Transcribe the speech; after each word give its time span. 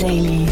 Daily. 0.00 0.46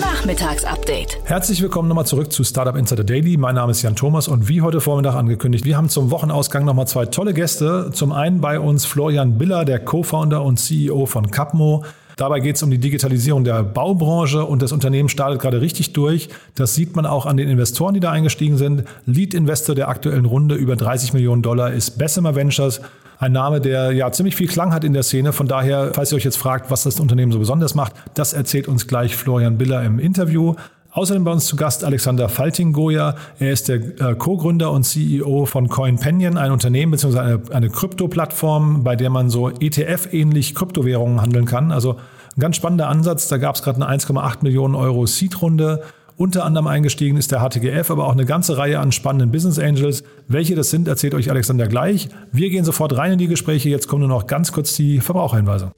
Nachmittagsupdate. 0.00 1.18
Herzlich 1.24 1.60
willkommen 1.60 1.88
nochmal 1.88 2.06
zurück 2.06 2.32
zu 2.32 2.42
Startup 2.42 2.74
Insider 2.74 3.04
Daily. 3.04 3.36
Mein 3.36 3.54
Name 3.54 3.72
ist 3.72 3.82
Jan 3.82 3.96
Thomas 3.96 4.28
und 4.28 4.48
wie 4.48 4.62
heute 4.62 4.80
Vormittag 4.80 5.14
angekündigt, 5.14 5.66
wir 5.66 5.76
haben 5.76 5.90
zum 5.90 6.10
Wochenausgang 6.10 6.64
nochmal 6.64 6.86
zwei 6.86 7.04
tolle 7.04 7.34
Gäste. 7.34 7.90
Zum 7.92 8.12
einen 8.12 8.40
bei 8.40 8.58
uns 8.58 8.86
Florian 8.86 9.36
Biller, 9.36 9.66
der 9.66 9.80
Co-Founder 9.80 10.42
und 10.42 10.56
CEO 10.58 11.04
von 11.04 11.30
Capmo. 11.30 11.84
Dabei 12.16 12.40
geht 12.40 12.56
es 12.56 12.62
um 12.62 12.70
die 12.70 12.78
Digitalisierung 12.78 13.44
der 13.44 13.62
Baubranche 13.62 14.42
und 14.42 14.62
das 14.62 14.72
Unternehmen 14.72 15.10
startet 15.10 15.38
gerade 15.38 15.60
richtig 15.60 15.92
durch. 15.92 16.30
Das 16.54 16.74
sieht 16.74 16.96
man 16.96 17.04
auch 17.04 17.26
an 17.26 17.36
den 17.36 17.50
Investoren, 17.50 17.92
die 17.92 18.00
da 18.00 18.10
eingestiegen 18.10 18.56
sind. 18.56 18.84
Lead-Investor 19.04 19.74
der 19.74 19.88
aktuellen 19.88 20.24
Runde 20.24 20.54
über 20.54 20.76
30 20.76 21.12
Millionen 21.12 21.42
Dollar 21.42 21.74
ist 21.74 21.98
Bessemer 21.98 22.34
Ventures. 22.34 22.80
Ein 23.18 23.32
Name, 23.32 23.60
der 23.60 23.92
ja 23.92 24.12
ziemlich 24.12 24.36
viel 24.36 24.46
Klang 24.46 24.72
hat 24.72 24.84
in 24.84 24.92
der 24.92 25.02
Szene. 25.02 25.32
Von 25.32 25.48
daher, 25.48 25.92
falls 25.94 26.12
ihr 26.12 26.16
euch 26.16 26.24
jetzt 26.24 26.36
fragt, 26.36 26.70
was 26.70 26.82
das 26.82 27.00
Unternehmen 27.00 27.32
so 27.32 27.38
besonders 27.38 27.74
macht, 27.74 27.94
das 28.14 28.32
erzählt 28.32 28.68
uns 28.68 28.86
gleich 28.86 29.16
Florian 29.16 29.56
Biller 29.56 29.82
im 29.84 29.98
Interview. 29.98 30.54
Außerdem 30.90 31.24
bei 31.24 31.30
uns 31.32 31.44
zu 31.44 31.56
Gast 31.56 31.84
Alexander 31.84 32.28
Falting-Goya. 32.28 33.16
Er 33.38 33.52
ist 33.52 33.68
der 33.68 33.76
äh, 33.76 34.14
Co-Gründer 34.14 34.70
und 34.70 34.84
CEO 34.84 35.44
von 35.44 35.68
CoinPenion, 35.68 36.38
ein 36.38 36.52
Unternehmen 36.52 36.92
bzw. 36.92 37.18
eine, 37.18 37.42
eine 37.50 37.68
Krypto-Plattform, 37.68 38.82
bei 38.82 38.96
der 38.96 39.10
man 39.10 39.28
so 39.28 39.50
ETF-ähnlich 39.50 40.54
Kryptowährungen 40.54 41.20
handeln 41.20 41.44
kann. 41.44 41.70
Also 41.70 41.96
ein 42.36 42.40
ganz 42.40 42.56
spannender 42.56 42.88
Ansatz. 42.88 43.28
Da 43.28 43.36
gab 43.36 43.56
es 43.56 43.62
gerade 43.62 43.86
eine 43.86 43.98
1,8 43.98 44.38
Millionen 44.40 44.74
Euro 44.74 45.04
Seed-Runde. 45.04 45.82
Unter 46.18 46.46
anderem 46.46 46.66
eingestiegen 46.66 47.18
ist 47.18 47.30
der 47.30 47.40
HTGF, 47.40 47.90
aber 47.90 48.06
auch 48.06 48.12
eine 48.12 48.24
ganze 48.24 48.56
Reihe 48.56 48.78
an 48.78 48.90
spannenden 48.90 49.30
Business 49.30 49.58
Angels. 49.58 50.02
Welche 50.28 50.54
das 50.54 50.70
sind, 50.70 50.88
erzählt 50.88 51.12
euch 51.14 51.30
Alexander 51.30 51.68
gleich. 51.68 52.08
Wir 52.32 52.48
gehen 52.48 52.64
sofort 52.64 52.96
rein 52.96 53.12
in 53.12 53.18
die 53.18 53.26
Gespräche. 53.28 53.68
Jetzt 53.68 53.86
kommen 53.86 54.00
nur 54.00 54.08
noch 54.08 54.26
ganz 54.26 54.50
kurz 54.50 54.74
die 54.74 55.00
Verbraucherhinweise. 55.00 55.72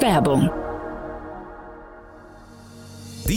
Werbung. 0.00 0.50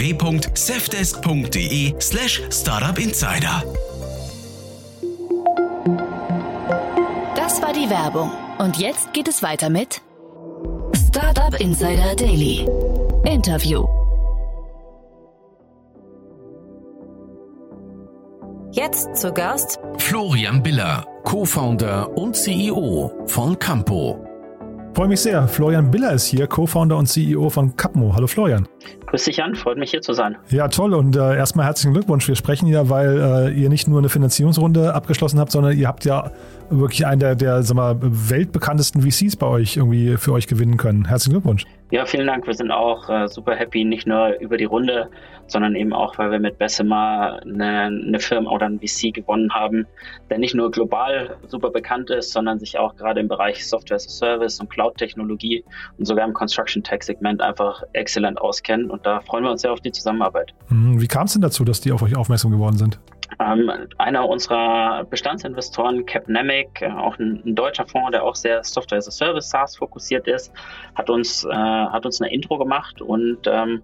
www.safdesk.de 0.00 1.94
slash 2.00 2.42
startupinsider. 2.50 3.62
Das 7.36 7.60
war 7.60 7.74
die 7.74 7.90
Werbung. 7.90 8.30
Und 8.58 8.78
jetzt 8.78 9.12
geht 9.12 9.28
es 9.28 9.42
weiter 9.42 9.68
mit 9.68 10.00
Startup 10.96 11.54
Insider 11.60 12.14
Daily. 12.16 12.66
Interview. 13.24 13.86
Jetzt 18.72 19.16
zu 19.16 19.32
Gast 19.32 19.80
Florian 19.98 20.62
Biller, 20.62 21.04
Co-Founder 21.24 22.16
und 22.16 22.34
CEO 22.36 23.12
von 23.26 23.58
Campo. 23.58 24.24
Freue 24.94 25.08
mich 25.08 25.20
sehr. 25.20 25.46
Florian 25.46 25.90
Biller 25.90 26.12
ist 26.12 26.26
hier, 26.26 26.46
Co-Founder 26.46 26.96
und 26.96 27.06
CEO 27.06 27.50
von 27.50 27.76
Capmo. 27.76 28.14
Hallo 28.14 28.26
Florian. 28.26 28.66
Grüß 29.06 29.24
dich 29.24 29.42
an, 29.42 29.54
freut 29.54 29.78
mich 29.78 29.90
hier 29.90 30.02
zu 30.02 30.12
sein. 30.12 30.36
Ja, 30.50 30.68
toll 30.68 30.94
und 30.94 31.16
äh, 31.16 31.36
erstmal 31.36 31.66
herzlichen 31.66 31.92
Glückwunsch. 31.92 32.28
Wir 32.28 32.36
sprechen 32.36 32.66
ja, 32.66 32.88
weil 32.88 33.18
äh, 33.18 33.60
ihr 33.60 33.68
nicht 33.68 33.88
nur 33.88 33.98
eine 33.98 34.08
Finanzierungsrunde 34.08 34.94
abgeschlossen 34.94 35.40
habt, 35.40 35.52
sondern 35.52 35.76
ihr 35.76 35.88
habt 35.88 36.04
ja 36.04 36.30
wirklich 36.70 37.06
einen 37.06 37.20
der, 37.20 37.34
der 37.34 37.62
sag 37.62 37.74
mal, 37.74 37.96
weltbekanntesten 38.00 39.02
VCs 39.02 39.36
bei 39.36 39.46
euch 39.46 39.76
irgendwie 39.76 40.16
für 40.16 40.32
euch 40.32 40.46
gewinnen 40.46 40.76
können. 40.76 41.06
Herzlichen 41.06 41.32
Glückwunsch. 41.32 41.64
Ja, 41.90 42.06
vielen 42.06 42.28
Dank. 42.28 42.46
Wir 42.46 42.54
sind 42.54 42.70
auch 42.70 43.08
äh, 43.08 43.26
super 43.26 43.56
happy, 43.56 43.84
nicht 43.84 44.06
nur 44.06 44.38
über 44.38 44.56
die 44.56 44.64
Runde, 44.64 45.10
sondern 45.48 45.74
eben 45.74 45.92
auch, 45.92 46.16
weil 46.18 46.30
wir 46.30 46.38
mit 46.38 46.58
Bessemer 46.58 47.40
eine, 47.42 47.86
eine 47.86 48.20
Firma 48.20 48.50
oder 48.50 48.66
ein 48.66 48.78
VC 48.78 49.12
gewonnen 49.12 49.52
haben, 49.52 49.86
der 50.30 50.38
nicht 50.38 50.54
nur 50.54 50.70
global 50.70 51.36
super 51.48 51.70
bekannt 51.70 52.10
ist, 52.10 52.32
sondern 52.32 52.60
sich 52.60 52.78
auch 52.78 52.94
gerade 52.94 53.18
im 53.18 53.26
Bereich 53.26 53.66
Software 53.66 53.96
as 53.96 54.06
a 54.06 54.10
Service 54.10 54.60
und 54.60 54.70
Cloud-Technologie 54.70 55.64
und 55.98 56.04
sogar 56.04 56.24
im 56.28 56.32
Construction 56.32 56.84
Tech-Segment 56.84 57.42
einfach 57.42 57.82
exzellent 57.92 58.40
auskennt. 58.40 58.69
Und 58.90 59.04
da 59.06 59.20
freuen 59.20 59.44
wir 59.44 59.50
uns 59.50 59.62
sehr 59.62 59.72
auf 59.72 59.80
die 59.80 59.92
Zusammenarbeit. 59.92 60.54
Mhm. 60.68 61.00
Wie 61.00 61.06
kam 61.06 61.26
es 61.26 61.32
denn 61.32 61.42
dazu, 61.42 61.64
dass 61.64 61.80
die 61.80 61.92
auf 61.92 62.02
euch 62.02 62.16
aufmerksam 62.16 62.50
geworden 62.50 62.76
sind? 62.76 62.98
Ähm, 63.38 63.70
einer 63.98 64.28
unserer 64.28 65.04
Bestandsinvestoren, 65.04 66.04
Capnemic, 66.04 66.82
äh, 66.82 66.90
auch 66.90 67.18
ein, 67.18 67.42
ein, 67.46 67.54
deutscher 67.54 67.86
Fonds, 67.86 68.10
der 68.10 68.24
auch 68.24 68.34
sehr 68.34 68.62
Software 68.64 68.98
as 68.98 69.08
a 69.08 69.10
Service 69.10 69.48
SaaS 69.48 69.76
fokussiert 69.76 70.26
ist, 70.26 70.52
hat 70.94 71.08
uns, 71.08 71.44
äh, 71.44 71.48
hat 71.50 72.04
uns 72.04 72.20
eine 72.20 72.32
Intro 72.32 72.58
gemacht 72.58 73.00
und 73.00 73.46
ähm, 73.46 73.82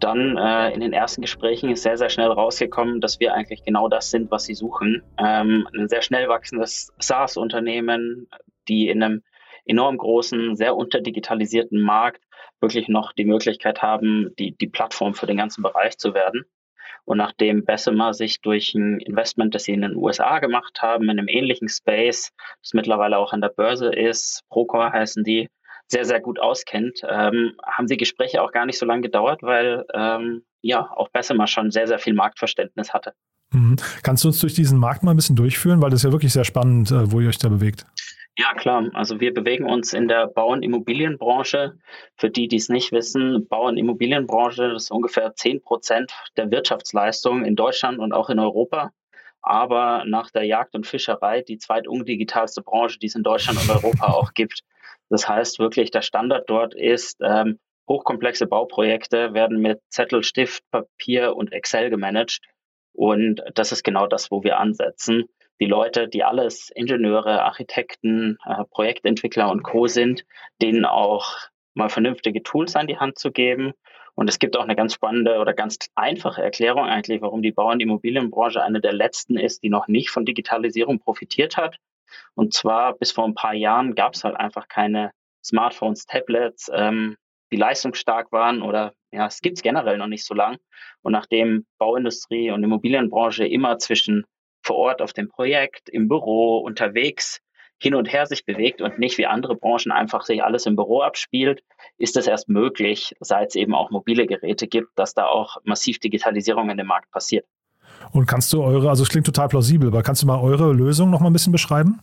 dann 0.00 0.36
äh, 0.36 0.70
in 0.72 0.80
den 0.80 0.92
ersten 0.92 1.22
Gesprächen 1.22 1.70
ist 1.70 1.82
sehr, 1.82 1.96
sehr 1.96 2.10
schnell 2.10 2.28
rausgekommen, 2.28 3.00
dass 3.00 3.20
wir 3.20 3.32
eigentlich 3.32 3.64
genau 3.64 3.88
das 3.88 4.10
sind, 4.10 4.30
was 4.30 4.44
sie 4.44 4.54
suchen. 4.54 5.02
Ähm, 5.18 5.66
ein 5.76 5.88
sehr 5.88 6.02
schnell 6.02 6.28
wachsendes 6.28 6.92
SaaS-Unternehmen, 6.98 8.28
die 8.68 8.88
in 8.88 9.02
einem 9.02 9.22
enorm 9.64 9.96
großen, 9.96 10.56
sehr 10.56 10.76
unterdigitalisierten 10.76 11.80
Markt 11.80 12.20
wirklich 12.64 12.88
noch 12.88 13.12
die 13.12 13.26
Möglichkeit 13.26 13.82
haben, 13.82 14.34
die, 14.38 14.56
die 14.56 14.66
Plattform 14.66 15.14
für 15.14 15.26
den 15.26 15.36
ganzen 15.36 15.62
Bereich 15.62 15.98
zu 15.98 16.14
werden. 16.14 16.44
Und 17.04 17.18
nachdem 17.18 17.66
Bessemer 17.66 18.14
sich 18.14 18.40
durch 18.40 18.74
ein 18.74 18.98
Investment, 19.00 19.54
das 19.54 19.64
sie 19.64 19.72
in 19.72 19.82
den 19.82 19.96
USA 19.96 20.38
gemacht 20.38 20.80
haben, 20.80 21.04
in 21.04 21.10
einem 21.10 21.28
ähnlichen 21.28 21.68
Space, 21.68 22.32
das 22.62 22.72
mittlerweile 22.72 23.18
auch 23.18 23.34
an 23.34 23.42
der 23.42 23.50
Börse 23.50 23.92
ist, 23.94 24.42
Procore 24.48 24.90
heißen 24.90 25.22
die, 25.22 25.48
sehr, 25.86 26.06
sehr 26.06 26.20
gut 26.20 26.40
auskennt, 26.40 27.00
ähm, 27.06 27.56
haben 27.62 27.86
die 27.86 27.98
Gespräche 27.98 28.40
auch 28.40 28.52
gar 28.52 28.64
nicht 28.64 28.78
so 28.78 28.86
lange 28.86 29.02
gedauert, 29.02 29.42
weil 29.42 29.84
ähm, 29.92 30.46
ja 30.62 30.90
auch 30.96 31.10
Bessemer 31.10 31.46
schon 31.46 31.70
sehr, 31.70 31.86
sehr 31.86 31.98
viel 31.98 32.14
Marktverständnis 32.14 32.94
hatte. 32.94 33.12
Mhm. 33.54 33.76
Kannst 34.02 34.24
du 34.24 34.28
uns 34.28 34.40
durch 34.40 34.54
diesen 34.54 34.78
Markt 34.78 35.02
mal 35.02 35.12
ein 35.12 35.16
bisschen 35.16 35.36
durchführen, 35.36 35.80
weil 35.80 35.90
das 35.90 36.00
ist 36.00 36.04
ja 36.04 36.12
wirklich 36.12 36.32
sehr 36.32 36.44
spannend, 36.44 36.90
äh, 36.90 37.10
wo 37.10 37.20
ihr 37.20 37.28
euch 37.28 37.38
da 37.38 37.48
bewegt? 37.48 37.86
Ja, 38.36 38.52
klar. 38.54 38.90
Also 38.94 39.20
wir 39.20 39.32
bewegen 39.32 39.70
uns 39.70 39.92
in 39.92 40.08
der 40.08 40.26
Bau- 40.26 40.50
und 40.50 40.64
Immobilienbranche. 40.64 41.78
Für 42.16 42.30
die, 42.30 42.48
die 42.48 42.56
es 42.56 42.68
nicht 42.68 42.90
wissen, 42.90 43.46
Bau- 43.48 43.68
und 43.68 43.76
Immobilienbranche 43.76 44.72
ist 44.74 44.90
ungefähr 44.90 45.34
10 45.34 45.62
Prozent 45.62 46.12
der 46.36 46.50
Wirtschaftsleistung 46.50 47.44
in 47.44 47.54
Deutschland 47.54 48.00
und 48.00 48.12
auch 48.12 48.30
in 48.30 48.40
Europa. 48.40 48.90
Aber 49.40 50.04
nach 50.06 50.30
der 50.30 50.44
Jagd 50.44 50.74
und 50.74 50.86
Fischerei 50.86 51.42
die 51.42 51.58
zweitundigitalste 51.58 52.62
Branche, 52.62 52.98
die 52.98 53.06
es 53.06 53.14
in 53.14 53.22
Deutschland 53.22 53.60
und 53.60 53.70
Europa 53.70 54.06
auch 54.06 54.32
gibt. 54.34 54.62
Das 55.10 55.28
heißt 55.28 55.60
wirklich, 55.60 55.92
der 55.92 56.02
Standard 56.02 56.50
dort 56.50 56.74
ist, 56.74 57.18
ähm, 57.22 57.60
hochkomplexe 57.88 58.46
Bauprojekte 58.46 59.34
werden 59.34 59.60
mit 59.60 59.80
Zettel, 59.90 60.24
Stift, 60.24 60.68
Papier 60.70 61.36
und 61.36 61.52
Excel 61.52 61.90
gemanagt. 61.90 62.40
Und 62.94 63.42
das 63.54 63.72
ist 63.72 63.82
genau 63.84 64.06
das, 64.06 64.30
wo 64.30 64.42
wir 64.42 64.58
ansetzen 64.58 65.24
die 65.60 65.66
Leute, 65.66 66.08
die 66.08 66.24
alles 66.24 66.70
Ingenieure, 66.74 67.42
Architekten, 67.42 68.38
äh, 68.44 68.64
Projektentwickler 68.70 69.50
und 69.50 69.62
Co. 69.62 69.86
sind, 69.86 70.24
denen 70.60 70.84
auch 70.84 71.36
mal 71.74 71.88
vernünftige 71.88 72.42
Tools 72.42 72.76
an 72.76 72.86
die 72.86 72.98
Hand 72.98 73.18
zu 73.18 73.30
geben. 73.30 73.72
Und 74.14 74.28
es 74.28 74.38
gibt 74.38 74.56
auch 74.56 74.62
eine 74.62 74.76
ganz 74.76 74.94
spannende 74.94 75.38
oder 75.38 75.54
ganz 75.54 75.78
einfache 75.94 76.42
Erklärung 76.42 76.84
eigentlich, 76.84 77.20
warum 77.20 77.42
die 77.42 77.52
Bau- 77.52 77.70
und 77.70 77.80
Immobilienbranche 77.80 78.62
eine 78.62 78.80
der 78.80 78.92
letzten 78.92 79.36
ist, 79.36 79.62
die 79.62 79.70
noch 79.70 79.88
nicht 79.88 80.10
von 80.10 80.24
Digitalisierung 80.24 81.00
profitiert 81.00 81.56
hat. 81.56 81.76
Und 82.34 82.52
zwar 82.52 82.94
bis 82.96 83.10
vor 83.10 83.24
ein 83.24 83.34
paar 83.34 83.54
Jahren 83.54 83.94
gab 83.94 84.14
es 84.14 84.22
halt 84.22 84.36
einfach 84.36 84.68
keine 84.68 85.10
Smartphones, 85.44 86.06
Tablets, 86.06 86.70
ähm, 86.72 87.16
die 87.52 87.56
leistungsstark 87.56 88.32
waren 88.32 88.62
oder 88.62 88.92
ja, 89.12 89.26
es 89.26 89.40
gibt 89.40 89.58
es 89.58 89.62
generell 89.62 89.98
noch 89.98 90.08
nicht 90.08 90.26
so 90.26 90.34
lang. 90.34 90.58
Und 91.02 91.12
nachdem 91.12 91.66
Bauindustrie 91.78 92.50
und 92.50 92.64
Immobilienbranche 92.64 93.46
immer 93.46 93.78
zwischen 93.78 94.24
vor 94.62 94.76
Ort 94.76 95.02
auf 95.02 95.12
dem 95.12 95.28
Projekt, 95.28 95.88
im 95.88 96.08
Büro, 96.08 96.58
unterwegs 96.58 97.40
hin 97.78 97.94
und 97.94 98.12
her 98.12 98.26
sich 98.26 98.46
bewegt 98.46 98.80
und 98.80 98.98
nicht 98.98 99.18
wie 99.18 99.26
andere 99.26 99.56
Branchen 99.56 99.92
einfach 99.92 100.22
sich 100.22 100.42
alles 100.42 100.64
im 100.64 100.76
Büro 100.76 101.02
abspielt, 101.02 101.62
ist 101.98 102.16
es 102.16 102.26
erst 102.26 102.48
möglich, 102.48 103.14
seit 103.20 103.50
es 103.50 103.54
eben 103.56 103.74
auch 103.74 103.90
mobile 103.90 104.26
Geräte 104.26 104.66
gibt, 104.66 104.88
dass 104.96 105.12
da 105.12 105.26
auch 105.26 105.58
massiv 105.64 105.98
Digitalisierung 105.98 106.70
in 106.70 106.78
dem 106.78 106.86
Markt 106.86 107.10
passiert. 107.10 107.46
Und 108.12 108.26
kannst 108.26 108.52
du 108.52 108.62
eure, 108.62 108.88
also 108.88 109.02
es 109.02 109.08
klingt 109.08 109.26
total 109.26 109.48
plausibel, 109.48 109.88
aber 109.88 110.02
kannst 110.02 110.22
du 110.22 110.26
mal 110.26 110.40
eure 110.40 110.72
Lösung 110.72 111.10
noch 111.10 111.20
mal 111.20 111.28
ein 111.28 111.32
bisschen 111.32 111.52
beschreiben? 111.52 112.00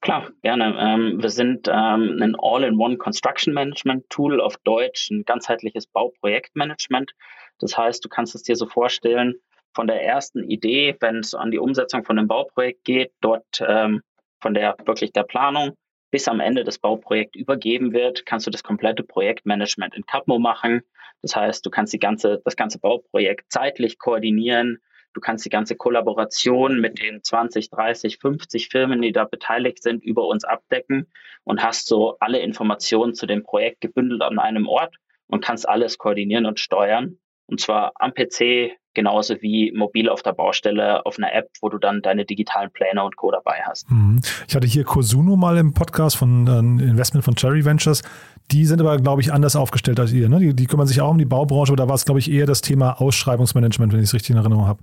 Klar, 0.00 0.30
gerne. 0.42 0.76
Ähm, 0.78 1.22
wir 1.22 1.30
sind 1.30 1.68
ähm, 1.68 2.18
ein 2.20 2.36
All-in-One 2.38 2.96
Construction 2.98 3.52
Management 3.52 4.08
Tool, 4.10 4.40
auf 4.40 4.56
Deutsch 4.58 5.10
ein 5.10 5.24
ganzheitliches 5.24 5.86
Bauprojektmanagement. 5.86 7.12
Das 7.58 7.76
heißt, 7.76 8.04
du 8.04 8.08
kannst 8.08 8.34
es 8.34 8.42
dir 8.42 8.56
so 8.56 8.66
vorstellen, 8.66 9.34
von 9.74 9.86
der 9.86 10.02
ersten 10.02 10.42
Idee, 10.42 10.96
wenn 11.00 11.18
es 11.18 11.34
an 11.34 11.50
die 11.50 11.58
Umsetzung 11.58 12.04
von 12.04 12.18
einem 12.18 12.28
Bauprojekt 12.28 12.84
geht, 12.84 13.12
dort 13.20 13.44
ähm, 13.60 14.02
von 14.40 14.54
der 14.54 14.76
wirklich 14.84 15.12
der 15.12 15.24
Planung 15.24 15.76
bis 16.10 16.28
am 16.28 16.40
Ende 16.40 16.64
das 16.64 16.78
Bauprojekt 16.78 17.36
übergeben 17.36 17.92
wird, 17.92 18.24
kannst 18.24 18.46
du 18.46 18.50
das 18.50 18.62
komplette 18.62 19.02
Projektmanagement 19.02 19.94
in 19.94 20.06
Capmo 20.06 20.38
machen. 20.38 20.82
Das 21.20 21.36
heißt, 21.36 21.66
du 21.66 21.70
kannst 21.70 21.92
die 21.92 21.98
ganze, 21.98 22.40
das 22.44 22.56
ganze 22.56 22.78
Bauprojekt 22.78 23.50
zeitlich 23.50 23.98
koordinieren. 23.98 24.78
Du 25.16 25.20
kannst 25.20 25.46
die 25.46 25.50
ganze 25.50 25.76
Kollaboration 25.76 26.78
mit 26.78 27.00
den 27.00 27.22
20, 27.22 27.70
30, 27.70 28.18
50 28.18 28.68
Firmen, 28.68 29.00
die 29.00 29.12
da 29.12 29.24
beteiligt 29.24 29.82
sind, 29.82 30.04
über 30.04 30.26
uns 30.26 30.44
abdecken 30.44 31.06
und 31.42 31.62
hast 31.62 31.86
so 31.86 32.18
alle 32.20 32.40
Informationen 32.40 33.14
zu 33.14 33.24
dem 33.24 33.42
Projekt 33.42 33.80
gebündelt 33.80 34.20
an 34.20 34.38
einem 34.38 34.68
Ort 34.68 34.96
und 35.26 35.42
kannst 35.42 35.66
alles 35.66 35.96
koordinieren 35.96 36.44
und 36.44 36.60
steuern. 36.60 37.16
Und 37.46 37.62
zwar 37.62 37.92
am 37.94 38.12
PC 38.12 38.76
genauso 38.92 39.40
wie 39.40 39.72
mobil 39.72 40.10
auf 40.10 40.22
der 40.22 40.34
Baustelle 40.34 41.06
auf 41.06 41.16
einer 41.16 41.32
App, 41.32 41.48
wo 41.62 41.70
du 41.70 41.78
dann 41.78 42.02
deine 42.02 42.26
digitalen 42.26 42.70
Pläne 42.70 43.02
und 43.02 43.16
Co. 43.16 43.30
dabei 43.30 43.62
hast. 43.64 43.90
Mhm. 43.90 44.20
Ich 44.46 44.54
hatte 44.54 44.66
hier 44.66 44.84
Cosuno 44.84 45.36
mal 45.36 45.56
im 45.56 45.72
Podcast 45.72 46.18
von 46.18 46.46
äh, 46.46 46.58
Investment 46.84 47.24
von 47.24 47.36
Cherry 47.36 47.64
Ventures. 47.64 48.02
Die 48.50 48.66
sind 48.66 48.82
aber, 48.82 48.98
glaube 48.98 49.22
ich, 49.22 49.32
anders 49.32 49.56
aufgestellt 49.56 49.98
als 49.98 50.12
ihr. 50.12 50.28
Ne? 50.28 50.40
Die, 50.40 50.54
die 50.54 50.66
kümmern 50.66 50.86
sich 50.86 51.00
auch 51.00 51.10
um 51.10 51.18
die 51.18 51.24
Baubranche, 51.24 51.72
oder 51.72 51.88
war 51.88 51.94
es, 51.94 52.04
glaube 52.04 52.20
ich, 52.20 52.30
eher 52.30 52.44
das 52.44 52.60
Thema 52.60 53.00
Ausschreibungsmanagement, 53.00 53.94
wenn 53.94 54.00
ich 54.00 54.08
es 54.08 54.14
richtig 54.14 54.30
in 54.30 54.36
Erinnerung 54.36 54.66
habe? 54.66 54.82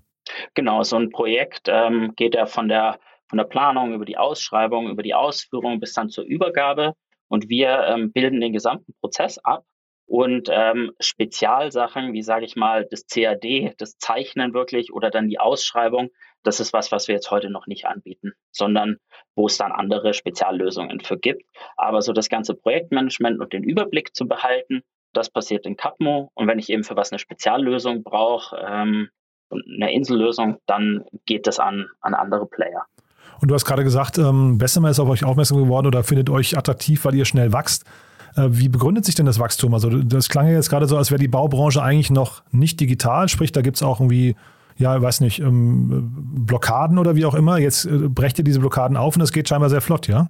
Genau, 0.53 0.83
so 0.83 0.95
ein 0.95 1.09
Projekt 1.09 1.67
ähm, 1.67 2.13
geht 2.15 2.35
ja 2.35 2.45
von 2.45 2.67
der, 2.67 2.99
von 3.27 3.37
der 3.37 3.45
Planung 3.45 3.93
über 3.93 4.05
die 4.05 4.17
Ausschreibung, 4.17 4.89
über 4.89 5.03
die 5.03 5.13
Ausführung 5.13 5.79
bis 5.79 5.93
dann 5.93 6.09
zur 6.09 6.23
Übergabe. 6.23 6.93
Und 7.27 7.49
wir 7.49 7.85
ähm, 7.87 8.11
bilden 8.11 8.41
den 8.41 8.53
gesamten 8.53 8.93
Prozess 8.99 9.39
ab 9.39 9.63
und 10.05 10.49
ähm, 10.51 10.91
Spezialsachen, 10.99 12.13
wie 12.13 12.21
sage 12.21 12.45
ich 12.45 12.55
mal, 12.55 12.85
das 12.89 13.07
CAD, 13.07 13.73
das 13.77 13.97
Zeichnen 13.97 14.53
wirklich 14.53 14.93
oder 14.93 15.09
dann 15.09 15.29
die 15.29 15.39
Ausschreibung, 15.39 16.09
das 16.43 16.59
ist 16.59 16.73
was, 16.73 16.91
was 16.91 17.07
wir 17.07 17.15
jetzt 17.15 17.31
heute 17.31 17.49
noch 17.49 17.67
nicht 17.67 17.85
anbieten, 17.85 18.33
sondern 18.51 18.97
wo 19.35 19.47
es 19.47 19.57
dann 19.57 19.71
andere 19.71 20.13
Speziallösungen 20.13 20.99
für 20.99 21.17
gibt. 21.17 21.43
Aber 21.77 22.01
so 22.01 22.13
das 22.13 22.29
ganze 22.29 22.53
Projektmanagement 22.53 23.39
und 23.39 23.53
den 23.53 23.63
Überblick 23.63 24.13
zu 24.15 24.27
behalten, 24.27 24.83
das 25.13 25.29
passiert 25.29 25.65
in 25.65 25.77
Capmo. 25.77 26.31
Und 26.33 26.47
wenn 26.47 26.59
ich 26.59 26.69
eben 26.69 26.83
für 26.83 26.95
was 26.95 27.11
eine 27.11 27.19
Speziallösung 27.19 28.03
brauche, 28.03 28.57
ähm, 28.57 29.09
eine 29.51 29.93
Insellösung, 29.93 30.57
dann 30.65 31.03
geht 31.25 31.47
das 31.47 31.59
an, 31.59 31.87
an 32.01 32.13
andere 32.13 32.45
Player. 32.45 32.85
Und 33.41 33.49
du 33.49 33.55
hast 33.55 33.65
gerade 33.65 33.83
gesagt, 33.83 34.17
ähm, 34.17 34.57
Bessemer 34.57 34.89
ist 34.89 34.99
auf 34.99 35.09
euch 35.09 35.25
aufmerksam 35.25 35.57
geworden 35.57 35.87
oder 35.87 36.03
findet 36.03 36.29
euch 36.29 36.57
attraktiv, 36.57 37.03
weil 37.05 37.15
ihr 37.15 37.25
schnell 37.25 37.51
wächst. 37.51 37.83
Äh, 38.35 38.47
wie 38.49 38.69
begründet 38.69 39.05
sich 39.05 39.15
denn 39.15 39.25
das 39.25 39.39
Wachstum? 39.39 39.73
Also 39.73 39.89
das 39.89 40.29
klang 40.29 40.47
ja 40.47 40.53
jetzt 40.53 40.69
gerade 40.69 40.87
so, 40.87 40.97
als 40.97 41.11
wäre 41.11 41.19
die 41.19 41.27
Baubranche 41.27 41.81
eigentlich 41.81 42.09
noch 42.09 42.43
nicht 42.51 42.79
digital, 42.79 43.27
sprich, 43.29 43.51
da 43.51 43.61
gibt 43.61 43.77
es 43.77 43.83
auch 43.83 43.99
irgendwie, 43.99 44.35
ja, 44.77 45.01
weiß 45.01 45.21
nicht, 45.21 45.39
ähm, 45.39 46.11
Blockaden 46.45 46.97
oder 46.97 47.15
wie 47.15 47.25
auch 47.25 47.35
immer. 47.35 47.57
Jetzt 47.57 47.85
äh, 47.85 48.07
brecht 48.07 48.37
ihr 48.37 48.43
diese 48.43 48.59
Blockaden 48.59 48.97
auf 48.97 49.15
und 49.15 49.19
das 49.19 49.31
geht 49.31 49.49
scheinbar 49.49 49.69
sehr 49.69 49.81
flott, 49.81 50.07
ja? 50.07 50.29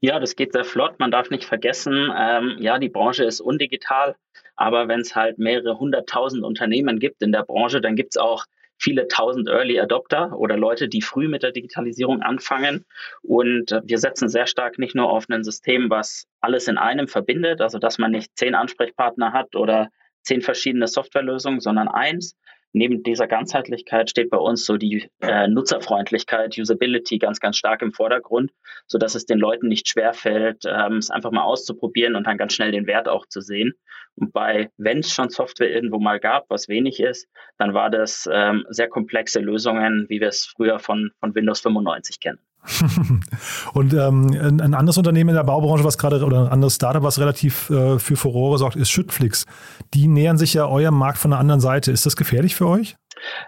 Ja, 0.00 0.18
das 0.18 0.36
geht 0.36 0.52
sehr 0.52 0.64
flott. 0.64 0.98
Man 0.98 1.10
darf 1.10 1.30
nicht 1.30 1.44
vergessen, 1.44 2.12
ähm, 2.16 2.56
ja, 2.60 2.78
die 2.78 2.88
Branche 2.88 3.24
ist 3.24 3.40
undigital, 3.40 4.16
aber 4.56 4.88
wenn 4.88 5.00
es 5.00 5.14
halt 5.14 5.38
mehrere 5.38 5.78
hunderttausend 5.78 6.44
Unternehmen 6.44 6.98
gibt 6.98 7.22
in 7.22 7.32
der 7.32 7.44
Branche, 7.44 7.80
dann 7.80 7.96
gibt 7.96 8.14
es 8.14 8.16
auch 8.16 8.44
viele 8.78 9.06
tausend 9.06 9.48
Early 9.48 9.78
Adopter 9.78 10.36
oder 10.36 10.56
Leute, 10.56 10.88
die 10.88 11.02
früh 11.02 11.28
mit 11.28 11.44
der 11.44 11.52
Digitalisierung 11.52 12.20
anfangen. 12.20 12.84
Und 13.22 13.70
äh, 13.70 13.80
wir 13.84 13.98
setzen 13.98 14.28
sehr 14.28 14.46
stark 14.46 14.78
nicht 14.78 14.96
nur 14.96 15.08
auf 15.10 15.26
ein 15.28 15.44
System, 15.44 15.88
was 15.88 16.26
alles 16.40 16.66
in 16.66 16.78
einem 16.78 17.06
verbindet, 17.06 17.60
also 17.60 17.78
dass 17.78 17.98
man 17.98 18.10
nicht 18.10 18.36
zehn 18.36 18.54
Ansprechpartner 18.54 19.32
hat 19.32 19.54
oder 19.54 19.88
zehn 20.22 20.42
verschiedene 20.42 20.88
Softwarelösungen, 20.88 21.60
sondern 21.60 21.88
eins, 21.88 22.36
neben 22.72 23.02
dieser 23.02 23.26
Ganzheitlichkeit 23.26 24.10
steht 24.10 24.30
bei 24.30 24.38
uns 24.38 24.64
so 24.64 24.76
die 24.76 25.08
äh, 25.20 25.46
Nutzerfreundlichkeit, 25.48 26.56
Usability 26.58 27.18
ganz, 27.18 27.40
ganz 27.40 27.56
stark 27.56 27.82
im 27.82 27.92
Vordergrund, 27.92 28.50
so 28.86 28.98
dass 28.98 29.14
es 29.14 29.26
den 29.26 29.38
Leuten 29.38 29.68
nicht 29.68 29.88
schwerfällt, 29.88 30.64
ähm, 30.66 30.96
es 30.96 31.10
einfach 31.10 31.30
mal 31.30 31.42
auszuprobieren 31.42 32.16
und 32.16 32.26
dann 32.26 32.38
ganz 32.38 32.54
schnell 32.54 32.72
den 32.72 32.86
Wert 32.86 33.08
auch 33.08 33.26
zu 33.26 33.40
sehen. 33.40 33.74
Und 34.16 34.32
bei, 34.32 34.70
wenn 34.76 34.98
es 34.98 35.12
schon 35.12 35.30
Software 35.30 35.70
irgendwo 35.70 35.98
mal 35.98 36.20
gab, 36.20 36.48
was 36.48 36.68
wenig 36.68 37.00
ist, 37.00 37.28
dann 37.58 37.74
war 37.74 37.90
das 37.90 38.28
ähm, 38.30 38.66
sehr 38.68 38.88
komplexe 38.88 39.40
Lösungen, 39.40 40.06
wie 40.08 40.20
wir 40.20 40.28
es 40.28 40.46
früher 40.46 40.78
von, 40.78 41.12
von 41.20 41.34
Windows 41.34 41.60
95 41.60 42.20
kennen. 42.20 42.38
und 43.74 43.92
ähm, 43.92 44.30
ein 44.32 44.74
anderes 44.74 44.96
Unternehmen 44.96 45.30
in 45.30 45.36
der 45.36 45.44
Baubranche, 45.44 45.84
was 45.84 45.98
gerade, 45.98 46.24
oder 46.24 46.42
ein 46.42 46.52
anderes 46.52 46.76
Startup, 46.76 47.02
was 47.02 47.18
relativ 47.18 47.70
äh, 47.70 47.98
für 47.98 48.16
Furore 48.16 48.58
sorgt, 48.58 48.76
ist 48.76 48.90
Schüttflix. 48.90 49.46
Die 49.94 50.06
nähern 50.06 50.38
sich 50.38 50.54
ja 50.54 50.66
eurem 50.66 50.94
Markt 50.94 51.18
von 51.18 51.32
der 51.32 51.40
anderen 51.40 51.60
Seite. 51.60 51.90
Ist 51.90 52.06
das 52.06 52.16
gefährlich 52.16 52.54
für 52.54 52.68
euch? 52.68 52.96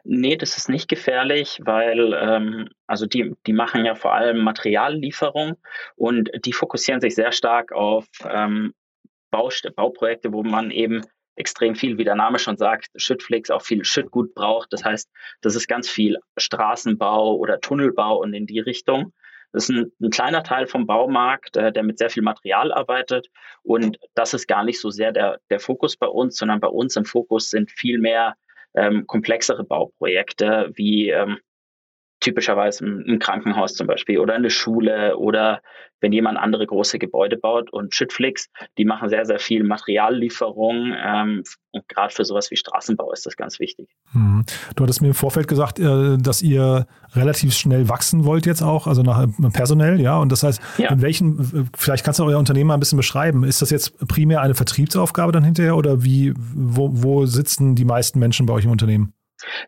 Nee, 0.04 0.36
das 0.36 0.56
ist 0.56 0.68
nicht 0.68 0.88
gefährlich, 0.88 1.60
weil 1.64 2.12
ähm, 2.14 2.68
also 2.86 3.06
die, 3.06 3.34
die 3.46 3.52
machen 3.52 3.84
ja 3.84 3.94
vor 3.94 4.14
allem 4.14 4.42
Materiallieferung 4.42 5.56
und 5.96 6.30
die 6.44 6.52
fokussieren 6.52 7.00
sich 7.00 7.14
sehr 7.14 7.32
stark 7.32 7.72
auf 7.72 8.06
ähm, 8.28 8.74
Bauprojekte, 9.30 10.32
wo 10.32 10.42
man 10.42 10.70
eben 10.70 11.02
extrem 11.36 11.74
viel, 11.74 11.98
wie 11.98 12.04
der 12.04 12.14
Name 12.14 12.38
schon 12.38 12.56
sagt, 12.56 12.88
Schüttflix 12.96 13.50
auch 13.50 13.62
viel 13.62 13.84
Schüttgut 13.84 14.34
braucht. 14.34 14.72
Das 14.72 14.84
heißt, 14.84 15.10
das 15.40 15.54
ist 15.54 15.68
ganz 15.68 15.88
viel 15.88 16.18
Straßenbau 16.36 17.36
oder 17.36 17.60
Tunnelbau 17.60 18.20
und 18.20 18.34
in 18.34 18.46
die 18.46 18.60
Richtung. 18.60 19.12
Das 19.52 19.68
ist 19.68 19.76
ein, 19.76 19.92
ein 20.02 20.10
kleiner 20.10 20.42
Teil 20.42 20.66
vom 20.66 20.86
Baumarkt, 20.86 21.56
äh, 21.56 21.72
der 21.72 21.84
mit 21.84 21.98
sehr 21.98 22.10
viel 22.10 22.24
Material 22.24 22.72
arbeitet. 22.72 23.28
Und 23.62 23.98
das 24.14 24.34
ist 24.34 24.48
gar 24.48 24.64
nicht 24.64 24.80
so 24.80 24.90
sehr 24.90 25.12
der, 25.12 25.38
der 25.48 25.60
Fokus 25.60 25.96
bei 25.96 26.08
uns, 26.08 26.36
sondern 26.36 26.60
bei 26.60 26.68
uns 26.68 26.96
im 26.96 27.04
Fokus 27.04 27.50
sind 27.50 27.70
viel 27.70 27.98
mehr 27.98 28.34
ähm, 28.74 29.06
komplexere 29.06 29.62
Bauprojekte 29.62 30.70
wie 30.74 31.10
ähm, 31.10 31.38
typischerweise 32.24 32.84
ein 32.84 33.18
Krankenhaus 33.18 33.74
zum 33.74 33.86
Beispiel 33.86 34.18
oder 34.18 34.34
eine 34.34 34.50
Schule 34.50 35.16
oder 35.18 35.60
wenn 36.00 36.12
jemand 36.12 36.38
andere 36.38 36.66
große 36.66 36.98
Gebäude 36.98 37.36
baut 37.36 37.72
und 37.72 37.94
Schüttflix, 37.94 38.48
die 38.76 38.84
machen 38.84 39.08
sehr, 39.08 39.24
sehr 39.24 39.38
viel 39.38 39.62
Materiallieferung 39.62 40.92
ähm, 41.02 41.44
und 41.70 41.88
gerade 41.88 42.14
für 42.14 42.24
sowas 42.24 42.50
wie 42.50 42.56
Straßenbau 42.56 43.12
ist 43.12 43.26
das 43.26 43.36
ganz 43.36 43.58
wichtig. 43.60 43.88
Hm. 44.12 44.44
Du 44.76 44.82
hattest 44.82 45.02
mir 45.02 45.08
im 45.08 45.14
Vorfeld 45.14 45.48
gesagt, 45.48 45.78
äh, 45.78 46.16
dass 46.18 46.42
ihr 46.42 46.86
relativ 47.14 47.54
schnell 47.54 47.88
wachsen 47.88 48.24
wollt 48.24 48.44
jetzt 48.46 48.62
auch, 48.62 48.86
also 48.86 49.02
nach 49.02 49.22
äh, 49.22 49.50
personell, 49.52 50.00
ja, 50.00 50.18
und 50.18 50.32
das 50.32 50.42
heißt, 50.42 50.60
ja. 50.78 50.90
in 50.90 51.02
welchen, 51.02 51.70
vielleicht 51.76 52.04
kannst 52.04 52.20
du 52.20 52.24
euer 52.24 52.38
Unternehmen 52.38 52.68
mal 52.68 52.74
ein 52.74 52.80
bisschen 52.80 52.98
beschreiben, 52.98 53.44
ist 53.44 53.62
das 53.62 53.70
jetzt 53.70 53.98
primär 54.08 54.40
eine 54.40 54.54
Vertriebsaufgabe 54.54 55.32
dann 55.32 55.44
hinterher 55.44 55.76
oder 55.76 56.04
wie, 56.04 56.34
wo, 56.36 56.90
wo 56.92 57.26
sitzen 57.26 57.74
die 57.74 57.84
meisten 57.84 58.18
Menschen 58.18 58.46
bei 58.46 58.54
euch 58.54 58.64
im 58.64 58.70
Unternehmen? 58.70 59.14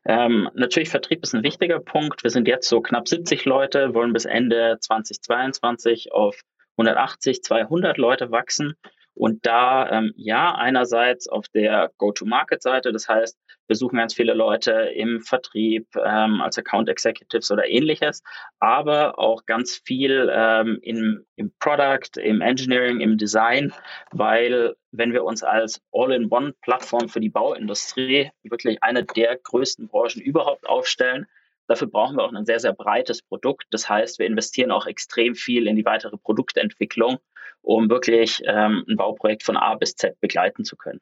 Ähm, 0.04 0.48
natürlich, 0.54 0.88
Vertrieb 0.88 1.22
ist 1.22 1.34
ein 1.34 1.42
wichtiger 1.42 1.80
Punkt. 1.80 2.22
Wir 2.22 2.30
sind 2.30 2.48
jetzt 2.48 2.68
so 2.68 2.80
knapp 2.80 3.08
70 3.08 3.44
Leute, 3.44 3.94
wollen 3.94 4.12
bis 4.12 4.24
Ende 4.24 4.78
2022 4.80 6.12
auf 6.12 6.40
180, 6.76 7.42
200 7.42 7.98
Leute 7.98 8.30
wachsen. 8.30 8.74
Und 9.14 9.46
da, 9.46 9.90
ähm, 9.90 10.12
ja, 10.16 10.54
einerseits 10.54 11.26
auf 11.26 11.48
der 11.48 11.90
Go-to-Market-Seite, 11.96 12.92
das 12.92 13.08
heißt, 13.08 13.38
wir 13.66 13.76
suchen 13.76 13.98
ganz 13.98 14.14
viele 14.14 14.34
Leute 14.34 14.72
im 14.94 15.20
Vertrieb, 15.20 15.88
ähm, 15.96 16.40
als 16.40 16.58
Account 16.58 16.88
Executives 16.88 17.50
oder 17.50 17.68
ähnliches, 17.68 18.22
aber 18.58 19.18
auch 19.18 19.46
ganz 19.46 19.76
viel 19.84 20.30
ähm, 20.32 20.78
im, 20.82 21.24
im 21.36 21.52
Product, 21.58 22.20
im 22.20 22.40
Engineering, 22.40 23.00
im 23.00 23.18
Design, 23.18 23.72
weil 24.12 24.76
wenn 24.92 25.12
wir 25.12 25.24
uns 25.24 25.42
als 25.42 25.80
All-in-One-Plattform 25.92 27.08
für 27.08 27.20
die 27.20 27.28
Bauindustrie 27.28 28.30
wirklich 28.42 28.82
eine 28.82 29.04
der 29.04 29.36
größten 29.36 29.88
Branchen 29.88 30.22
überhaupt 30.22 30.68
aufstellen, 30.68 31.26
Dafür 31.68 31.88
brauchen 31.88 32.16
wir 32.16 32.24
auch 32.24 32.32
ein 32.32 32.46
sehr, 32.46 32.60
sehr 32.60 32.72
breites 32.72 33.22
Produkt. 33.22 33.64
Das 33.70 33.88
heißt, 33.88 34.18
wir 34.18 34.26
investieren 34.26 34.70
auch 34.70 34.86
extrem 34.86 35.34
viel 35.34 35.66
in 35.66 35.74
die 35.74 35.84
weitere 35.84 36.16
Produktentwicklung, 36.16 37.18
um 37.66 37.90
wirklich 37.90 38.40
ähm, 38.46 38.84
ein 38.88 38.96
Bauprojekt 38.96 39.42
von 39.42 39.56
A 39.56 39.74
bis 39.74 39.96
Z 39.96 40.18
begleiten 40.20 40.64
zu 40.64 40.76
können. 40.76 41.00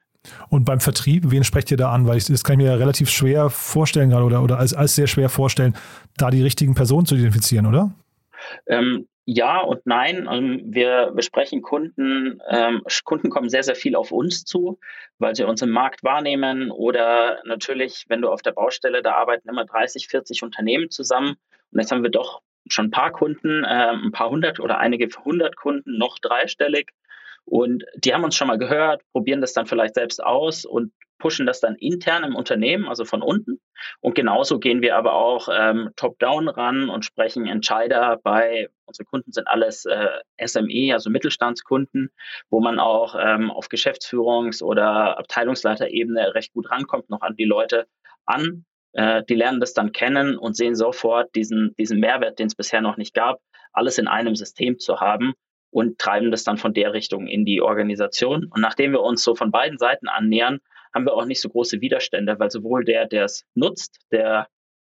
Und 0.49 0.65
beim 0.65 0.79
Vertrieb, 0.79 1.25
wen 1.27 1.43
sprecht 1.43 1.69
ihr 1.69 1.77
da 1.77 1.91
an? 1.91 2.07
Weil 2.07 2.17
ich, 2.17 2.25
das 2.25 2.43
kann 2.43 2.59
ich 2.59 2.65
mir 2.65 2.71
ja 2.71 2.77
relativ 2.77 3.09
schwer 3.09 3.51
vorstellen 3.51 4.09
gerade 4.09 4.25
oder, 4.25 4.41
oder 4.41 4.57
als, 4.57 4.73
als 4.73 4.95
sehr 4.95 5.05
schwer 5.05 5.29
vorstellen, 5.29 5.75
da 6.17 6.31
die 6.31 6.41
richtigen 6.41 6.73
Personen 6.73 7.05
zu 7.05 7.15
identifizieren, 7.15 7.67
oder? 7.67 7.93
Ähm, 8.65 9.07
ja 9.25 9.59
und 9.61 9.85
nein. 9.85 10.27
Ähm, 10.31 10.63
wir 10.65 11.11
besprechen 11.15 11.61
Kunden. 11.61 12.41
Ähm, 12.49 12.81
Kunden 13.03 13.29
kommen 13.29 13.49
sehr, 13.49 13.63
sehr 13.63 13.75
viel 13.75 13.95
auf 13.95 14.11
uns 14.11 14.43
zu, 14.43 14.79
weil 15.19 15.35
sie 15.35 15.43
uns 15.43 15.61
im 15.61 15.69
Markt 15.69 16.03
wahrnehmen. 16.03 16.71
Oder 16.71 17.43
natürlich, 17.45 18.05
wenn 18.07 18.21
du 18.21 18.29
auf 18.29 18.41
der 18.41 18.53
Baustelle, 18.53 19.03
da 19.03 19.13
arbeiten 19.13 19.49
immer 19.49 19.65
30, 19.65 20.07
40 20.07 20.41
Unternehmen 20.41 20.89
zusammen. 20.89 21.35
Und 21.71 21.79
jetzt 21.79 21.91
haben 21.91 22.01
wir 22.01 22.09
doch 22.09 22.41
schon 22.67 22.87
ein 22.87 22.91
paar 22.91 23.11
Kunden, 23.11 23.63
äh, 23.63 23.91
ein 23.91 24.11
paar 24.11 24.29
hundert 24.29 24.59
oder 24.59 24.79
einige 24.79 25.07
hundert 25.23 25.55
Kunden, 25.55 25.97
noch 25.97 26.19
dreistellig. 26.19 26.91
Und 27.45 27.85
die 27.95 28.13
haben 28.13 28.23
uns 28.23 28.35
schon 28.35 28.47
mal 28.47 28.57
gehört, 28.57 29.03
probieren 29.11 29.41
das 29.41 29.53
dann 29.53 29.67
vielleicht 29.67 29.93
selbst 29.93 30.23
aus 30.23 30.65
und 30.65 30.91
pushen 31.19 31.45
das 31.45 31.59
dann 31.59 31.75
intern 31.75 32.23
im 32.23 32.35
Unternehmen, 32.35 32.87
also 32.87 33.05
von 33.05 33.21
unten. 33.21 33.59
Und 34.01 34.15
genauso 34.15 34.59
gehen 34.59 34.81
wir 34.81 34.97
aber 34.97 35.13
auch 35.13 35.47
ähm, 35.51 35.91
top-down 35.95 36.49
ran 36.49 36.89
und 36.89 37.05
sprechen 37.05 37.45
Entscheider 37.45 38.19
bei, 38.21 38.69
unsere 38.85 39.05
Kunden 39.05 39.31
sind 39.31 39.47
alles 39.47 39.85
äh, 39.85 40.09
SME, 40.43 40.93
also 40.93 41.09
Mittelstandskunden, 41.09 42.09
wo 42.49 42.59
man 42.59 42.79
auch 42.79 43.15
ähm, 43.19 43.49
auf 43.51 43.67
Geschäftsführungs- 43.67 44.63
oder 44.63 45.17
Abteilungsleiterebene 45.17 46.35
recht 46.35 46.53
gut 46.53 46.69
rankommt, 46.69 47.09
noch 47.09 47.21
an 47.21 47.35
die 47.35 47.45
Leute 47.45 47.87
an. 48.25 48.65
Äh, 48.95 49.23
die 49.27 49.35
lernen 49.35 49.59
das 49.59 49.73
dann 49.73 49.91
kennen 49.91 50.37
und 50.37 50.55
sehen 50.55 50.75
sofort 50.75 51.35
diesen, 51.35 51.75
diesen 51.77 51.99
Mehrwert, 51.99 52.39
den 52.39 52.47
es 52.47 52.55
bisher 52.55 52.81
noch 52.81 52.97
nicht 52.97 53.13
gab, 53.13 53.39
alles 53.73 53.97
in 53.97 54.07
einem 54.07 54.35
System 54.35 54.79
zu 54.79 55.01
haben 55.01 55.33
und 55.69 55.99
treiben 55.99 56.31
das 56.31 56.45
dann 56.45 56.57
von 56.57 56.73
der 56.73 56.93
Richtung 56.93 57.27
in 57.27 57.43
die 57.43 57.61
Organisation. 57.61 58.45
Und 58.49 58.61
nachdem 58.61 58.93
wir 58.93 59.01
uns 59.01 59.23
so 59.23 59.35
von 59.35 59.51
beiden 59.51 59.77
Seiten 59.77 60.07
annähern, 60.07 60.59
haben 60.93 61.05
wir 61.05 61.13
auch 61.13 61.25
nicht 61.25 61.41
so 61.41 61.49
große 61.49 61.81
Widerstände, 61.81 62.39
weil 62.39 62.49
sowohl 62.49 62.85
der, 62.85 63.05
der 63.05 63.25
es 63.25 63.43
nutzt, 63.53 63.99
der 64.11 64.47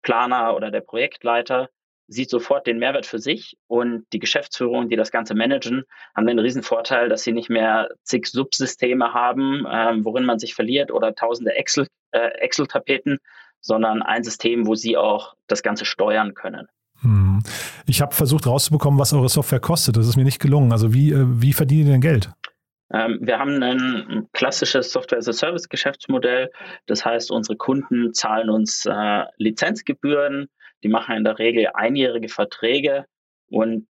Planer 0.01 0.55
oder 0.55 0.71
der 0.71 0.81
Projektleiter, 0.81 1.69
sieht 2.07 2.29
sofort 2.29 2.67
den 2.67 2.77
Mehrwert 2.77 3.05
für 3.05 3.19
sich 3.19 3.57
und 3.67 4.05
die 4.13 4.19
Geschäftsführung, 4.19 4.89
die 4.89 4.97
das 4.97 5.11
Ganze 5.11 5.33
managen, 5.33 5.85
haben 6.15 6.27
den 6.27 6.37
riesen 6.37 6.61
Vorteil, 6.61 7.09
dass 7.09 7.23
sie 7.23 7.31
nicht 7.31 7.49
mehr 7.49 7.89
zig 8.03 8.27
Subsysteme 8.27 9.13
haben, 9.13 9.65
ähm, 9.71 10.05
worin 10.05 10.25
man 10.25 10.37
sich 10.37 10.53
verliert 10.53 10.91
oder 10.91 11.15
tausende 11.15 11.53
Excel, 11.53 11.87
äh, 12.11 12.27
Excel-Tapeten, 12.39 13.19
sondern 13.65 14.01
ein 14.01 14.23
System, 14.23 14.67
wo 14.67 14.75
sie 14.75 14.97
auch 14.97 15.35
das 15.47 15.63
Ganze 15.63 15.85
steuern 15.85 16.33
können. 16.33 16.67
Hm. 17.01 17.41
Ich 17.85 18.01
habe 18.01 18.15
versucht 18.15 18.47
rauszubekommen, 18.47 18.99
was 18.99 19.13
eure 19.13 19.29
Software 19.29 19.59
kostet. 19.59 19.97
Das 19.97 20.07
ist 20.07 20.15
mir 20.15 20.23
nicht 20.23 20.39
gelungen. 20.39 20.71
Also 20.71 20.93
wie, 20.93 21.11
äh, 21.11 21.25
wie 21.41 21.53
verdient 21.53 21.87
ihr 21.87 21.91
denn 21.91 22.01
Geld? 22.01 22.31
Ähm, 22.93 23.19
wir 23.21 23.39
haben 23.39 23.61
ein 23.61 24.27
klassisches 24.31 24.91
Software-as-a-Service-Geschäftsmodell. 24.91 26.51
Das 26.85 27.03
heißt, 27.03 27.31
unsere 27.31 27.57
Kunden 27.57 28.13
zahlen 28.13 28.49
uns 28.49 28.85
äh, 28.85 29.23
Lizenzgebühren 29.37 30.47
die 30.85 30.89
machen 30.89 31.15
in 31.15 31.23
der 31.23 31.39
Regel 31.39 31.67
einjährige 31.73 32.29
Verträge 32.29 33.05
und 33.49 33.87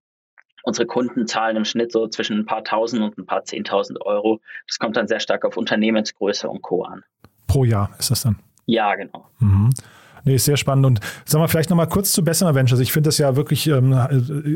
unsere 0.63 0.87
Kunden 0.87 1.27
zahlen 1.27 1.57
im 1.57 1.65
Schnitt 1.65 1.91
so 1.91 2.07
zwischen 2.07 2.39
ein 2.39 2.45
paar 2.45 2.63
tausend 2.63 3.03
und 3.03 3.17
ein 3.17 3.25
paar 3.25 3.43
zehntausend 3.43 4.01
Euro. 4.01 4.39
Das 4.65 4.79
kommt 4.79 4.95
dann 4.95 5.07
sehr 5.07 5.19
stark 5.19 5.43
auf 5.43 5.57
Unternehmensgröße 5.57 6.47
und 6.49 6.61
Co. 6.61 6.83
an. 6.83 7.03
Pro 7.47 7.65
Jahr 7.65 7.93
ist 7.99 8.11
das 8.11 8.21
dann? 8.21 8.39
Ja, 8.65 8.95
genau. 8.95 9.25
Mhm. 9.39 9.69
Nee, 10.25 10.35
ist 10.35 10.45
sehr 10.45 10.57
spannend. 10.57 10.87
Und 10.87 10.99
sag 11.23 11.39
mal, 11.39 11.47
vielleicht 11.47 11.69
nochmal 11.69 11.87
kurz 11.87 12.11
zu 12.11 12.23
Bessemer 12.23 12.55
Ventures. 12.55 12.79
Ich 12.79 12.91
finde 12.91 13.09
das 13.09 13.19
ja 13.19 13.35
wirklich, 13.35 13.67
ähm, 13.67 13.93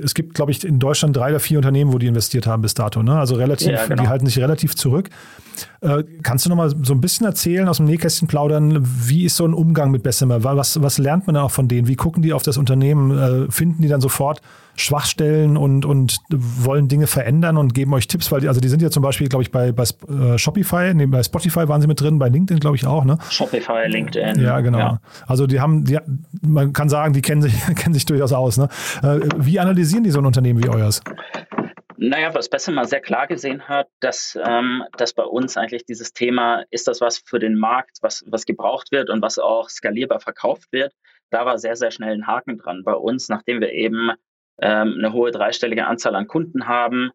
es 0.04 0.16
gibt, 0.16 0.34
glaube 0.34 0.52
ich, 0.52 0.66
in 0.66 0.80
Deutschland 0.80 1.16
drei 1.16 1.30
oder 1.30 1.40
vier 1.40 1.60
Unternehmen, 1.60 1.94
wo 1.94 2.00
die 2.00 2.08
investiert 2.08 2.48
haben 2.48 2.64
bis 2.64 2.74
dato. 2.74 3.04
Ne? 3.04 3.18
Also 3.18 3.36
relativ, 3.36 3.68
ja, 3.68 3.86
genau. 3.86 4.02
die 4.02 4.10
halten 4.10 4.26
sich 4.26 4.40
relativ 4.40 4.76
zurück. 4.76 5.10
Äh, 5.82 6.04
kannst 6.24 6.46
du 6.46 6.50
noch 6.50 6.56
mal 6.56 6.70
so 6.70 6.94
ein 6.94 7.02
bisschen 7.02 7.26
erzählen, 7.26 7.68
aus 7.68 7.78
dem 7.78 7.86
Nähkästchen 7.86 8.28
plaudern, 8.28 8.80
wie 8.82 9.26
ist 9.26 9.36
so 9.36 9.46
ein 9.46 9.54
Umgang 9.54 9.92
mit 9.92 10.04
Bessemer? 10.04 10.44
Was, 10.44 10.82
was 10.82 10.98
lernt 10.98 11.28
man 11.28 11.36
da 11.36 11.44
auch 11.44 11.52
von 11.52 11.68
denen? 11.68 11.88
Wie 11.88 11.96
gucken 11.96 12.24
die 12.24 12.34
auf 12.34 12.44
das 12.44 12.58
Unternehmen? 12.58 13.48
Äh, 13.48 13.52
finden 13.52 13.82
die 13.82 13.88
dann 13.88 14.02
sofort 14.02 14.42
Schwachstellen 14.76 15.58
und, 15.58 15.86
und 15.86 16.20
wollen 16.30 16.88
Dinge 16.88 17.08
verändern 17.08 17.58
und 17.58 17.74
geben 17.74 17.94
euch 17.94 18.08
Tipps? 18.08 18.32
Weil 18.32 18.42
die, 18.42 18.48
also 18.48 18.62
die 18.62 18.70
sind 18.70 18.82
ja 18.82 18.90
zum 18.90 19.04
Beispiel, 19.04 19.28
glaube 19.28 19.44
ich, 19.44 19.52
bei, 19.52 19.72
bei 19.72 19.84
äh, 19.84 20.38
Shopify, 20.38 20.94
nee, 20.94 21.06
bei 21.06 21.22
Spotify 21.22 21.68
waren 21.68 21.82
sie 21.82 21.88
mit 21.88 22.00
drin, 22.00 22.20
bei 22.20 22.30
LinkedIn, 22.30 22.60
glaube 22.60 22.78
ich, 22.78 22.86
auch, 22.86 23.04
ne? 23.04 23.18
Shopify, 23.30 23.88
LinkedIn. 23.88 24.42
Ja, 24.42 24.62
genau. 24.62 24.78
Ja. 24.78 25.02
Also 25.28 25.48
die 25.48 25.60
haben, 25.60 25.84
die, 25.84 25.98
man 26.42 26.74
kann 26.74 26.90
sagen, 26.90 27.14
die 27.14 27.22
kennen 27.22 27.42
sich, 27.42 27.54
kennen 27.76 27.94
sich 27.94 28.06
durchaus 28.06 28.32
aus. 28.32 28.58
Ne? 28.58 28.70
Wie 29.38 29.60
analysieren 29.60 30.04
die 30.04 30.12
so 30.12 30.20
ein 30.20 30.26
Unternehmen 30.26 30.64
wie 30.64 30.70
euers? 30.70 31.02
Naja, 32.02 32.34
was 32.34 32.48
Besser 32.48 32.72
mal 32.72 32.88
sehr 32.88 33.02
klar 33.02 33.28
gesehen 33.28 33.68
hat, 33.68 33.90
dass, 34.00 34.40
ähm, 34.42 34.86
dass 34.96 35.14
bei 35.14 35.26
uns 35.26 35.58
eigentlich 35.58 35.84
dieses 35.84 36.14
Thema, 36.14 36.64
ist 36.70 36.88
das 36.88 37.02
was 37.02 37.18
für 37.18 37.40
den 37.40 37.58
Markt, 37.58 37.98
was, 38.02 38.24
was 38.26 38.46
gebraucht 38.46 38.94
wird 38.94 39.10
und 39.10 39.22
was 39.22 39.38
auch 39.38 39.68
skalierbar 39.68 40.22
verkauft 40.22 40.72
wird, 40.72 40.94
da 41.30 41.46
war 41.46 41.58
sehr, 41.58 41.76
sehr 41.76 41.92
schnell 41.92 42.14
ein 42.14 42.26
Haken 42.26 42.58
dran. 42.58 42.84
Bei 42.86 42.94
uns, 42.94 43.28
nachdem 43.28 43.60
wir 43.60 43.74
eben 43.74 44.12
ähm, 44.62 44.96
eine 44.98 45.12
hohe 45.12 45.32
dreistellige 45.32 45.88
Anzahl 45.88 46.16
an 46.16 46.28
Kunden 46.28 46.70
haben 46.70 47.12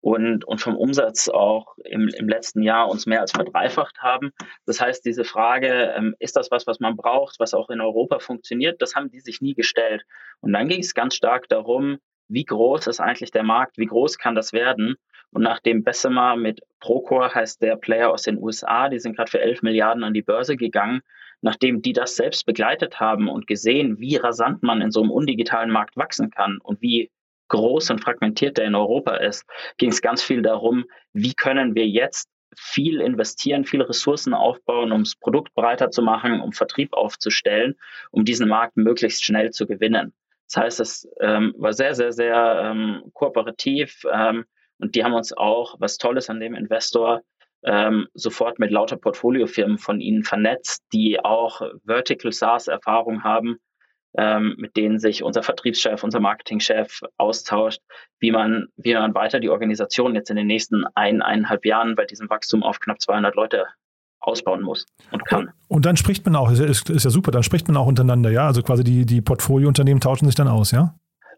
und, 0.00 0.44
und 0.44 0.60
vom 0.60 0.76
Umsatz 0.76 1.28
auch 1.28 1.76
im, 1.84 2.06
im 2.06 2.28
letzten 2.28 2.62
Jahr 2.62 2.88
uns 2.88 3.06
mehr 3.06 3.22
als 3.22 3.32
verdreifacht 3.32 3.98
haben. 3.98 4.30
Das 4.66 4.80
heißt, 4.80 5.04
diese 5.04 5.24
Frage, 5.24 5.92
ähm, 5.96 6.14
ist 6.20 6.36
das 6.36 6.52
was, 6.52 6.64
was 6.68 6.78
man 6.78 6.96
braucht, 6.96 7.40
was 7.40 7.54
auch 7.54 7.70
in 7.70 7.80
Europa 7.80 8.20
funktioniert, 8.20 8.80
das 8.80 8.94
haben 8.94 9.10
die 9.10 9.18
sich 9.18 9.40
nie 9.40 9.54
gestellt. 9.54 10.04
Und 10.38 10.52
dann 10.52 10.68
ging 10.68 10.78
es 10.78 10.94
ganz 10.94 11.16
stark 11.16 11.48
darum, 11.48 11.98
wie 12.28 12.44
groß 12.44 12.86
ist 12.86 13.00
eigentlich 13.00 13.30
der 13.30 13.42
Markt, 13.42 13.78
wie 13.78 13.86
groß 13.86 14.18
kann 14.18 14.34
das 14.34 14.52
werden? 14.52 14.96
Und 15.30 15.42
nachdem 15.42 15.84
Bessemer 15.84 16.36
mit 16.36 16.60
Procore 16.80 17.34
heißt 17.34 17.60
der 17.60 17.76
Player 17.76 18.10
aus 18.10 18.22
den 18.22 18.38
USA, 18.38 18.88
die 18.88 18.98
sind 18.98 19.16
gerade 19.16 19.30
für 19.30 19.40
11 19.40 19.62
Milliarden 19.62 20.04
an 20.04 20.14
die 20.14 20.22
Börse 20.22 20.56
gegangen, 20.56 21.02
nachdem 21.40 21.82
die 21.82 21.92
das 21.92 22.16
selbst 22.16 22.46
begleitet 22.46 23.00
haben 23.00 23.28
und 23.28 23.46
gesehen, 23.46 23.98
wie 23.98 24.16
rasant 24.16 24.62
man 24.62 24.80
in 24.80 24.90
so 24.90 25.02
einem 25.02 25.10
undigitalen 25.10 25.70
Markt 25.70 25.96
wachsen 25.96 26.30
kann 26.30 26.58
und 26.62 26.80
wie 26.80 27.10
groß 27.48 27.90
und 27.90 28.02
fragmentiert 28.02 28.58
der 28.58 28.66
in 28.66 28.74
Europa 28.74 29.16
ist, 29.16 29.44
ging 29.76 29.90
es 29.90 30.02
ganz 30.02 30.22
viel 30.22 30.42
darum, 30.42 30.84
wie 31.12 31.34
können 31.34 31.74
wir 31.74 31.86
jetzt 31.86 32.28
viel 32.56 33.00
investieren, 33.00 33.64
viele 33.64 33.88
Ressourcen 33.88 34.34
aufbauen, 34.34 34.92
um 34.92 35.04
das 35.04 35.14
Produkt 35.14 35.54
breiter 35.54 35.90
zu 35.90 36.02
machen, 36.02 36.40
um 36.40 36.52
Vertrieb 36.52 36.92
aufzustellen, 36.92 37.74
um 38.10 38.24
diesen 38.24 38.48
Markt 38.48 38.76
möglichst 38.76 39.24
schnell 39.24 39.50
zu 39.50 39.66
gewinnen. 39.66 40.12
Das 40.50 40.62
heißt, 40.62 40.80
es 40.80 41.08
ähm, 41.20 41.54
war 41.58 41.72
sehr, 41.72 41.94
sehr, 41.94 42.12
sehr 42.12 42.62
ähm, 42.64 43.02
kooperativ 43.12 44.02
ähm, 44.10 44.44
und 44.78 44.94
die 44.94 45.04
haben 45.04 45.14
uns 45.14 45.36
auch, 45.36 45.76
was 45.78 45.98
Tolles 45.98 46.30
an 46.30 46.40
dem 46.40 46.54
Investor, 46.54 47.22
ähm, 47.64 48.06
sofort 48.14 48.58
mit 48.58 48.70
lauter 48.70 48.96
Portfoliofirmen 48.96 49.78
von 49.78 50.00
ihnen 50.00 50.22
vernetzt, 50.22 50.84
die 50.92 51.22
auch 51.22 51.60
Vertical 51.84 52.32
SaaS-Erfahrung 52.32 53.24
haben, 53.24 53.58
ähm, 54.16 54.54
mit 54.58 54.76
denen 54.76 54.98
sich 54.98 55.22
unser 55.22 55.42
Vertriebschef, 55.42 56.02
unser 56.02 56.20
Marketingchef 56.20 57.00
austauscht, 57.18 57.80
wie 58.20 58.30
man, 58.30 58.68
wie 58.76 58.94
man 58.94 59.14
weiter 59.14 59.40
die 59.40 59.50
Organisation 59.50 60.14
jetzt 60.14 60.30
in 60.30 60.36
den 60.36 60.46
nächsten 60.46 60.84
ein, 60.94 61.20
eineinhalb 61.20 61.66
Jahren 61.66 61.94
bei 61.94 62.04
diesem 62.04 62.30
Wachstum 62.30 62.62
auf 62.62 62.80
knapp 62.80 63.00
200 63.00 63.34
Leute 63.34 63.66
ausbauen 64.20 64.62
muss 64.62 64.86
und 65.12 65.24
kann. 65.26 65.50
Und 65.68 65.86
dann 65.86 65.96
spricht 65.96 66.24
man 66.24 66.36
auch, 66.36 66.50
ist, 66.50 66.90
ist 66.90 67.04
ja 67.04 67.10
super, 67.10 67.30
dann 67.30 67.42
spricht 67.42 67.68
man 67.68 67.76
auch 67.76 67.86
untereinander, 67.86 68.30
ja? 68.30 68.46
Also 68.46 68.62
quasi 68.62 68.84
die, 68.84 69.06
die 69.06 69.20
Portfoliounternehmen 69.20 70.00
tauschen 70.00 70.26
sich 70.26 70.34
dann 70.34 70.48
aus, 70.48 70.70
ja? 70.70 70.94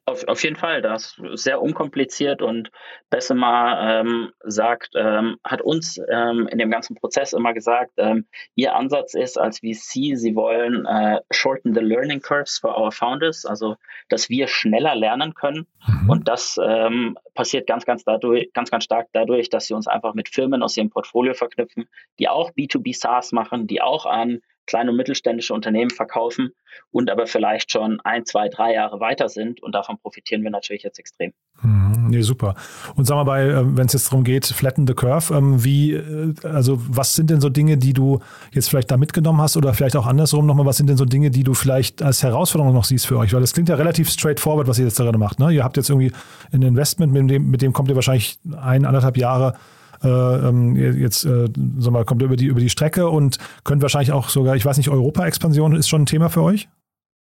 Auf, 0.07 0.26
auf 0.26 0.42
jeden 0.42 0.57
Fall, 0.57 0.83
das 0.83 1.21
ist 1.33 1.45
sehr 1.45 1.62
unkompliziert 1.62 2.42
und 2.42 2.71
Bessemer 3.11 4.00
ähm, 4.00 4.33
sagt, 4.40 4.90
ähm, 4.97 5.37
hat 5.45 5.61
uns 5.61 6.00
ähm, 6.11 6.49
in 6.50 6.59
dem 6.59 6.71
ganzen 6.71 6.97
Prozess 6.97 7.33
immer 7.33 7.52
gesagt, 7.52 7.92
ähm, 7.99 8.26
ihr 8.54 8.75
Ansatz 8.75 9.14
ist 9.14 9.38
als 9.38 9.59
VC, 9.59 10.16
sie 10.16 10.35
wollen 10.35 10.87
äh, 10.87 11.21
shorten 11.30 11.75
the 11.75 11.80
learning 11.80 12.21
curves 12.21 12.59
for 12.59 12.76
our 12.76 12.90
founders, 12.90 13.45
also 13.45 13.76
dass 14.09 14.28
wir 14.28 14.49
schneller 14.49 14.95
lernen 14.97 15.35
können 15.35 15.66
mhm. 15.87 16.11
und 16.11 16.28
das 16.28 16.59
ähm, 16.62 17.16
passiert 17.35 17.66
ganz, 17.66 17.85
ganz 17.85 18.02
dadurch, 18.02 18.52
ganz, 18.52 18.71
ganz 18.71 18.85
stark 18.85 19.09
dadurch, 19.12 19.49
dass 19.50 19.66
sie 19.66 19.75
uns 19.75 19.87
einfach 19.87 20.14
mit 20.14 20.28
Firmen 20.28 20.62
aus 20.62 20.76
ihrem 20.76 20.90
Portfolio 20.90 21.35
verknüpfen, 21.35 21.88
die 22.19 22.28
auch 22.28 22.50
B2B 22.52 22.99
SaaS 22.99 23.33
machen, 23.33 23.66
die 23.66 23.83
auch 23.83 24.07
an 24.07 24.40
kleine 24.71 24.93
und 24.93 24.97
mittelständische 24.97 25.53
Unternehmen 25.53 25.91
verkaufen 25.91 26.53
und 26.93 27.11
aber 27.11 27.27
vielleicht 27.27 27.73
schon 27.73 28.00
ein, 28.05 28.25
zwei, 28.25 28.49
drei 28.49 28.75
Jahre 28.75 29.00
weiter 29.00 29.29
sind 29.29 29.62
und 29.62 29.75
davon 29.75 29.99
profitieren 29.99 30.43
wir 30.45 30.50
natürlich 30.50 30.85
jetzt 30.85 30.99
extrem. 30.99 31.33
Mhm, 31.62 32.07
nee, 32.09 32.23
super. 32.23 32.55
Und 32.95 33.05
sag 33.05 33.17
mal, 33.17 33.25
bei, 33.25 33.49
ähm, 33.49 33.77
wenn 33.77 33.87
es 33.87 33.93
jetzt 33.93 34.07
darum 34.07 34.23
geht, 34.23 34.47
flatten 34.47 34.87
the 34.87 34.95
curve, 34.95 35.35
ähm, 35.35 35.65
wie, 35.65 35.95
äh, 35.95 36.35
also 36.45 36.81
was 36.89 37.17
sind 37.17 37.31
denn 37.31 37.41
so 37.41 37.49
Dinge, 37.49 37.77
die 37.77 37.93
du 37.93 38.21
jetzt 38.53 38.71
vielleicht 38.71 38.91
da 38.91 38.97
mitgenommen 38.97 39.41
hast 39.41 39.57
oder 39.57 39.75
vielleicht 39.75 39.97
auch 39.97 40.07
andersrum 40.07 40.47
nochmal, 40.47 40.67
was 40.67 40.77
sind 40.77 40.89
denn 40.89 40.97
so 40.97 41.05
Dinge, 41.05 41.31
die 41.31 41.43
du 41.43 41.55
vielleicht 41.55 42.00
als 42.00 42.23
Herausforderung 42.23 42.73
noch 42.73 42.85
siehst 42.85 43.09
für 43.09 43.19
euch? 43.19 43.33
Weil 43.33 43.41
das 43.41 43.53
klingt 43.53 43.69
ja 43.69 43.75
relativ 43.75 44.09
straightforward, 44.09 44.69
was 44.69 44.79
ihr 44.79 44.85
jetzt 44.85 44.99
gerade 44.99 45.19
macht. 45.19 45.41
Ne? 45.41 45.50
Ihr 45.50 45.65
habt 45.65 45.77
jetzt 45.77 45.91
irgendwie 45.91 46.12
ein 46.53 46.62
Investment, 46.62 47.12
mit 47.12 47.29
dem, 47.29 47.50
mit 47.50 47.61
dem 47.61 47.73
kommt 47.73 47.89
ihr 47.89 47.97
wahrscheinlich 47.97 48.39
ein, 48.57 48.85
anderthalb 48.85 49.17
Jahre 49.17 49.55
jetzt 50.02 51.25
äh, 51.25 51.49
sag 51.78 51.92
mal, 51.92 52.04
kommt 52.04 52.23
über 52.23 52.37
die, 52.37 52.47
über 52.47 52.61
die 52.61 52.71
Strecke 52.71 53.09
und 53.09 53.38
könnt 53.64 53.83
wahrscheinlich 53.83 54.12
auch 54.12 54.28
sogar, 54.28 54.57
ich 54.57 54.64
weiß 54.64 54.76
nicht, 54.76 54.88
Europa-Expansion 54.88 55.76
ist 55.76 55.88
schon 55.88 56.02
ein 56.02 56.07
Thema 56.07 56.28
für 56.28 56.42
euch? 56.42 56.69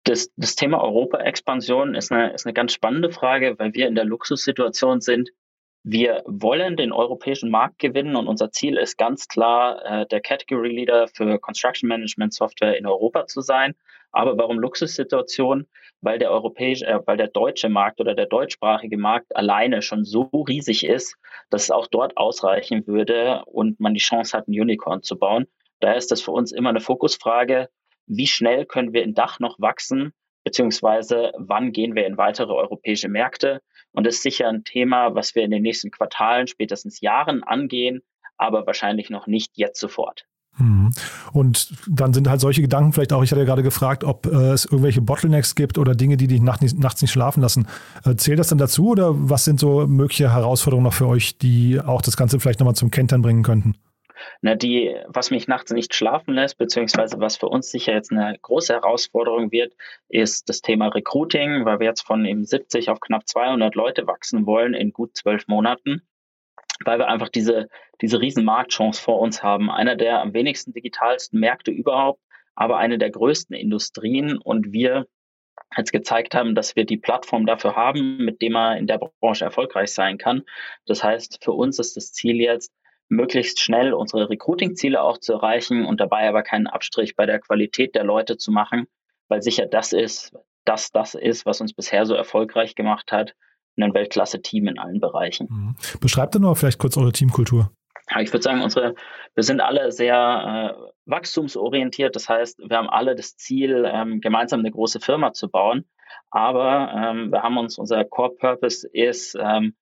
Das, 0.04 0.30
das 0.38 0.56
Thema 0.56 0.82
Europa-Expansion 0.82 1.96
ist 1.96 2.12
eine, 2.12 2.34
ist 2.34 2.46
eine 2.46 2.54
ganz 2.54 2.74
spannende 2.74 3.12
Frage, 3.12 3.56
weil 3.58 3.74
wir 3.74 3.88
in 3.88 3.96
der 3.96 4.06
Luxussituation 4.06 5.02
sind. 5.02 5.30
Wir 5.84 6.24
wollen 6.26 6.76
den 6.76 6.92
europäischen 6.92 7.50
Markt 7.50 7.80
gewinnen 7.80 8.16
und 8.16 8.28
unser 8.28 8.52
Ziel 8.52 8.78
ist 8.78 8.98
ganz 8.98 9.28
klar, 9.28 9.84
äh, 9.86 10.06
der 10.08 10.22
Category 10.22 10.70
Leader 10.70 11.08
für 11.08 11.40
Construction 11.40 11.88
Management 11.88 12.34
Software 12.34 12.78
in 12.78 12.86
Europa 12.86 13.28
zu 13.28 13.42
sein. 13.42 13.76
Aber 14.12 14.38
warum 14.38 14.60
Luxussituation? 14.60 15.68
Weil 16.02 16.20
der 16.20 16.32
europäische, 16.32 16.86
äh, 16.86 17.00
weil 17.06 17.18
der 17.18 17.28
deutsche 17.28 17.70
Markt 17.70 18.00
oder 18.00 18.14
der 18.16 18.28
deutschsprachige 18.28 18.98
Markt 18.98 19.36
alleine 19.36 19.82
schon 19.82 20.06
so 20.06 20.24
riesig 20.48 20.86
ist, 20.86 21.16
dass 21.50 21.64
es 21.64 21.72
auch 21.72 21.88
dort 21.88 22.18
ausreichen 22.18 22.86
würde 22.88 23.44
und 23.46 23.80
man 23.80 23.94
die 23.94 24.00
Chance 24.00 24.38
hat, 24.38 24.48
ein 24.48 24.60
Unicorn 24.60 25.02
zu 25.02 25.18
bauen. 25.18 25.48
Daher 25.80 25.98
ist 25.98 26.12
das 26.12 26.22
für 26.22 26.32
uns 26.32 26.52
immer 26.52 26.70
eine 26.70 26.82
Fokusfrage. 26.82 27.70
Wie 28.06 28.28
schnell 28.28 28.66
können 28.66 28.94
wir 28.94 29.04
in 29.04 29.14
Dach 29.14 29.40
noch 29.40 29.60
wachsen? 29.60 30.14
Beziehungsweise 30.44 31.34
wann 31.38 31.74
gehen 31.74 31.96
wir 31.96 32.06
in 32.06 32.18
weitere 32.18 32.54
europäische 32.54 33.10
Märkte? 33.10 33.62
Und 33.92 34.06
das 34.06 34.16
ist 34.16 34.24
sicher 34.24 34.48
ein 34.48 34.64
Thema, 34.64 35.14
was 35.14 35.36
wir 35.36 35.44
in 35.44 35.52
den 35.52 35.62
nächsten 35.62 35.92
Quartalen, 35.92 36.48
spätestens 36.48 37.02
Jahren 37.02 37.44
angehen, 37.44 38.02
aber 38.38 38.66
wahrscheinlich 38.66 39.10
noch 39.10 39.28
nicht 39.28 39.52
jetzt 39.56 39.80
sofort. 39.80 40.26
Mhm. 40.58 40.92
Und 41.34 41.74
dann 41.88 42.14
sind 42.14 42.30
halt 42.30 42.42
solche 42.42 42.62
Gedanken 42.62 42.94
vielleicht 42.94 43.14
auch, 43.14 43.24
ich 43.24 43.32
hatte 43.32 43.42
ja 43.42 43.46
gerade 43.46 43.64
gefragt, 43.64 44.04
ob 44.04 44.26
äh, 44.26 44.52
es 44.52 44.66
irgendwelche 44.66 45.02
Bottlenecks 45.02 45.56
gibt 45.56 45.78
oder 45.78 45.96
Dinge, 45.96 46.18
die 46.18 46.28
dich 46.28 46.42
nachts 46.42 47.02
nicht 47.02 47.12
schlafen 47.12 47.42
lassen. 47.42 47.68
Äh, 48.06 48.16
zählt 48.16 48.40
das 48.40 48.48
dann 48.48 48.58
dazu 48.58 48.90
oder 48.90 49.12
was 49.14 49.46
sind 49.46 49.60
so 49.60 49.86
mögliche 49.88 50.34
Herausforderungen 50.34 50.86
noch 50.86 50.94
für 50.94 51.08
euch, 51.08 51.38
die 51.38 51.80
auch 51.80 52.02
das 52.02 52.18
Ganze 52.18 52.40
vielleicht 52.40 52.60
nochmal 52.60 52.76
zum 52.76 52.92
Kentern 52.92 53.22
bringen 53.22 53.44
könnten? 53.44 53.76
Na, 54.42 54.56
die, 54.56 54.96
was 55.08 55.32
mich 55.32 55.48
nachts 55.48 55.72
nicht 55.72 55.94
schlafen 55.94 56.34
lässt, 56.34 56.58
beziehungsweise 56.58 57.20
was 57.20 57.38
für 57.38 57.48
uns 57.48 57.70
sicher 57.70 57.94
jetzt 57.94 58.12
eine 58.12 58.36
große 58.42 58.74
Herausforderung 58.74 59.52
wird, 59.52 59.74
ist 60.10 60.50
das 60.50 60.62
Thema 60.62 60.88
Recruiting, 60.88 61.66
weil 61.66 61.80
wir 61.80 61.88
jetzt 61.88 62.02
von 62.02 62.26
eben 62.26 62.46
70 62.46 62.90
auf 62.90 63.00
knapp 63.00 63.28
200 63.28 63.76
Leute 63.76 64.08
wachsen 64.08 64.46
wollen 64.46 64.74
in 64.74 64.92
gut 64.92 65.16
zwölf 65.16 65.48
Monaten, 65.48 66.02
weil 66.86 67.00
wir 67.00 67.08
einfach 67.08 67.30
diese, 67.30 67.68
diese 68.02 68.20
riesen 68.20 68.46
Marktchance 68.46 69.02
vor 69.02 69.20
uns 69.20 69.44
haben. 69.44 69.70
Einer 69.70 69.96
der 69.96 70.22
am 70.22 70.34
wenigsten 70.34 70.74
digitalsten 70.74 71.40
Märkte 71.40 71.72
überhaupt, 71.72 72.22
aber 72.56 72.78
eine 72.78 72.98
der 72.98 73.12
größten 73.12 73.56
Industrien 73.56 74.38
und 74.38 74.72
wir 74.72 75.08
jetzt 75.76 75.92
gezeigt 75.92 76.36
haben, 76.36 76.56
dass 76.56 76.76
wir 76.76 76.86
die 76.86 76.98
Plattform 76.98 77.46
dafür 77.46 77.76
haben, 77.76 78.18
mit 78.18 78.42
dem 78.42 78.54
man 78.54 78.78
in 78.78 78.88
der 78.88 79.00
Branche 79.20 79.46
erfolgreich 79.46 79.94
sein 79.94 80.18
kann. 80.18 80.44
Das 80.86 81.04
heißt, 81.04 81.44
für 81.44 81.52
uns 81.52 81.80
ist 81.80 81.98
das 81.98 82.14
Ziel 82.14 82.38
jetzt, 82.38 82.72
möglichst 83.10 83.62
schnell 83.62 83.94
unsere 83.94 84.30
Recruiting-Ziele 84.30 85.02
auch 85.02 85.18
zu 85.18 85.34
erreichen 85.34 85.86
und 85.86 86.00
dabei 86.02 86.28
aber 86.28 86.44
keinen 86.44 86.68
Abstrich 86.68 87.16
bei 87.16 87.26
der 87.26 87.40
Qualität 87.40 87.96
der 87.96 88.04
Leute 88.04 88.38
zu 88.38 88.52
machen, 88.52 88.88
weil 89.28 89.42
sicher 89.42 89.66
das 89.66 89.94
ist, 89.94 90.34
dass 90.66 90.92
das 90.92 91.16
ist, 91.16 91.46
was 91.46 91.62
uns 91.62 91.74
bisher 91.74 92.06
so 92.06 92.16
erfolgreich 92.16 92.76
gemacht 92.76 93.12
hat, 93.12 93.34
ein 93.84 93.94
Weltklasse-Team 93.94 94.68
in 94.68 94.80
allen 94.80 95.00
Bereichen. 95.00 95.48
Mhm. 95.50 95.76
Beschreibt 96.00 96.36
doch 96.36 96.40
noch 96.40 96.58
vielleicht 96.58 96.80
kurz 96.80 96.98
eure 96.98 97.12
Teamkultur. 97.12 97.72
ich 98.20 98.32
würde 98.32 98.44
sagen, 98.44 98.62
unsere, 98.62 98.96
wir 99.36 99.44
sind 99.44 99.62
alle 99.62 99.92
sehr 99.92 100.76
äh, 100.76 100.92
wachstumsorientiert. 101.06 102.16
Das 102.16 102.30
heißt, 102.30 102.60
wir 102.60 102.78
haben 102.78 102.90
alle 102.90 103.16
das 103.16 103.36
Ziel, 103.38 103.90
ähm, 103.92 104.22
gemeinsam 104.22 104.60
eine 104.60 104.72
große 104.72 105.00
Firma 105.00 105.34
zu 105.34 105.50
bauen. 105.50 105.86
Aber 106.30 106.92
ähm, 106.96 107.32
wir 107.32 107.44
haben 107.44 107.58
uns, 107.58 107.78
unser 107.78 108.04
Core 108.04 108.36
Purpose 108.36 108.88
ist, 108.92 109.38
ähm, 109.40 109.76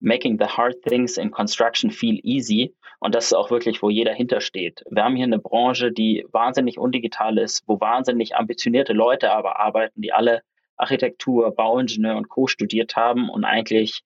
making 0.00 0.38
the 0.38 0.46
hard 0.46 0.80
things 0.82 1.18
in 1.18 1.30
construction 1.30 1.90
feel 1.90 2.18
easy. 2.22 2.74
Und 3.00 3.14
das 3.14 3.26
ist 3.26 3.32
auch 3.34 3.50
wirklich, 3.50 3.82
wo 3.82 3.90
jeder 3.90 4.12
hintersteht. 4.12 4.82
Wir 4.90 5.04
haben 5.04 5.16
hier 5.16 5.24
eine 5.24 5.38
Branche, 5.38 5.92
die 5.92 6.26
wahnsinnig 6.32 6.78
undigital 6.78 7.38
ist, 7.38 7.62
wo 7.66 7.80
wahnsinnig 7.80 8.36
ambitionierte 8.36 8.92
Leute 8.92 9.32
aber 9.32 9.58
arbeiten, 9.58 10.02
die 10.02 10.12
alle 10.12 10.42
Architektur, 10.80 11.54
Bauingenieur 11.54 12.16
und 12.16 12.28
Co. 12.28 12.46
studiert 12.46 12.96
haben 12.96 13.28
und 13.28 13.44
eigentlich 13.44 14.02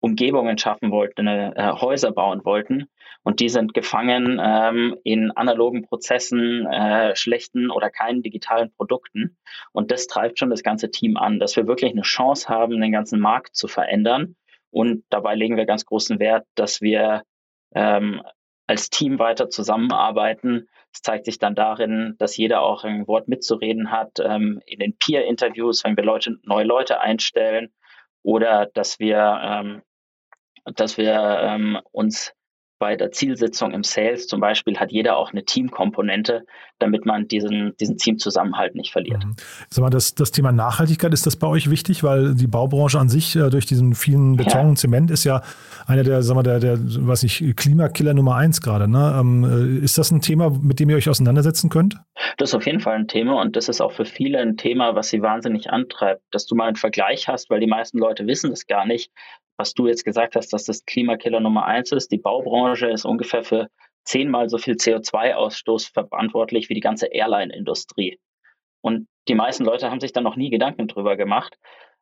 Umgebungen 0.00 0.58
schaffen 0.58 0.90
wollten, 0.90 1.26
äh, 1.26 1.72
Häuser 1.74 2.10
bauen 2.10 2.44
wollten. 2.44 2.86
Und 3.24 3.38
die 3.38 3.48
sind 3.48 3.72
gefangen 3.72 4.40
ähm, 4.42 4.96
in 5.04 5.30
analogen 5.30 5.82
Prozessen, 5.82 6.66
äh, 6.66 7.14
schlechten 7.14 7.70
oder 7.70 7.88
keinen 7.88 8.22
digitalen 8.22 8.72
Produkten. 8.72 9.36
Und 9.70 9.92
das 9.92 10.08
treibt 10.08 10.40
schon 10.40 10.50
das 10.50 10.64
ganze 10.64 10.90
Team 10.90 11.16
an, 11.16 11.38
dass 11.38 11.54
wir 11.54 11.68
wirklich 11.68 11.92
eine 11.92 12.02
Chance 12.02 12.48
haben, 12.48 12.80
den 12.80 12.90
ganzen 12.90 13.20
Markt 13.20 13.54
zu 13.54 13.68
verändern 13.68 14.34
und 14.72 15.04
dabei 15.10 15.34
legen 15.34 15.56
wir 15.56 15.66
ganz 15.66 15.84
großen 15.84 16.18
Wert, 16.18 16.46
dass 16.54 16.80
wir 16.80 17.22
ähm, 17.74 18.22
als 18.66 18.88
Team 18.88 19.18
weiter 19.18 19.50
zusammenarbeiten. 19.50 20.68
Es 20.92 21.00
zeigt 21.00 21.24
sich 21.24 21.38
dann 21.38 21.54
darin, 21.54 22.16
dass 22.18 22.36
jeder 22.36 22.62
auch 22.62 22.84
ein 22.84 23.06
Wort 23.06 23.28
mitzureden 23.28 23.90
hat 23.90 24.20
ähm, 24.20 24.60
in 24.66 24.78
den 24.78 24.96
Peer-Interviews, 24.96 25.84
wenn 25.84 25.96
wir 25.96 26.04
Leute, 26.04 26.36
neue 26.42 26.64
Leute 26.64 27.00
einstellen 27.00 27.72
oder 28.22 28.66
dass 28.66 28.98
wir, 28.98 29.40
ähm, 29.42 29.82
dass 30.76 30.98
wir 30.98 31.14
ähm, 31.14 31.80
uns 31.92 32.34
bei 32.82 32.96
der 32.96 33.12
Zielsitzung 33.12 33.70
im 33.70 33.84
Sales 33.84 34.26
zum 34.26 34.40
Beispiel 34.40 34.76
hat 34.76 34.90
jeder 34.90 35.16
auch 35.16 35.30
eine 35.30 35.44
Teamkomponente, 35.44 36.44
damit 36.80 37.06
man 37.06 37.28
diesen, 37.28 37.76
diesen 37.76 37.96
Teamzusammenhalt 37.96 38.74
nicht 38.74 38.90
verliert. 38.90 39.24
Mhm. 39.24 39.36
Sag 39.70 39.82
mal, 39.82 39.90
das, 39.90 40.16
das 40.16 40.32
Thema 40.32 40.50
Nachhaltigkeit, 40.50 41.12
ist 41.12 41.24
das 41.24 41.36
bei 41.36 41.46
euch 41.46 41.70
wichtig? 41.70 42.02
Weil 42.02 42.34
die 42.34 42.48
Baubranche 42.48 42.98
an 42.98 43.08
sich 43.08 43.36
äh, 43.36 43.50
durch 43.50 43.66
diesen 43.66 43.94
vielen 43.94 44.36
Beton 44.36 44.62
ja. 44.62 44.68
und 44.70 44.78
Zement 44.80 45.12
ist 45.12 45.22
ja 45.22 45.42
einer 45.86 46.02
der, 46.02 46.24
sag 46.24 46.34
mal, 46.34 46.42
der, 46.42 46.58
der 46.58 46.76
was 46.80 47.22
ich, 47.22 47.54
Klimakiller 47.54 48.14
Nummer 48.14 48.34
eins 48.34 48.60
gerade. 48.60 48.88
Ne? 48.88 49.16
Ähm, 49.16 49.78
äh, 49.78 49.84
ist 49.84 49.96
das 49.96 50.10
ein 50.10 50.20
Thema, 50.20 50.50
mit 50.50 50.80
dem 50.80 50.90
ihr 50.90 50.96
euch 50.96 51.08
auseinandersetzen 51.08 51.70
könnt? 51.70 51.98
Das 52.38 52.50
ist 52.50 52.54
auf 52.56 52.66
jeden 52.66 52.80
Fall 52.80 52.96
ein 52.96 53.06
Thema 53.06 53.40
und 53.40 53.54
das 53.54 53.68
ist 53.68 53.80
auch 53.80 53.92
für 53.92 54.06
viele 54.06 54.40
ein 54.40 54.56
Thema, 54.56 54.96
was 54.96 55.08
sie 55.08 55.22
wahnsinnig 55.22 55.70
antreibt, 55.70 56.22
dass 56.32 56.46
du 56.46 56.56
mal 56.56 56.66
einen 56.66 56.76
Vergleich 56.76 57.28
hast, 57.28 57.48
weil 57.48 57.60
die 57.60 57.68
meisten 57.68 57.98
Leute 57.98 58.26
wissen 58.26 58.50
das 58.50 58.66
gar 58.66 58.86
nicht, 58.86 59.12
was 59.56 59.74
du 59.74 59.86
jetzt 59.86 60.04
gesagt 60.04 60.36
hast, 60.36 60.52
dass 60.52 60.64
das 60.64 60.84
Klimakiller 60.84 61.40
Nummer 61.40 61.66
eins 61.66 61.92
ist. 61.92 62.10
Die 62.10 62.18
Baubranche 62.18 62.88
ist 62.88 63.04
ungefähr 63.04 63.44
für 63.44 63.68
zehnmal 64.04 64.48
so 64.48 64.58
viel 64.58 64.74
CO2-Ausstoß 64.74 65.92
verantwortlich 65.92 66.68
wie 66.68 66.74
die 66.74 66.80
ganze 66.80 67.06
Airline-Industrie. 67.06 68.18
Und 68.80 69.06
die 69.28 69.34
meisten 69.34 69.64
Leute 69.64 69.90
haben 69.90 70.00
sich 70.00 70.12
da 70.12 70.20
noch 70.20 70.36
nie 70.36 70.50
Gedanken 70.50 70.88
drüber 70.88 71.16
gemacht. 71.16 71.56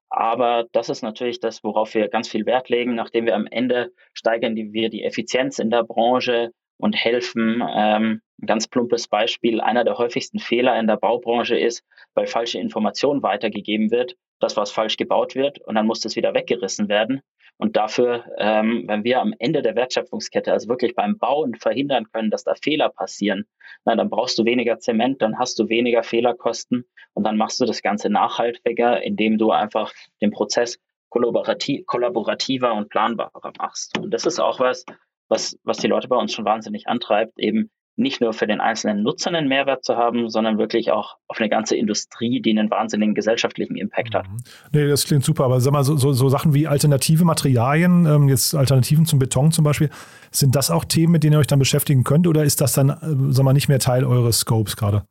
Aber 0.09 0.67
das 0.73 0.89
ist 0.89 1.03
natürlich 1.03 1.39
das, 1.39 1.63
worauf 1.63 1.95
wir 1.95 2.09
ganz 2.09 2.29
viel 2.29 2.47
Wert 2.47 2.69
legen, 2.69 2.95
nachdem 2.95 3.27
wir 3.27 3.37
am 3.37 3.47
Ende 3.47 3.93
steigern 4.13 4.57
wir 4.57 4.91
die 4.91 5.05
Effizienz 5.05 5.59
in 5.59 5.71
der 5.71 5.85
Branche 5.85 6.51
und 6.79 6.97
helfen. 6.97 7.63
Ähm, 7.63 8.21
ein 8.43 8.47
ganz 8.47 8.67
plumpes 8.67 9.07
Beispiel, 9.07 9.61
einer 9.61 9.85
der 9.85 9.99
häufigsten 9.99 10.39
Fehler 10.39 10.79
in 10.81 10.87
der 10.87 10.97
Baubranche 10.97 11.57
ist, 11.57 11.85
weil 12.15 12.27
falsche 12.27 12.59
Information 12.59 13.23
weitergegeben 13.23 13.91
wird, 13.91 14.17
dass 14.41 14.57
was 14.57 14.73
falsch 14.73 14.97
gebaut 14.97 15.37
wird 15.37 15.61
und 15.61 15.75
dann 15.75 15.87
muss 15.87 16.01
das 16.01 16.17
wieder 16.17 16.35
weggerissen 16.35 16.89
werden. 16.89 17.21
Und 17.61 17.77
dafür, 17.77 18.25
ähm, 18.39 18.85
wenn 18.87 19.05
wir 19.05 19.21
am 19.21 19.35
Ende 19.39 19.61
der 19.61 19.77
Wertschöpfungskette, 19.77 20.51
also 20.51 20.71
wirklich 20.71 20.95
beim 20.95 21.19
Bauen 21.19 21.55
verhindern 21.55 22.07
können, 22.11 22.31
dass 22.31 22.43
da 22.43 22.55
Fehler 22.55 22.89
passieren, 22.89 23.47
na, 23.85 23.95
dann 23.95 24.09
brauchst 24.09 24.39
du 24.39 24.47
weniger 24.47 24.79
Zement, 24.79 25.21
dann 25.21 25.39
hast 25.39 25.59
du 25.59 25.69
weniger 25.69 26.03
Fehlerkosten 26.03 26.87
und 27.13 27.25
dann 27.25 27.37
machst 27.37 27.61
du 27.61 27.67
das 27.67 27.83
Ganze 27.83 28.09
nachhaltiger, 28.09 29.03
indem 29.03 29.37
du 29.37 29.51
einfach 29.51 29.93
den 30.23 30.31
Prozess 30.31 30.79
kollaborativer 31.11 32.73
und 32.73 32.89
planbarer 32.89 33.53
machst. 33.59 33.99
Und 33.99 34.15
das 34.15 34.25
ist 34.25 34.41
auch 34.41 34.59
was, 34.59 34.87
was, 35.29 35.59
was 35.63 35.77
die 35.77 35.89
Leute 35.89 36.09
bei 36.09 36.17
uns 36.17 36.33
schon 36.33 36.47
wahnsinnig 36.47 36.87
antreibt, 36.87 37.39
eben 37.39 37.71
nicht 37.97 38.21
nur 38.21 38.33
für 38.33 38.47
den 38.47 38.61
einzelnen 38.61 39.03
Nutzer 39.03 39.31
einen 39.31 39.49
Mehrwert 39.49 39.85
zu 39.85 39.97
haben, 39.97 40.29
sondern 40.29 40.59
wirklich 40.59 40.91
auch 40.91 41.17
auf 41.29 41.39
eine 41.39 41.49
ganze 41.49 41.77
Industrie, 41.77 42.41
die 42.41 42.51
einen 42.51 42.71
wahnsinnigen 42.71 43.15
gesellschaftlichen 43.15 43.77
Impact 43.77 44.15
hat. 44.15 44.29
Mhm. 44.29 44.39
Nee, 44.73 44.89
das 44.89 45.05
klingt 45.05 45.25
super, 45.25 45.45
aber 45.45 45.61
sag 45.61 45.73
mal, 45.73 45.85
so, 45.85 45.97
so, 45.97 46.13
so 46.13 46.29
Sachen 46.29 46.55
wie 46.55 46.67
alternative 46.67 47.25
Materialien, 47.25 48.07
ähm, 48.07 48.29
jetzt 48.29 48.55
Alternativen 48.55 49.05
zum 49.07 49.19
Beton 49.19 49.53
zum 49.53 49.65
Beispiel, 49.65 49.91
sind 50.31 50.57
das 50.57 50.71
auch 50.71 50.85
Themen, 50.85 51.13
mit 51.13 51.25
denen 51.25 51.35
ihr 51.35 51.41
euch 51.41 51.47
dann 51.47 51.59
beschäftigen 51.59 52.05
könnt 52.05 52.27
oder 52.27 52.45
ist 52.45 52.61
das 52.61 52.73
dann, 52.73 52.91
äh, 52.91 53.33
sag 53.33 53.45
mal, 53.45 53.53
nicht 53.53 53.69
mehr 53.69 53.79
Teil 53.79 54.05
eures 54.05 54.41
Scopes 54.41 54.77
gerade? 54.77 55.05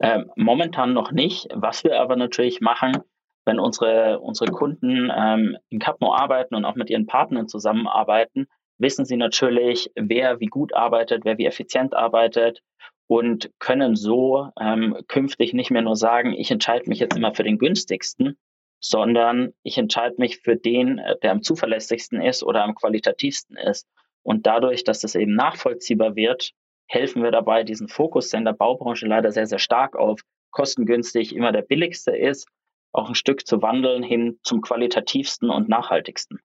Ähm, 0.00 0.30
momentan 0.36 0.92
noch 0.92 1.10
nicht. 1.10 1.48
Was 1.54 1.82
wir 1.82 2.00
aber 2.00 2.16
natürlich 2.16 2.60
machen, 2.60 2.98
wenn 3.46 3.58
unsere, 3.58 4.18
unsere 4.20 4.50
Kunden 4.50 5.10
ähm, 5.16 5.56
in 5.70 5.78
Capmo 5.78 6.14
arbeiten 6.14 6.54
und 6.54 6.64
auch 6.64 6.74
mit 6.74 6.90
ihren 6.90 7.06
Partnern 7.06 7.48
zusammenarbeiten, 7.48 8.46
wissen 8.78 9.04
sie 9.04 9.16
natürlich, 9.16 9.90
wer 9.94 10.40
wie 10.40 10.46
gut 10.46 10.74
arbeitet, 10.74 11.24
wer 11.24 11.38
wie 11.38 11.46
effizient 11.46 11.94
arbeitet 11.94 12.62
und 13.06 13.50
können 13.58 13.96
so 13.96 14.50
ähm, 14.60 14.96
künftig 15.08 15.52
nicht 15.54 15.70
mehr 15.70 15.82
nur 15.82 15.96
sagen, 15.96 16.32
ich 16.32 16.50
entscheide 16.50 16.88
mich 16.88 16.98
jetzt 16.98 17.16
immer 17.16 17.34
für 17.34 17.44
den 17.44 17.58
günstigsten, 17.58 18.36
sondern 18.80 19.52
ich 19.62 19.78
entscheide 19.78 20.16
mich 20.18 20.38
für 20.38 20.56
den, 20.56 20.98
äh, 20.98 21.16
der 21.22 21.32
am 21.32 21.42
zuverlässigsten 21.42 22.20
ist 22.20 22.42
oder 22.42 22.64
am 22.64 22.74
qualitativsten 22.74 23.56
ist. 23.56 23.86
Und 24.22 24.46
dadurch, 24.46 24.84
dass 24.84 25.00
das 25.00 25.14
eben 25.14 25.34
nachvollziehbar 25.34 26.16
wird, 26.16 26.50
helfen 26.88 27.22
wir 27.22 27.30
dabei, 27.30 27.64
diesen 27.64 27.88
Fokus, 27.88 28.30
der 28.30 28.38
in 28.38 28.44
der 28.44 28.52
Baubranche 28.52 29.06
leider 29.06 29.30
sehr, 29.32 29.46
sehr 29.46 29.58
stark 29.58 29.96
auf 29.96 30.20
kostengünstig 30.50 31.34
immer 31.34 31.52
der 31.52 31.62
billigste 31.62 32.16
ist, 32.16 32.48
auch 32.92 33.08
ein 33.08 33.14
Stück 33.14 33.46
zu 33.46 33.62
wandeln 33.62 34.02
hin 34.02 34.38
zum 34.42 34.62
qualitativsten 34.62 35.50
und 35.50 35.68
nachhaltigsten. 35.68 36.40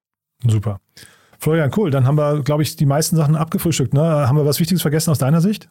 Super. 0.46 0.80
Florian, 1.42 1.72
cool. 1.76 1.90
Dann 1.90 2.06
haben 2.06 2.18
wir, 2.18 2.44
glaube 2.44 2.62
ich, 2.62 2.76
die 2.76 2.86
meisten 2.86 3.16
Sachen 3.16 3.36
abgefrühstückt. 3.36 3.96
Ne? 3.96 4.02
Haben 4.02 4.38
wir 4.38 4.46
was 4.46 4.60
Wichtiges 4.60 4.84
vergessen 4.84 5.10
aus 5.10 5.18
deiner 5.18 5.42
Sicht? 5.42 5.68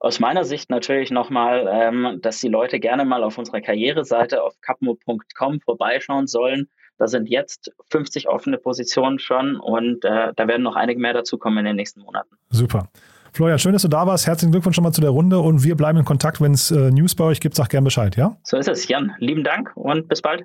Aus 0.00 0.20
meiner 0.20 0.44
Sicht 0.44 0.68
natürlich 0.68 1.10
nochmal, 1.10 1.66
ähm, 1.70 2.18
dass 2.20 2.40
die 2.40 2.48
Leute 2.48 2.78
gerne 2.78 3.06
mal 3.06 3.24
auf 3.24 3.38
unserer 3.38 3.62
Karriereseite 3.62 4.42
auf 4.42 4.54
capmo.com 4.60 5.60
vorbeischauen 5.60 6.26
sollen. 6.26 6.68
Da 6.98 7.06
sind 7.06 7.28
jetzt 7.28 7.72
50 7.90 8.28
offene 8.28 8.58
Positionen 8.58 9.18
schon 9.18 9.56
und 9.56 10.04
äh, 10.04 10.32
da 10.34 10.48
werden 10.48 10.62
noch 10.62 10.76
einige 10.76 11.00
mehr 11.00 11.14
dazukommen 11.14 11.58
in 11.60 11.64
den 11.66 11.76
nächsten 11.76 12.00
Monaten. 12.00 12.36
Super. 12.50 12.88
Florian, 13.32 13.58
schön, 13.58 13.72
dass 13.72 13.82
du 13.82 13.88
da 13.88 14.06
warst. 14.06 14.26
Herzlichen 14.26 14.52
Glückwunsch 14.52 14.76
schon 14.76 14.84
mal 14.84 14.92
zu 14.92 15.00
der 15.00 15.10
Runde 15.10 15.38
und 15.38 15.62
wir 15.62 15.74
bleiben 15.74 15.98
in 15.98 16.04
Kontakt. 16.04 16.40
Wenn 16.40 16.52
es 16.52 16.70
äh, 16.70 16.90
News 16.90 17.14
bei 17.14 17.24
euch 17.24 17.40
gibt, 17.40 17.54
sag 17.54 17.70
gern 17.70 17.84
Bescheid, 17.84 18.16
ja? 18.16 18.36
So 18.42 18.56
ist 18.58 18.68
es, 18.68 18.88
Jan. 18.88 19.14
Lieben 19.18 19.44
Dank 19.44 19.74
und 19.74 20.08
bis 20.08 20.20
bald. 20.20 20.44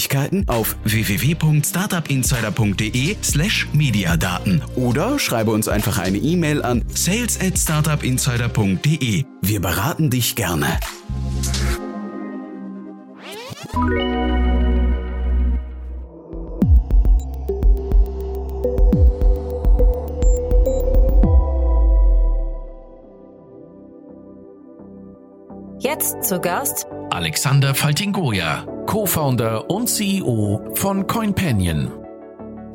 Neuigkeiten 0.01 0.45
auf 0.47 0.75
www.startupinsider.de 0.83 3.17
slash 3.21 3.67
mediadaten 3.73 4.63
oder 4.75 5.19
schreibe 5.19 5.51
uns 5.51 5.67
einfach 5.67 5.99
eine 5.99 6.17
E-Mail 6.17 6.63
an 6.63 6.83
sales 6.93 7.39
at 7.39 7.55
startupinsider.de. 7.57 9.25
Wir 9.41 9.61
beraten 9.61 10.09
dich 10.09 10.35
gerne. 10.35 10.79
Jetzt 25.79 26.23
zu 26.23 26.39
Gast 26.39 26.87
Alexander 27.11 27.75
Faltingoja, 27.75 28.65
Co-Founder 28.85 29.69
und 29.69 29.87
CEO 29.87 30.61
von 30.75 31.07
CoinPanion. 31.07 32.00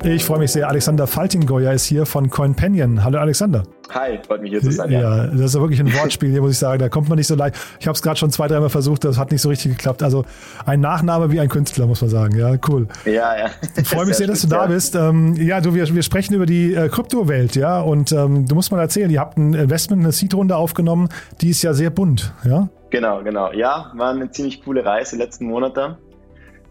Ich 0.03 0.23
freue 0.23 0.39
mich 0.39 0.51
sehr. 0.51 0.69
Alexander 0.69 1.07
Faltingoya 1.07 1.71
ist 1.71 1.85
hier 1.85 2.05
von 2.05 2.29
CoinPanion. 2.29 3.03
Hallo 3.03 3.19
Alexander. 3.19 3.63
Hi, 3.89 4.19
freut 4.25 4.41
mich 4.41 4.51
hier 4.51 4.61
zu 4.61 4.71
sein. 4.71 4.91
Ja, 4.91 4.99
ja 4.99 5.27
das 5.27 5.41
ist 5.41 5.55
ja 5.55 5.61
wirklich 5.61 5.79
ein 5.79 5.93
Wortspiel 5.93 6.29
hier, 6.29 6.41
muss 6.41 6.51
ich 6.51 6.57
sagen. 6.59 6.79
Da 6.79 6.87
kommt 6.87 7.09
man 7.09 7.17
nicht 7.17 7.27
so 7.27 7.35
leicht. 7.35 7.55
Ich 7.79 7.87
habe 7.87 7.95
es 7.95 8.01
gerade 8.01 8.17
schon 8.17 8.29
zwei, 8.29 8.47
dreimal 8.47 8.69
versucht, 8.69 9.03
das 9.03 9.17
hat 9.17 9.31
nicht 9.31 9.41
so 9.41 9.49
richtig 9.49 9.71
geklappt. 9.77 10.03
Also 10.03 10.23
ein 10.65 10.81
Nachname 10.81 11.31
wie 11.31 11.39
ein 11.39 11.49
Künstler, 11.49 11.87
muss 11.87 12.01
man 12.01 12.09
sagen. 12.09 12.37
Ja, 12.37 12.55
cool. 12.67 12.87
Ja, 13.05 13.37
ja. 13.37 13.49
Ich 13.75 13.87
freue 13.87 14.05
mich 14.05 14.15
sehr, 14.15 14.27
dass 14.27 14.41
du 14.41 14.47
da 14.47 14.67
bist. 14.67 14.95
Ähm, 14.95 15.35
ja, 15.35 15.61
du, 15.61 15.73
wir, 15.73 15.93
wir 15.93 16.03
sprechen 16.03 16.35
über 16.35 16.45
die 16.45 16.73
äh, 16.73 16.89
Kryptowelt, 16.89 17.55
ja. 17.55 17.81
Und 17.81 18.11
ähm, 18.11 18.45
du 18.45 18.55
musst 18.55 18.71
mal 18.71 18.79
erzählen, 18.79 19.09
ihr 19.09 19.19
habt 19.19 19.37
ein 19.37 19.53
Investment, 19.53 20.03
eine 20.03 20.11
Seed-Runde 20.11 20.55
aufgenommen, 20.55 21.09
die 21.41 21.49
ist 21.49 21.63
ja 21.63 21.73
sehr 21.73 21.89
bunt, 21.89 22.33
ja. 22.45 22.69
Genau, 22.89 23.21
genau. 23.23 23.51
Ja, 23.51 23.91
war 23.95 24.11
eine 24.11 24.31
ziemlich 24.31 24.63
coole 24.63 24.85
Reise 24.85 25.17
letzten 25.17 25.45
Monate. 25.45 25.97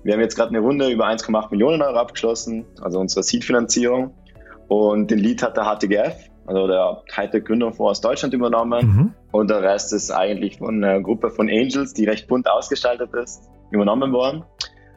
Wir 0.07 0.15
haben 0.15 0.21
jetzt 0.21 0.37
gerade 0.37 0.51
eine 0.51 0.61
Runde 0.61 0.89
über 0.89 1.09
1,8 1.09 1.51
Millionen 1.51 1.83
Euro 1.83 1.99
abgeschlossen, 1.99 2.65
also 2.81 3.01
unsere 3.01 3.25
Seed-Finanzierung. 3.25 4.15
Und 4.69 5.11
den 5.11 5.19
Lead 5.19 5.43
hat 5.43 5.57
der 5.57 5.65
HTGF, 5.65 6.31
also 6.47 6.69
der 6.69 7.03
Hightech-Gründerfonds 7.17 7.91
aus 7.91 8.01
Deutschland 8.03 8.33
übernommen. 8.33 8.87
Mhm. 8.87 9.15
Und 9.33 9.51
der 9.51 9.63
Rest 9.63 9.93
ist 9.93 10.13
eigentlich 10.13 10.59
von 10.59 10.77
einer 10.77 11.01
Gruppe 11.01 11.31
von 11.31 11.49
Angels, 11.49 11.93
die 11.93 12.05
recht 12.05 12.29
bunt 12.29 12.49
ausgestaltet 12.49 13.13
ist, 13.15 13.51
übernommen 13.73 14.13
worden. 14.13 14.45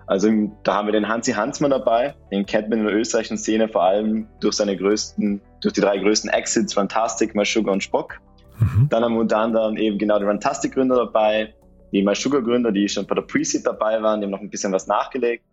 Also 0.05 0.29
da 0.61 0.75
haben 0.75 0.87
wir 0.87 0.91
den 0.91 1.07
Hansi 1.07 1.31
Hansmann 1.31 1.71
dabei, 1.71 2.13
den 2.31 2.45
kennt 2.45 2.69
man 2.69 2.77
in 2.77 2.85
der 2.85 2.95
österreichischen 2.95 3.39
Szene 3.39 3.67
vor 3.67 3.81
allem 3.81 4.27
durch 4.41 4.57
seine 4.57 4.77
größten, 4.77 5.41
durch 5.61 5.73
die 5.73 5.81
drei 5.81 5.97
größten 5.97 6.29
Exits, 6.29 6.75
Fantastic, 6.75 7.33
Sugar 7.47 7.73
und 7.73 7.81
Spock. 7.81 8.19
Mhm. 8.59 8.89
Dann 8.91 9.03
haben 9.03 9.13
wir 9.15 9.21
unter 9.21 9.39
anderem 9.39 9.75
eben 9.75 9.97
genau 9.97 10.19
die 10.19 10.25
Rantastic-Gründer 10.25 10.97
dabei, 10.97 11.55
die 11.91 12.03
MySugar-Gründer, 12.03 12.71
die 12.71 12.87
schon 12.87 13.05
bei 13.07 13.15
der 13.15 13.23
Pre-Seed 13.23 13.65
dabei 13.65 14.01
waren, 14.01 14.21
die 14.21 14.25
haben 14.25 14.31
noch 14.31 14.41
ein 14.41 14.49
bisschen 14.49 14.71
was 14.71 14.87
nachgelegt. 14.87 15.43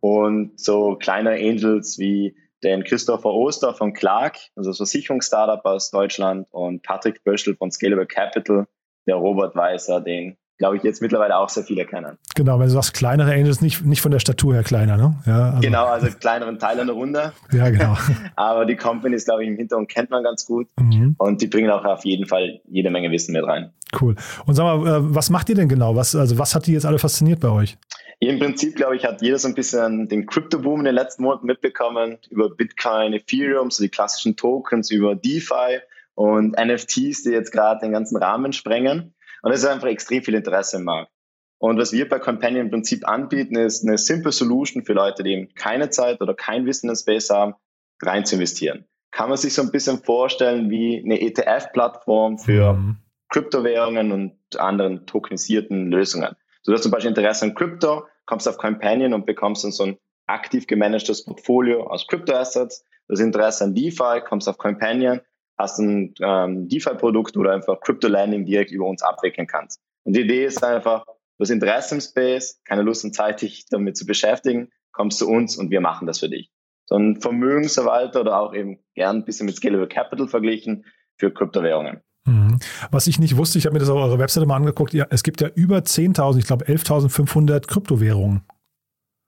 Und 0.00 0.58
so 0.60 0.96
kleine 0.96 1.30
Angels 1.30 1.98
wie 1.98 2.36
den 2.62 2.84
Christopher 2.84 3.32
Oster 3.32 3.74
von 3.74 3.92
Clark, 3.92 4.38
also 4.56 4.72
Versicherungsstartup 4.72 5.64
aus 5.64 5.90
Deutschland, 5.90 6.46
und 6.50 6.82
Patrick 6.82 7.22
Böschel 7.24 7.56
von 7.56 7.70
Scalable 7.70 8.06
Capital, 8.06 8.66
der 9.06 9.16
Robert 9.16 9.54
Weißer, 9.54 10.00
den 10.00 10.36
glaube 10.58 10.76
ich, 10.76 10.82
jetzt 10.82 11.02
mittlerweile 11.02 11.36
auch 11.36 11.48
sehr 11.48 11.64
viele 11.64 11.84
kennen. 11.84 12.18
Genau, 12.34 12.58
wenn 12.58 12.66
du 12.66 12.72
sagst 12.72 12.94
kleinere 12.94 13.32
Angels, 13.32 13.60
nicht, 13.60 13.84
nicht 13.84 14.00
von 14.00 14.10
der 14.10 14.18
Statur 14.18 14.54
her 14.54 14.62
kleiner, 14.62 14.96
ne? 14.96 15.16
Ja, 15.26 15.50
also. 15.50 15.60
Genau, 15.60 15.86
also 15.86 16.08
kleineren 16.18 16.58
Teil 16.58 16.80
einer 16.80 16.92
Runde. 16.92 17.32
ja, 17.52 17.70
genau. 17.70 17.96
Aber 18.36 18.64
die 18.66 18.76
Companies, 18.76 19.24
glaube 19.24 19.42
ich, 19.42 19.48
im 19.48 19.56
Hintergrund 19.56 19.88
kennt 19.88 20.10
man 20.10 20.22
ganz 20.22 20.46
gut 20.46 20.68
mhm. 20.78 21.14
und 21.18 21.42
die 21.42 21.46
bringen 21.46 21.70
auch 21.70 21.84
auf 21.84 22.04
jeden 22.04 22.26
Fall 22.26 22.60
jede 22.68 22.90
Menge 22.90 23.10
Wissen 23.10 23.32
mit 23.32 23.44
rein. 23.44 23.72
Cool. 24.00 24.16
Und 24.46 24.54
sag 24.54 24.64
mal, 24.64 24.86
äh, 24.86 25.14
was 25.14 25.30
macht 25.30 25.48
ihr 25.48 25.54
denn 25.54 25.68
genau? 25.68 25.94
Was, 25.96 26.14
also 26.16 26.38
was 26.38 26.54
hat 26.54 26.66
die 26.66 26.72
jetzt 26.72 26.86
alle 26.86 26.98
fasziniert 26.98 27.40
bei 27.40 27.48
euch? 27.48 27.76
Im 28.20 28.38
Prinzip, 28.38 28.76
glaube 28.76 28.96
ich, 28.96 29.04
hat 29.04 29.22
jeder 29.22 29.38
so 29.38 29.48
ein 29.48 29.54
bisschen 29.54 30.08
den 30.08 30.26
Crypto-Boom 30.26 30.80
in 30.80 30.84
den 30.86 30.94
letzten 30.94 31.22
Monaten 31.24 31.46
mitbekommen, 31.46 32.18
über 32.30 32.48
Bitcoin, 32.48 33.12
Ethereum, 33.12 33.70
so 33.70 33.82
die 33.82 33.90
klassischen 33.90 34.36
Tokens, 34.36 34.90
über 34.90 35.14
DeFi 35.14 35.80
und 36.14 36.56
NFTs, 36.58 37.24
die 37.24 37.30
jetzt 37.30 37.52
gerade 37.52 37.80
den 37.80 37.92
ganzen 37.92 38.16
Rahmen 38.16 38.52
sprengen. 38.52 39.13
Und 39.44 39.52
es 39.52 39.62
ist 39.62 39.68
einfach 39.68 39.88
extrem 39.88 40.22
viel 40.22 40.34
Interesse 40.34 40.78
im 40.78 40.84
Markt. 40.84 41.12
Und 41.58 41.78
was 41.78 41.92
wir 41.92 42.08
bei 42.08 42.18
Companion 42.18 42.64
im 42.64 42.70
Prinzip 42.70 43.06
anbieten, 43.06 43.56
ist 43.56 43.86
eine 43.86 43.98
simple 43.98 44.32
Solution 44.32 44.86
für 44.86 44.94
Leute, 44.94 45.22
die 45.22 45.32
eben 45.32 45.54
keine 45.54 45.90
Zeit 45.90 46.22
oder 46.22 46.32
kein 46.32 46.64
Wissen 46.64 46.88
in 46.88 46.96
Space 46.96 47.28
haben, 47.28 47.54
rein 48.00 48.24
zu 48.24 48.36
investieren. 48.36 48.86
Kann 49.10 49.28
man 49.28 49.36
sich 49.36 49.52
so 49.52 49.60
ein 49.60 49.70
bisschen 49.70 50.02
vorstellen 50.02 50.70
wie 50.70 50.98
eine 51.04 51.20
ETF-Plattform 51.20 52.38
für 52.38 52.72
mhm. 52.72 52.96
Kryptowährungen 53.28 54.12
und 54.12 54.58
anderen 54.58 55.04
tokenisierten 55.04 55.90
Lösungen. 55.90 56.36
So 56.62 56.72
dass 56.72 56.80
zum 56.80 56.90
Beispiel 56.90 57.10
Interesse 57.10 57.44
an 57.44 57.54
Krypto, 57.54 58.06
kommst 58.24 58.48
auf 58.48 58.56
Companion 58.56 59.12
und 59.12 59.26
bekommst 59.26 59.62
dann 59.62 59.72
so 59.72 59.84
ein 59.84 59.98
aktiv 60.26 60.66
gemanagtes 60.66 61.22
Portfolio 61.22 61.86
aus 61.86 62.06
Kryptoassets. 62.06 62.86
Das 63.08 63.20
Interesse 63.20 63.64
an 63.64 63.74
DeFi, 63.74 64.22
kommst 64.26 64.48
auf 64.48 64.56
Companion, 64.56 65.20
hast 65.56 65.78
ein 65.78 66.14
ähm, 66.20 66.68
DeFi-Produkt 66.68 67.36
oder 67.36 67.52
einfach 67.52 67.80
Crypto-Landing 67.80 68.44
direkt 68.44 68.70
über 68.70 68.86
uns 68.86 69.02
abwickeln 69.02 69.46
kannst. 69.46 69.80
Und 70.04 70.14
die 70.16 70.22
Idee 70.22 70.44
ist 70.44 70.62
einfach, 70.62 71.04
du 71.06 71.40
hast 71.40 71.50
Interesse 71.50 71.94
im 71.94 72.00
Space, 72.00 72.60
keine 72.64 72.82
Lust 72.82 73.04
und 73.04 73.14
Zeit, 73.14 73.42
dich 73.42 73.66
damit 73.70 73.96
zu 73.96 74.06
beschäftigen, 74.06 74.70
kommst 74.92 75.18
zu 75.18 75.28
uns 75.28 75.56
und 75.56 75.70
wir 75.70 75.80
machen 75.80 76.06
das 76.06 76.20
für 76.20 76.28
dich. 76.28 76.50
So 76.86 76.96
ein 76.96 77.20
Vermögensverwalter 77.20 78.20
oder 78.20 78.38
auch 78.38 78.54
eben 78.54 78.78
gern 78.94 79.18
ein 79.18 79.24
bisschen 79.24 79.46
mit 79.46 79.56
Scalable 79.56 79.88
Capital 79.88 80.28
verglichen 80.28 80.84
für 81.16 81.32
Kryptowährungen. 81.32 82.02
Mhm. 82.26 82.58
Was 82.90 83.06
ich 83.06 83.18
nicht 83.18 83.36
wusste, 83.36 83.58
ich 83.58 83.66
habe 83.66 83.74
mir 83.74 83.80
das 83.80 83.88
auf 83.88 83.96
eurer 83.96 84.18
Webseite 84.18 84.46
mal 84.46 84.56
angeguckt, 84.56 84.92
ja, 84.92 85.06
es 85.10 85.22
gibt 85.22 85.40
ja 85.40 85.48
über 85.48 85.78
10.000, 85.78 86.38
ich 86.38 86.46
glaube 86.46 86.66
11.500 86.66 87.66
Kryptowährungen. 87.66 88.42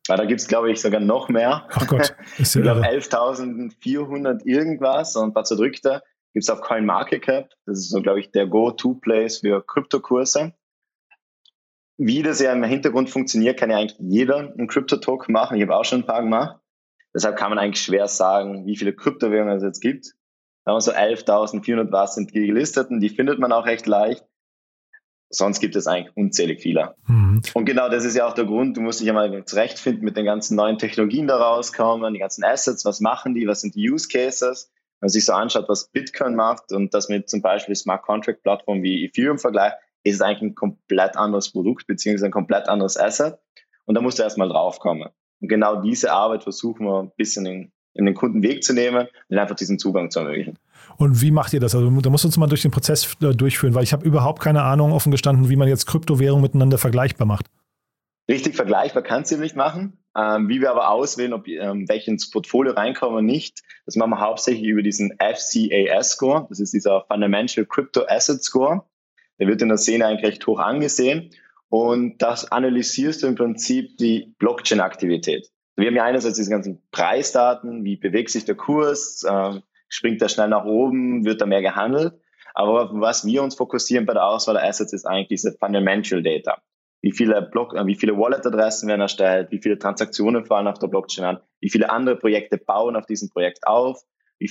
Ja, 0.08 0.16
da 0.16 0.24
gibt 0.24 0.40
es, 0.40 0.46
glaube 0.46 0.70
ich, 0.70 0.80
sogar 0.80 1.00
noch 1.00 1.28
mehr. 1.28 1.66
Ach 1.70 1.86
Gott. 1.86 2.14
Ist 2.38 2.54
ja 2.54 2.60
ich 2.60 2.64
glaube 2.64 2.82
11.400 2.82 4.44
irgendwas 4.44 5.16
und 5.16 5.30
ein 5.30 5.34
paar 5.34 5.44
zerdrückte 5.44 6.02
gibt 6.36 6.44
es 6.44 6.50
auf 6.50 6.60
CoinMarketCap. 6.60 7.48
Das 7.64 7.78
ist 7.78 7.88
so, 7.88 8.02
glaube 8.02 8.20
ich, 8.20 8.30
der 8.30 8.46
Go-To-Place 8.46 9.38
für 9.38 9.64
Kryptokurse. 9.64 10.52
Wie 11.96 12.22
das 12.22 12.40
ja 12.40 12.52
im 12.52 12.62
Hintergrund 12.62 13.08
funktioniert, 13.08 13.58
kann 13.58 13.70
ja 13.70 13.78
eigentlich 13.78 13.96
jeder 13.98 14.36
einen 14.40 14.66
Krypto-Token 14.66 15.32
machen. 15.32 15.56
Ich 15.56 15.62
habe 15.62 15.74
auch 15.74 15.86
schon 15.86 16.00
ein 16.00 16.06
paar 16.06 16.20
gemacht. 16.20 16.60
Deshalb 17.14 17.38
kann 17.38 17.48
man 17.48 17.58
eigentlich 17.58 17.82
schwer 17.82 18.06
sagen, 18.06 18.66
wie 18.66 18.76
viele 18.76 18.94
Kryptowährungen 18.94 19.56
es 19.56 19.62
jetzt 19.62 19.80
gibt. 19.80 20.12
Da 20.66 20.72
haben 20.72 20.76
wir 20.76 20.82
so 20.82 20.92
11.400 20.92 21.90
was 21.90 22.16
sind 22.16 22.34
die 22.34 22.46
gelisteten. 22.46 23.00
Die 23.00 23.08
findet 23.08 23.38
man 23.38 23.50
auch 23.50 23.64
recht 23.64 23.86
leicht. 23.86 24.22
Sonst 25.30 25.60
gibt 25.60 25.74
es 25.74 25.86
eigentlich 25.86 26.14
unzählig 26.18 26.60
viele. 26.60 26.96
Mhm. 27.06 27.40
Und 27.54 27.64
genau 27.64 27.88
das 27.88 28.04
ist 28.04 28.14
ja 28.14 28.28
auch 28.28 28.34
der 28.34 28.44
Grund, 28.44 28.76
du 28.76 28.82
musst 28.82 29.00
dich 29.00 29.06
ja 29.06 29.14
mal 29.14 29.46
zurechtfinden 29.46 30.04
mit 30.04 30.18
den 30.18 30.26
ganzen 30.26 30.54
neuen 30.54 30.76
Technologien 30.76 31.28
da 31.28 31.38
rauskommen, 31.38 32.12
die 32.12 32.20
ganzen 32.20 32.44
Assets, 32.44 32.84
was 32.84 33.00
machen 33.00 33.32
die, 33.32 33.46
was 33.46 33.62
sind 33.62 33.74
die 33.74 33.88
Use 33.88 34.06
Cases 34.06 34.70
man 35.00 35.08
sich 35.08 35.24
so 35.24 35.32
anschaut, 35.32 35.68
was 35.68 35.88
Bitcoin 35.88 36.34
macht 36.34 36.72
und 36.72 36.94
das 36.94 37.08
mit 37.08 37.28
zum 37.28 37.42
Beispiel 37.42 37.74
Smart 37.74 38.02
Contract 38.02 38.42
Plattformen 38.42 38.82
wie 38.82 39.04
Ethereum 39.04 39.38
vergleicht, 39.38 39.76
ist 40.04 40.16
es 40.16 40.20
eigentlich 40.20 40.42
ein 40.42 40.54
komplett 40.54 41.16
anderes 41.16 41.50
Produkt 41.50 41.86
beziehungsweise 41.86 42.26
ein 42.26 42.32
komplett 42.32 42.68
anderes 42.68 42.96
Asset. 42.96 43.38
Und 43.84 43.94
da 43.94 44.00
musst 44.00 44.18
du 44.18 44.22
erstmal 44.22 44.48
draufkommen. 44.48 45.08
Und 45.40 45.48
genau 45.48 45.82
diese 45.82 46.12
Arbeit 46.12 46.42
versuchen 46.42 46.86
wir 46.86 47.02
ein 47.02 47.12
bisschen 47.16 47.46
in, 47.46 47.72
in 47.94 48.06
den 48.06 48.14
Kundenweg 48.14 48.62
zu 48.62 48.72
nehmen 48.72 49.08
und 49.28 49.38
einfach 49.38 49.56
diesen 49.56 49.78
Zugang 49.78 50.10
zu 50.10 50.20
ermöglichen. 50.20 50.58
Und 50.96 51.20
wie 51.20 51.30
macht 51.30 51.52
ihr 51.52 51.60
das? 51.60 51.74
Also 51.74 51.90
da 51.90 52.10
musst 52.10 52.24
du 52.24 52.28
uns 52.28 52.36
mal 52.36 52.46
durch 52.46 52.62
den 52.62 52.70
Prozess 52.70 53.16
äh, 53.20 53.34
durchführen, 53.34 53.74
weil 53.74 53.82
ich 53.82 53.92
habe 53.92 54.06
überhaupt 54.06 54.40
keine 54.40 54.62
Ahnung 54.62 54.92
offen 54.92 55.10
gestanden, 55.10 55.48
wie 55.50 55.56
man 55.56 55.68
jetzt 55.68 55.86
Kryptowährungen 55.86 56.42
miteinander 56.42 56.78
vergleichbar 56.78 57.26
macht. 57.26 57.46
Richtig 58.28 58.56
vergleichbar 58.56 59.02
kannst 59.02 59.30
du 59.30 59.36
nicht 59.36 59.56
machen. 59.56 59.98
Ähm, 60.16 60.48
wie 60.48 60.62
wir 60.62 60.70
aber 60.70 60.88
auswählen, 60.88 61.34
ob 61.34 61.46
ähm, 61.46 61.88
welche 61.88 62.10
ins 62.10 62.30
Portfolio 62.30 62.72
reinkommen 62.72 63.16
oder 63.16 63.22
nicht, 63.22 63.62
das 63.84 63.96
machen 63.96 64.10
wir 64.12 64.20
hauptsächlich 64.20 64.66
über 64.66 64.82
diesen 64.82 65.12
FCAS-Score. 65.18 66.46
Das 66.48 66.58
ist 66.58 66.72
dieser 66.72 67.04
Fundamental 67.06 67.66
Crypto 67.66 68.06
Asset 68.08 68.42
Score. 68.42 68.84
Der 69.38 69.46
wird 69.46 69.60
in 69.60 69.68
der 69.68 69.76
Szene 69.76 70.06
eigentlich 70.06 70.24
recht 70.24 70.46
hoch 70.46 70.58
angesehen. 70.58 71.30
Und 71.68 72.22
das 72.22 72.50
analysierst 72.50 73.22
du 73.22 73.26
im 73.26 73.34
Prinzip 73.34 73.98
die 73.98 74.34
Blockchain-Aktivität. 74.38 75.50
Wir 75.76 75.88
haben 75.88 75.96
ja 75.96 76.04
einerseits 76.04 76.36
diese 76.36 76.50
ganzen 76.50 76.82
Preisdaten, 76.90 77.84
wie 77.84 77.96
bewegt 77.96 78.30
sich 78.30 78.46
der 78.46 78.54
Kurs, 78.54 79.22
äh, 79.24 79.60
springt 79.88 80.22
er 80.22 80.30
schnell 80.30 80.48
nach 80.48 80.64
oben, 80.64 81.26
wird 81.26 81.42
da 81.42 81.46
mehr 81.46 81.60
gehandelt. 81.60 82.14
Aber 82.54 82.88
was 82.94 83.26
wir 83.26 83.42
uns 83.42 83.54
fokussieren 83.54 84.06
bei 84.06 84.14
der 84.14 84.24
Auswahl 84.24 84.54
der 84.54 84.64
Assets 84.64 84.94
ist 84.94 85.04
eigentlich 85.04 85.28
diese 85.28 85.52
Fundamental 85.52 86.22
Data 86.22 86.62
wie 87.06 87.12
viele 87.12 87.40
Block, 87.40 87.72
äh, 87.76 87.86
wie 87.86 87.94
viele 87.94 88.18
Wallet-Adressen 88.18 88.88
werden 88.88 89.00
erstellt, 89.00 89.52
wie 89.52 89.62
viele 89.62 89.78
Transaktionen 89.78 90.44
fallen 90.44 90.66
auf 90.66 90.80
der 90.80 90.88
Blockchain 90.88 91.24
an, 91.24 91.40
wie 91.60 91.70
viele 91.70 91.88
andere 91.88 92.16
Projekte 92.16 92.58
bauen 92.58 92.96
auf 92.96 93.06
diesem 93.06 93.28
Projekt 93.28 93.64
auf, 93.64 94.02
wie, 94.40 94.50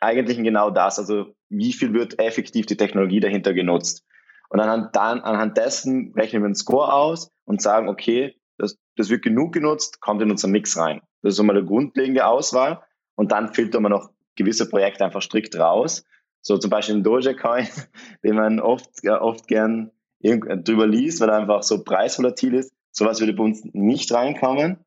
eigentlich 0.00 0.38
genau 0.38 0.70
das, 0.70 0.98
also 0.98 1.34
wie 1.50 1.74
viel 1.74 1.92
wird 1.92 2.18
effektiv 2.18 2.64
die 2.64 2.78
Technologie 2.78 3.20
dahinter 3.20 3.52
genutzt. 3.52 4.06
Und 4.48 4.60
anhand, 4.60 4.96
dann, 4.96 5.20
anhand 5.20 5.58
dessen 5.58 6.14
rechnen 6.16 6.40
wir 6.40 6.46
einen 6.46 6.54
Score 6.54 6.90
aus 6.90 7.30
und 7.44 7.60
sagen, 7.60 7.90
okay, 7.90 8.34
das, 8.56 8.78
das 8.96 9.10
wird 9.10 9.20
genug 9.20 9.52
genutzt, 9.52 10.00
kommt 10.00 10.22
in 10.22 10.30
unseren 10.30 10.52
Mix 10.52 10.78
rein. 10.78 11.02
Das 11.20 11.32
ist 11.32 11.36
so 11.36 11.42
mal 11.42 11.54
eine 11.54 11.66
grundlegende 11.66 12.24
Auswahl. 12.24 12.82
Und 13.14 13.30
dann 13.30 13.52
filtern 13.52 13.82
wir 13.82 13.90
noch 13.90 14.08
gewisse 14.36 14.66
Projekte 14.66 15.04
einfach 15.04 15.20
strikt 15.20 15.58
raus. 15.58 16.02
So 16.40 16.56
zum 16.56 16.70
Beispiel 16.70 16.96
in 16.96 17.02
Dogecoin, 17.02 17.68
den 18.24 18.36
man 18.36 18.58
oft, 18.58 18.88
oft 19.06 19.46
gern 19.46 19.90
drüber 20.22 20.86
liest, 20.86 21.20
weil 21.20 21.30
er 21.30 21.38
einfach 21.38 21.62
so 21.62 21.82
preisvolatil 21.82 22.54
ist. 22.54 22.72
Sowas 22.92 23.20
würde 23.20 23.32
bei 23.32 23.44
uns 23.44 23.62
nicht 23.72 24.12
reinkommen. 24.12 24.78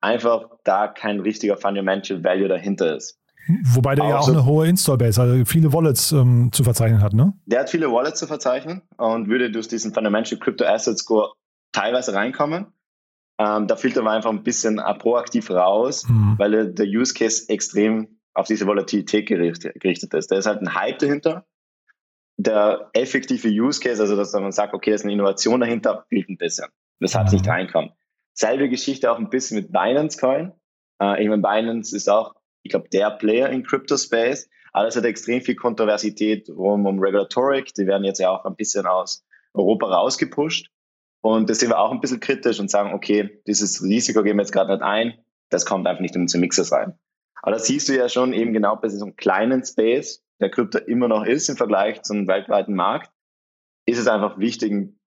einfach 0.00 0.48
da 0.64 0.88
kein 0.88 1.20
richtiger 1.20 1.56
Fundamental 1.56 2.24
Value 2.24 2.48
dahinter 2.48 2.96
ist. 2.96 3.18
Wobei 3.64 3.94
der 3.94 4.04
auch 4.04 4.08
ja 4.08 4.18
auch 4.18 4.26
so, 4.26 4.32
eine 4.32 4.44
hohe 4.44 4.68
Install-Base, 4.68 5.20
also 5.20 5.44
viele 5.44 5.72
Wallets 5.72 6.12
ähm, 6.12 6.50
zu 6.52 6.62
verzeichnen 6.62 7.02
hat, 7.02 7.14
ne? 7.14 7.32
Der 7.46 7.60
hat 7.60 7.70
viele 7.70 7.90
Wallets 7.90 8.20
zu 8.20 8.26
verzeichnen 8.26 8.82
und 8.96 9.28
würde 9.28 9.50
durch 9.50 9.66
diesen 9.66 9.92
Fundamental 9.92 10.38
Crypto 10.38 10.64
Asset 10.64 10.98
Score 10.98 11.32
teilweise 11.72 12.14
reinkommen. 12.14 12.66
Ähm, 13.38 13.66
da 13.66 13.76
filtern 13.76 14.04
wir 14.04 14.10
einfach 14.10 14.30
ein 14.30 14.42
bisschen 14.42 14.80
proaktiv 14.98 15.50
raus, 15.50 16.06
mhm. 16.06 16.34
weil 16.38 16.72
der 16.72 16.86
Use 16.86 17.14
Case 17.14 17.48
extrem 17.48 18.18
auf 18.34 18.46
diese 18.46 18.66
Volatilität 18.66 19.26
gerichtet 19.26 20.14
ist. 20.14 20.30
Da 20.30 20.36
ist 20.36 20.46
halt 20.46 20.60
ein 20.60 20.74
Hype 20.74 20.98
dahinter. 20.98 21.46
Der 22.42 22.90
effektive 22.94 23.48
Use 23.48 23.80
Case, 23.80 24.00
also 24.00 24.16
dass 24.16 24.32
man 24.32 24.52
sagt, 24.52 24.72
okay, 24.72 24.90
da 24.90 24.94
ist 24.94 25.04
eine 25.04 25.12
Innovation 25.12 25.60
dahinter, 25.60 26.06
fehlt 26.08 26.28
ein 26.30 26.38
bisschen. 26.38 26.68
Weshalb 26.98 27.26
es 27.26 27.32
nicht 27.32 27.44
mhm. 27.44 27.50
reinkommt. 27.50 27.92
Selbe 28.32 28.68
Geschichte 28.68 29.10
auch 29.12 29.18
ein 29.18 29.28
bisschen 29.28 29.58
mit 29.58 29.72
Binance 29.72 30.18
Coin. 30.18 30.52
Äh, 31.02 31.22
ich 31.22 31.28
meine, 31.28 31.42
Binance 31.42 31.94
ist 31.94 32.08
auch, 32.08 32.34
ich 32.62 32.70
glaube, 32.70 32.88
der 32.88 33.10
Player 33.10 33.50
in 33.50 33.62
Crypto 33.62 33.96
Space. 33.96 34.48
Aber 34.72 34.86
es 34.86 34.96
hat 34.96 35.04
extrem 35.04 35.42
viel 35.42 35.56
Kontroversität 35.56 36.48
rum 36.48 36.86
um 36.86 36.98
Regulatorik. 37.00 37.74
Die 37.74 37.86
werden 37.86 38.04
jetzt 38.04 38.20
ja 38.20 38.30
auch 38.30 38.44
ein 38.44 38.56
bisschen 38.56 38.86
aus 38.86 39.24
Europa 39.52 39.86
rausgepusht. 39.86 40.70
Und 41.22 41.50
da 41.50 41.54
sind 41.54 41.70
wir 41.70 41.78
auch 41.78 41.90
ein 41.90 42.00
bisschen 42.00 42.20
kritisch 42.20 42.60
und 42.60 42.70
sagen, 42.70 42.94
okay, 42.94 43.42
dieses 43.46 43.82
Risiko 43.82 44.22
gehen 44.22 44.36
wir 44.36 44.42
jetzt 44.42 44.52
gerade 44.52 44.72
nicht 44.72 44.82
ein. 44.82 45.14
Das 45.50 45.66
kommt 45.66 45.86
einfach 45.86 46.00
nicht 46.00 46.14
in 46.14 46.22
unsere 46.22 46.40
Mixers 46.40 46.72
rein. 46.72 46.98
Aber 47.42 47.52
das 47.52 47.66
siehst 47.66 47.88
du 47.88 47.96
ja 47.96 48.08
schon 48.08 48.32
eben 48.32 48.52
genau 48.52 48.76
bei 48.76 48.88
so 48.88 49.04
einem 49.04 49.16
kleinen 49.16 49.64
Space, 49.64 50.22
der 50.40 50.50
Krypto 50.50 50.78
immer 50.78 51.08
noch 51.08 51.24
ist 51.24 51.48
im 51.48 51.56
Vergleich 51.56 52.02
zum 52.02 52.26
weltweiten 52.26 52.74
Markt, 52.74 53.10
ist 53.86 53.98
es 53.98 54.06
einfach 54.06 54.38
wichtig, 54.38 54.72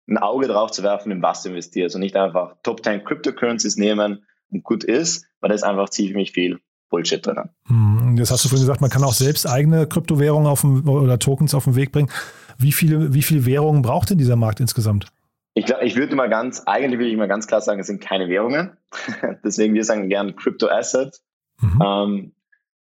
ein 0.08 0.18
Auge 0.18 0.48
drauf 0.48 0.70
zu 0.72 0.82
werfen, 0.82 1.12
in 1.12 1.22
was 1.22 1.42
du 1.42 1.50
investierst 1.50 1.94
und 1.94 2.00
nicht 2.00 2.16
einfach 2.16 2.56
Top 2.62 2.82
10 2.82 3.04
Cryptocurrencies 3.04 3.76
nehmen 3.76 4.26
und 4.50 4.64
gut 4.64 4.85
ist, 4.85 5.26
weil 5.40 5.48
da 5.48 5.54
ist 5.54 5.62
einfach 5.62 5.88
ziemlich 5.88 6.32
viel 6.32 6.61
Bullshit 6.90 7.24
drin. 7.24 7.50
Hm, 7.68 8.16
das 8.18 8.30
hast 8.30 8.44
du 8.44 8.48
vorhin 8.48 8.64
gesagt, 8.64 8.80
man 8.80 8.90
kann 8.90 9.04
auch 9.04 9.14
selbst 9.14 9.48
eigene 9.48 9.87
Kryptowährungen 9.87 10.46
auf 10.46 10.61
dem, 10.62 10.87
oder 10.88 11.18
Tokens 11.18 11.54
auf 11.54 11.64
den 11.64 11.76
Weg 11.76 11.92
bringen. 11.92 12.11
Wie 12.58 12.72
viele, 12.72 13.14
wie 13.14 13.22
viele 13.22 13.46
Währungen 13.46 13.82
braucht 13.82 14.11
denn 14.11 14.18
dieser 14.18 14.37
Markt 14.37 14.61
insgesamt? 14.61 15.06
Ich 15.54 15.66
glaube, 15.66 15.85
ich 15.85 15.96
würde 15.96 16.16
mal 16.16 16.28
ganz, 16.28 16.62
eigentlich 16.66 16.98
würde 16.98 17.11
ich 17.11 17.16
mal 17.16 17.28
ganz 17.28 17.46
klar 17.46 17.61
sagen, 17.61 17.80
es 17.80 17.87
sind 17.87 18.00
keine 18.00 18.28
Währungen. 18.28 18.76
Deswegen 19.44 19.74
wir 19.74 19.85
sagen 19.85 20.08
gerne 20.08 20.35
Crypto 20.35 20.68
Assets. 20.68 21.24
Mhm. 21.61 21.82
Ähm, 21.85 22.32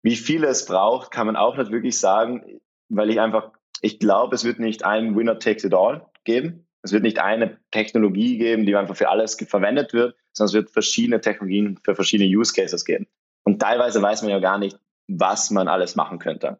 wie 0.05 0.15
viel 0.15 0.43
es 0.43 0.67
braucht, 0.67 1.09
kann 1.09 1.25
man 1.25 1.35
auch 1.35 1.57
nicht 1.57 1.71
wirklich 1.71 1.99
sagen, 1.99 2.61
weil 2.89 3.09
ich 3.09 3.19
einfach, 3.19 3.53
ich 3.81 3.97
glaube, 3.97 4.35
es 4.35 4.45
wird 4.45 4.59
nicht 4.59 4.85
ein 4.85 5.15
Winner 5.15 5.39
takes 5.39 5.63
it 5.63 5.73
all 5.73 6.05
geben. 6.23 6.67
Es 6.83 6.91
wird 6.91 7.01
nicht 7.01 7.17
eine 7.17 7.57
Technologie 7.71 8.37
geben, 8.37 8.67
die 8.67 8.75
einfach 8.75 8.95
für 8.95 9.09
alles 9.09 9.35
verwendet 9.47 9.93
wird, 9.93 10.15
sondern 10.31 10.49
es 10.49 10.53
wird 10.53 10.69
verschiedene 10.69 11.21
Technologien 11.21 11.79
für 11.83 11.95
verschiedene 11.95 12.29
Use 12.29 12.53
Cases 12.53 12.85
geben. 12.85 13.07
Und 13.45 13.59
teilweise 13.59 13.99
weiß 13.99 14.21
man 14.21 14.29
ja 14.29 14.37
gar 14.37 14.59
nicht, 14.59 14.77
was 15.07 15.49
man 15.49 15.67
alles 15.67 15.95
machen 15.95 16.19
könnte. 16.19 16.59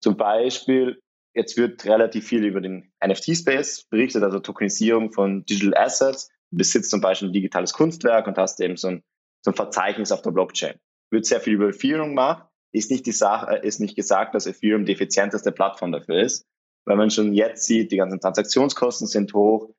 Zum 0.00 0.16
Beispiel, 0.16 1.02
jetzt 1.34 1.58
wird 1.58 1.84
relativ 1.84 2.26
viel 2.26 2.42
über 2.42 2.62
den 2.62 2.90
NFT-Space 3.06 3.84
berichtet, 3.90 4.22
also 4.22 4.40
Tokenisierung 4.40 5.12
von 5.12 5.44
Digital 5.44 5.76
Assets. 5.76 6.30
Du 6.50 6.56
besitzt 6.56 6.90
zum 6.90 7.02
Beispiel 7.02 7.28
ein 7.28 7.34
digitales 7.34 7.74
Kunstwerk 7.74 8.26
und 8.26 8.38
hast 8.38 8.58
eben 8.60 8.78
so 8.78 8.88
ein, 8.88 9.02
so 9.42 9.50
ein 9.50 9.54
Verzeichnis 9.54 10.10
auf 10.10 10.22
der 10.22 10.30
Blockchain 10.30 10.80
wird 11.10 11.26
sehr 11.26 11.40
viel 11.40 11.54
über 11.54 11.68
Ethereum 11.68 12.10
gemacht. 12.10 12.47
Ist 12.72 12.90
nicht 12.90 13.06
die 13.06 13.12
Sache, 13.12 13.62
äh, 13.62 13.66
ist 13.66 13.80
nicht 13.80 13.96
gesagt, 13.96 14.34
dass 14.34 14.46
Ethereum 14.46 14.84
die 14.84 14.92
effizienteste 14.92 15.52
Plattform 15.52 15.92
dafür 15.92 16.20
ist, 16.22 16.46
weil 16.84 16.96
man 16.96 17.10
schon 17.10 17.32
jetzt 17.32 17.64
sieht, 17.64 17.92
die 17.92 17.96
ganzen 17.96 18.20
Transaktionskosten 18.20 19.06
sind 19.06 19.32
hoch 19.34 19.70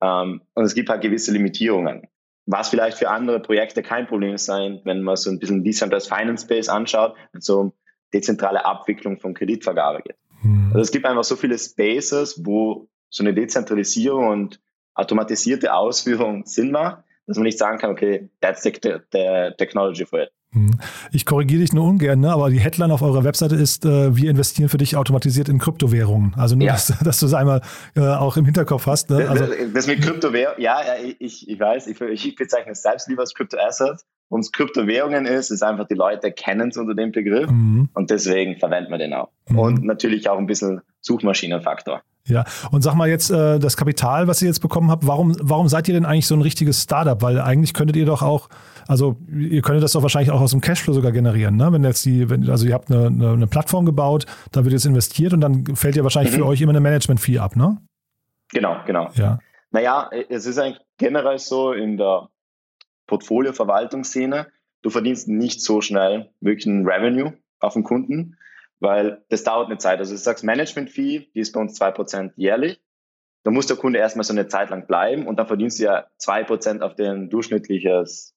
ähm, 0.00 0.42
und 0.54 0.64
es 0.64 0.74
gibt 0.74 0.88
halt 0.88 1.02
gewisse 1.02 1.32
Limitierungen. 1.32 2.08
Was 2.46 2.70
vielleicht 2.70 2.98
für 2.98 3.10
andere 3.10 3.40
Projekte 3.40 3.82
kein 3.82 4.06
Problem 4.06 4.36
sein, 4.38 4.80
wenn 4.84 5.02
man 5.02 5.16
so 5.16 5.30
ein 5.30 5.38
bisschen 5.38 5.62
Decentralized 5.62 6.08
Finance 6.08 6.44
Space 6.44 6.68
anschaut, 6.68 7.14
und 7.32 7.44
so 7.44 7.72
dezentrale 8.12 8.64
Abwicklung 8.64 9.18
von 9.18 9.34
Kreditvergabe 9.34 10.02
geht. 10.02 10.16
Mhm. 10.42 10.68
Also 10.68 10.80
es 10.80 10.90
gibt 10.90 11.06
einfach 11.06 11.24
so 11.24 11.36
viele 11.36 11.58
Spaces, 11.58 12.44
wo 12.44 12.88
so 13.08 13.22
eine 13.22 13.34
Dezentralisierung 13.34 14.28
und 14.28 14.60
automatisierte 14.94 15.74
Ausführung 15.74 16.44
Sinn 16.46 16.70
macht, 16.70 17.04
dass 17.26 17.36
man 17.36 17.44
nicht 17.44 17.58
sagen 17.58 17.78
kann, 17.78 17.90
okay, 17.90 18.28
that's 18.40 18.62
the, 18.62 18.72
the 19.12 19.50
technology 19.56 20.04
for 20.04 20.20
it. 20.20 20.30
Hm. 20.52 20.72
Ich 21.12 21.26
korrigiere 21.26 21.60
dich 21.60 21.72
nur 21.72 21.86
ungern, 21.86 22.20
ne? 22.20 22.32
aber 22.32 22.50
die 22.50 22.58
Headline 22.58 22.90
auf 22.90 23.02
eurer 23.02 23.22
Webseite 23.22 23.54
ist, 23.54 23.84
äh, 23.84 24.16
wir 24.16 24.30
investieren 24.30 24.68
für 24.68 24.78
dich 24.78 24.96
automatisiert 24.96 25.48
in 25.48 25.58
Kryptowährungen. 25.58 26.34
Also 26.36 26.56
nur, 26.56 26.66
ja. 26.66 26.72
dass, 26.72 26.92
dass 27.04 27.20
du 27.20 27.26
es 27.26 27.34
einmal 27.34 27.62
äh, 27.94 28.00
auch 28.00 28.36
im 28.36 28.44
Hinterkopf 28.44 28.86
hast. 28.86 29.10
Ne? 29.10 29.28
Also, 29.28 29.46
das, 29.46 29.56
das 29.72 29.86
mit 29.86 30.02
Kryptowährungen, 30.02 30.60
ja, 30.60 30.80
ich, 31.18 31.48
ich 31.48 31.60
weiß, 31.60 31.86
ich, 31.86 32.00
ich 32.00 32.34
bezeichne 32.34 32.72
es 32.72 32.82
selbst 32.82 33.08
lieber 33.08 33.20
als 33.22 33.34
Kryptoasset. 33.34 34.00
Und 34.28 34.40
es 34.40 34.52
Kryptowährungen 34.52 35.26
ist, 35.26 35.50
ist 35.50 35.62
einfach, 35.62 35.88
die 35.88 35.94
Leute 35.94 36.30
kennen 36.30 36.68
es 36.68 36.76
unter 36.76 36.94
dem 36.94 37.10
Begriff 37.10 37.50
mhm. 37.50 37.88
und 37.94 38.10
deswegen 38.10 38.56
verwendet 38.58 38.88
man 38.88 39.00
den 39.00 39.12
auch. 39.12 39.30
Mhm. 39.48 39.58
Und 39.58 39.84
natürlich 39.84 40.28
auch 40.28 40.38
ein 40.38 40.46
bisschen 40.46 40.82
Suchmaschinenfaktor. 41.00 42.02
Ja, 42.26 42.44
und 42.70 42.82
sag 42.82 42.94
mal 42.94 43.08
jetzt, 43.08 43.30
äh, 43.30 43.58
das 43.58 43.76
Kapital, 43.76 44.28
was 44.28 44.42
ihr 44.42 44.48
jetzt 44.48 44.60
bekommen 44.60 44.90
habt, 44.90 45.06
warum, 45.06 45.34
warum 45.40 45.68
seid 45.68 45.88
ihr 45.88 45.94
denn 45.94 46.04
eigentlich 46.04 46.26
so 46.26 46.34
ein 46.34 46.42
richtiges 46.42 46.82
Startup? 46.82 47.20
Weil 47.22 47.40
eigentlich 47.40 47.74
könntet 47.74 47.96
ihr 47.96 48.04
doch 48.04 48.22
auch, 48.22 48.48
also 48.86 49.16
ihr 49.28 49.62
könntet 49.62 49.82
das 49.82 49.92
doch 49.92 50.02
wahrscheinlich 50.02 50.30
auch 50.30 50.40
aus 50.40 50.50
dem 50.50 50.60
Cashflow 50.60 50.92
sogar 50.92 51.12
generieren, 51.12 51.56
ne? 51.56 51.72
Wenn 51.72 51.82
jetzt 51.82 52.04
die, 52.04 52.28
wenn, 52.28 52.48
also 52.50 52.66
ihr 52.66 52.74
habt 52.74 52.90
eine, 52.90 53.06
eine, 53.06 53.32
eine 53.32 53.46
Plattform 53.46 53.86
gebaut, 53.86 54.26
da 54.52 54.64
wird 54.64 54.72
jetzt 54.72 54.84
investiert 54.84 55.32
und 55.32 55.40
dann 55.40 55.64
fällt 55.76 55.96
ja 55.96 56.02
wahrscheinlich 56.02 56.32
mhm. 56.32 56.38
für 56.38 56.46
euch 56.46 56.60
immer 56.60 56.70
eine 56.70 56.80
Management-Fee 56.80 57.38
ab, 57.38 57.56
ne? 57.56 57.78
Genau, 58.52 58.76
genau. 58.86 59.10
Ja. 59.14 59.38
Naja, 59.70 60.10
es 60.28 60.46
ist 60.46 60.58
eigentlich 60.58 60.80
generell 60.98 61.38
so 61.38 61.72
in 61.72 61.96
der 61.96 62.28
Portfolio-Verwaltungsszene, 63.06 64.48
du 64.82 64.90
verdienst 64.90 65.28
nicht 65.28 65.62
so 65.62 65.80
schnell 65.80 66.30
wirklich 66.40 66.66
ein 66.66 66.86
Revenue 66.86 67.34
auf 67.60 67.74
den 67.74 67.84
Kunden 67.84 68.36
weil 68.80 69.24
das 69.28 69.44
dauert 69.44 69.68
eine 69.68 69.78
Zeit. 69.78 69.98
Also 69.98 70.14
du 70.14 70.18
sagst 70.18 70.42
Management-Fee, 70.42 71.30
die 71.34 71.40
ist 71.40 71.52
bei 71.52 71.60
uns 71.60 71.74
zwei 71.74 71.90
Prozent 71.90 72.32
jährlich. 72.36 72.80
Da 73.44 73.50
muss 73.50 73.66
der 73.66 73.76
Kunde 73.76 73.98
erstmal 73.98 74.24
so 74.24 74.32
eine 74.32 74.48
Zeit 74.48 74.70
lang 74.70 74.86
bleiben 74.86 75.26
und 75.26 75.38
dann 75.38 75.46
verdienst 75.46 75.78
du 75.78 75.84
ja 75.84 76.06
zwei 76.18 76.44
Prozent 76.44 76.82
auf 76.82 76.94
den 76.94 77.30
durchschnittliches, 77.30 78.34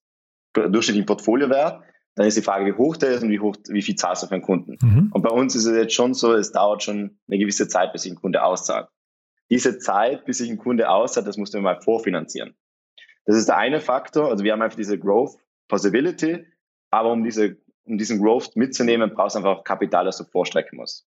durchschnittlichen 0.54 1.06
Portfoliowert. 1.06 1.82
Dann 2.16 2.28
ist 2.28 2.38
die 2.38 2.42
Frage, 2.42 2.66
wie 2.66 2.78
hoch 2.78 2.96
der 2.96 3.10
ist 3.10 3.24
und 3.24 3.30
wie, 3.30 3.40
hoch, 3.40 3.56
wie 3.70 3.82
viel 3.82 3.96
zahlst 3.96 4.24
du 4.24 4.28
für 4.28 4.36
einen 4.36 4.44
Kunden. 4.44 4.78
Mhm. 4.82 5.10
Und 5.12 5.24
bei 5.24 5.32
uns 5.32 5.56
ist 5.56 5.66
es 5.66 5.76
jetzt 5.76 5.94
schon 5.94 6.14
so, 6.14 6.34
es 6.34 6.52
dauert 6.52 6.84
schon 6.84 7.18
eine 7.28 7.40
gewisse 7.40 7.68
Zeit, 7.68 7.92
bis 7.92 8.04
sich 8.04 8.12
ein 8.12 8.22
Kunde 8.22 8.44
auszahlt. 8.44 8.88
Diese 9.50 9.78
Zeit, 9.80 10.26
bis 10.26 10.38
sich 10.38 10.50
ein 10.50 10.58
Kunde 10.58 10.90
auszahlt, 10.90 11.28
das 11.28 11.38
musst 11.38 11.54
du 11.54 11.60
mal 11.60 11.82
vorfinanzieren. 11.82 12.56
Das 13.26 13.36
ist 13.36 13.48
der 13.48 13.58
eine 13.58 13.82
Faktor. 13.82 14.30
Also 14.30 14.44
wir 14.44 14.52
haben 14.52 14.62
einfach 14.62 14.78
diese 14.78 15.00
Growth 15.00 15.38
Possibility, 15.68 16.46
aber 16.92 17.12
um 17.12 17.24
diese 17.24 17.58
um 17.86 17.98
diesen 17.98 18.22
Growth 18.22 18.56
mitzunehmen, 18.56 19.14
brauchst 19.14 19.36
du 19.36 19.40
einfach 19.40 19.64
Kapital, 19.64 20.06
das 20.06 20.18
du 20.18 20.24
vorstrecken 20.24 20.78
musst. 20.78 21.06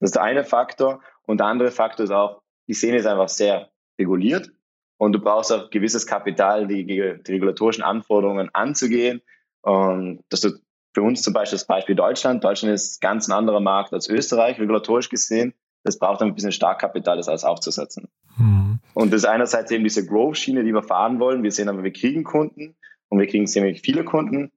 Das 0.00 0.08
ist 0.08 0.14
der 0.14 0.22
eine 0.22 0.44
Faktor. 0.44 1.02
Und 1.26 1.38
der 1.38 1.46
andere 1.46 1.70
Faktor 1.70 2.04
ist 2.04 2.10
auch, 2.10 2.42
die 2.68 2.74
Szene 2.74 2.98
ist 2.98 3.06
einfach 3.06 3.28
sehr 3.28 3.70
reguliert 3.98 4.50
und 4.98 5.12
du 5.12 5.20
brauchst 5.20 5.52
auch 5.52 5.70
gewisses 5.70 6.06
Kapital, 6.06 6.66
die, 6.66 6.84
die 6.84 7.00
regulatorischen 7.00 7.84
Anforderungen 7.84 8.50
anzugehen. 8.52 9.22
Und 9.62 10.22
dass 10.28 10.40
du 10.40 10.50
für 10.92 11.02
uns 11.02 11.22
zum 11.22 11.32
Beispiel 11.32 11.56
das 11.56 11.66
Beispiel 11.66 11.94
Deutschland. 11.94 12.42
Deutschland 12.42 12.74
ist 12.74 13.00
ganz 13.00 13.28
ein 13.28 13.32
anderer 13.32 13.60
Markt 13.60 13.92
als 13.92 14.08
Österreich, 14.08 14.58
regulatorisch 14.58 15.08
gesehen. 15.08 15.54
Das 15.84 15.98
braucht 15.98 16.20
ein 16.20 16.34
bisschen 16.34 16.52
Starkkapital, 16.52 17.16
das 17.16 17.28
alles 17.28 17.44
aufzusetzen. 17.44 18.08
Mhm. 18.36 18.80
Und 18.92 19.12
das 19.12 19.22
ist 19.22 19.28
einerseits 19.28 19.70
eben 19.70 19.84
diese 19.84 20.06
Growth-Schiene, 20.06 20.64
die 20.64 20.74
wir 20.74 20.82
fahren 20.82 21.20
wollen. 21.20 21.42
Wir 21.42 21.52
sehen 21.52 21.68
aber, 21.68 21.84
wir 21.84 21.92
kriegen 21.92 22.24
Kunden 22.24 22.76
und 23.08 23.18
wir 23.18 23.26
kriegen 23.26 23.46
ziemlich 23.46 23.80
viele 23.80 24.04
Kunden 24.04 24.52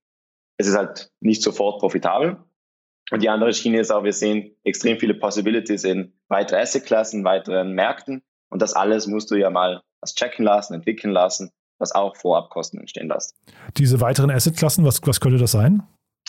es 0.58 0.68
ist 0.68 0.76
halt 0.76 1.12
nicht 1.20 1.42
sofort 1.42 1.80
profitabel. 1.80 2.38
Und 3.12 3.22
die 3.22 3.30
andere 3.30 3.54
Schiene 3.54 3.80
ist 3.80 3.92
auch, 3.92 4.04
wir 4.04 4.14
sehen 4.14 4.56
extrem 4.64 4.98
viele 4.98 5.14
Possibilities 5.14 5.84
in 5.84 6.14
weitere 6.30 6.62
Assetklassen, 6.62 7.24
weiteren 7.24 7.74
Märkten. 7.74 8.24
Und 8.50 8.62
das 8.62 8.74
alles 8.74 9.08
musst 9.08 9.30
du 9.32 9.36
ja 9.36 9.50
mal 9.50 9.82
was 10.00 10.16
checken 10.16 10.46
lassen, 10.46 10.74
entwickeln 10.74 11.12
lassen, 11.12 11.52
was 11.80 11.94
auch 11.94 12.16
Vorabkosten 12.16 12.80
entstehen 12.80 13.08
lässt. 13.08 13.36
Diese 13.78 14.00
weiteren 14.00 14.32
Assetklassen, 14.32 14.86
was, 14.86 15.02
was 15.06 15.20
könnte 15.20 15.38
das 15.38 15.52
sein? 15.52 15.84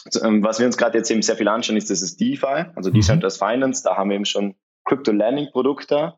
Also, 0.05 0.23
ähm, 0.23 0.43
was 0.43 0.59
wir 0.59 0.67
uns 0.67 0.77
gerade 0.77 0.99
jetzt 0.99 1.11
eben 1.11 1.23
sehr 1.23 1.37
viel 1.37 1.49
anschauen, 1.49 1.77
ist 1.77 1.91
das 1.91 2.03
ist 2.03 2.21
DeFi, 2.21 2.67
also 2.75 2.91
mhm. 2.91 2.95
Decentralized 2.95 3.39
Finance. 3.39 3.83
Da 3.85 3.97
haben 3.97 4.11
wir 4.11 4.17
eben 4.17 4.25
schon 4.25 4.55
Crypto-Lending-Produkte. 4.85 6.15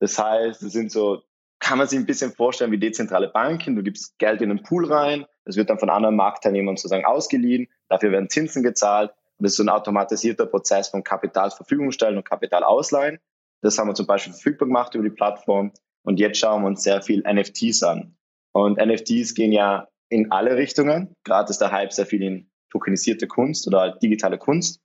Das 0.00 0.18
heißt, 0.18 0.62
das 0.62 0.72
sind 0.72 0.92
so 0.92 1.22
kann 1.64 1.78
man 1.78 1.88
sich 1.88 1.98
ein 1.98 2.06
bisschen 2.06 2.32
vorstellen 2.32 2.72
wie 2.72 2.78
dezentrale 2.78 3.28
Banken. 3.28 3.74
Du 3.74 3.82
gibst 3.82 4.18
Geld 4.18 4.42
in 4.42 4.50
einen 4.50 4.62
Pool 4.62 4.92
rein, 4.92 5.24
das 5.44 5.56
wird 5.56 5.70
dann 5.70 5.78
von 5.78 5.90
anderen 5.90 6.16
Marktteilnehmern 6.16 6.76
sozusagen 6.76 7.04
ausgeliehen, 7.04 7.68
dafür 7.88 8.12
werden 8.12 8.30
Zinsen 8.30 8.62
gezahlt. 8.62 9.12
Das 9.38 9.52
ist 9.52 9.56
so 9.56 9.64
ein 9.64 9.68
automatisierter 9.68 10.46
Prozess 10.46 10.88
von 10.88 11.02
Kapitalverfügung 11.02 11.90
stellen 11.90 12.16
und 12.16 12.24
Kapital 12.24 12.62
ausleihen. 12.62 13.18
Das 13.62 13.78
haben 13.78 13.88
wir 13.88 13.94
zum 13.94 14.06
Beispiel 14.06 14.32
verfügbar 14.32 14.68
gemacht 14.68 14.94
über 14.94 15.04
die 15.04 15.14
Plattform. 15.14 15.72
Und 16.02 16.20
jetzt 16.20 16.38
schauen 16.38 16.62
wir 16.62 16.68
uns 16.68 16.82
sehr 16.82 17.02
viel 17.02 17.22
NFTs 17.26 17.82
an. 17.82 18.16
Und 18.52 18.78
NFTs 18.78 19.34
gehen 19.34 19.52
ja 19.52 19.88
in 20.08 20.30
alle 20.30 20.56
Richtungen. 20.56 21.14
Gerade 21.24 21.50
ist 21.50 21.60
der 21.60 21.72
Hype 21.72 21.92
sehr 21.92 22.06
viel 22.06 22.22
in 22.22 22.50
tokenisierte 22.70 23.26
Kunst 23.26 23.66
oder 23.66 23.96
digitale 23.96 24.38
Kunst. 24.38 24.80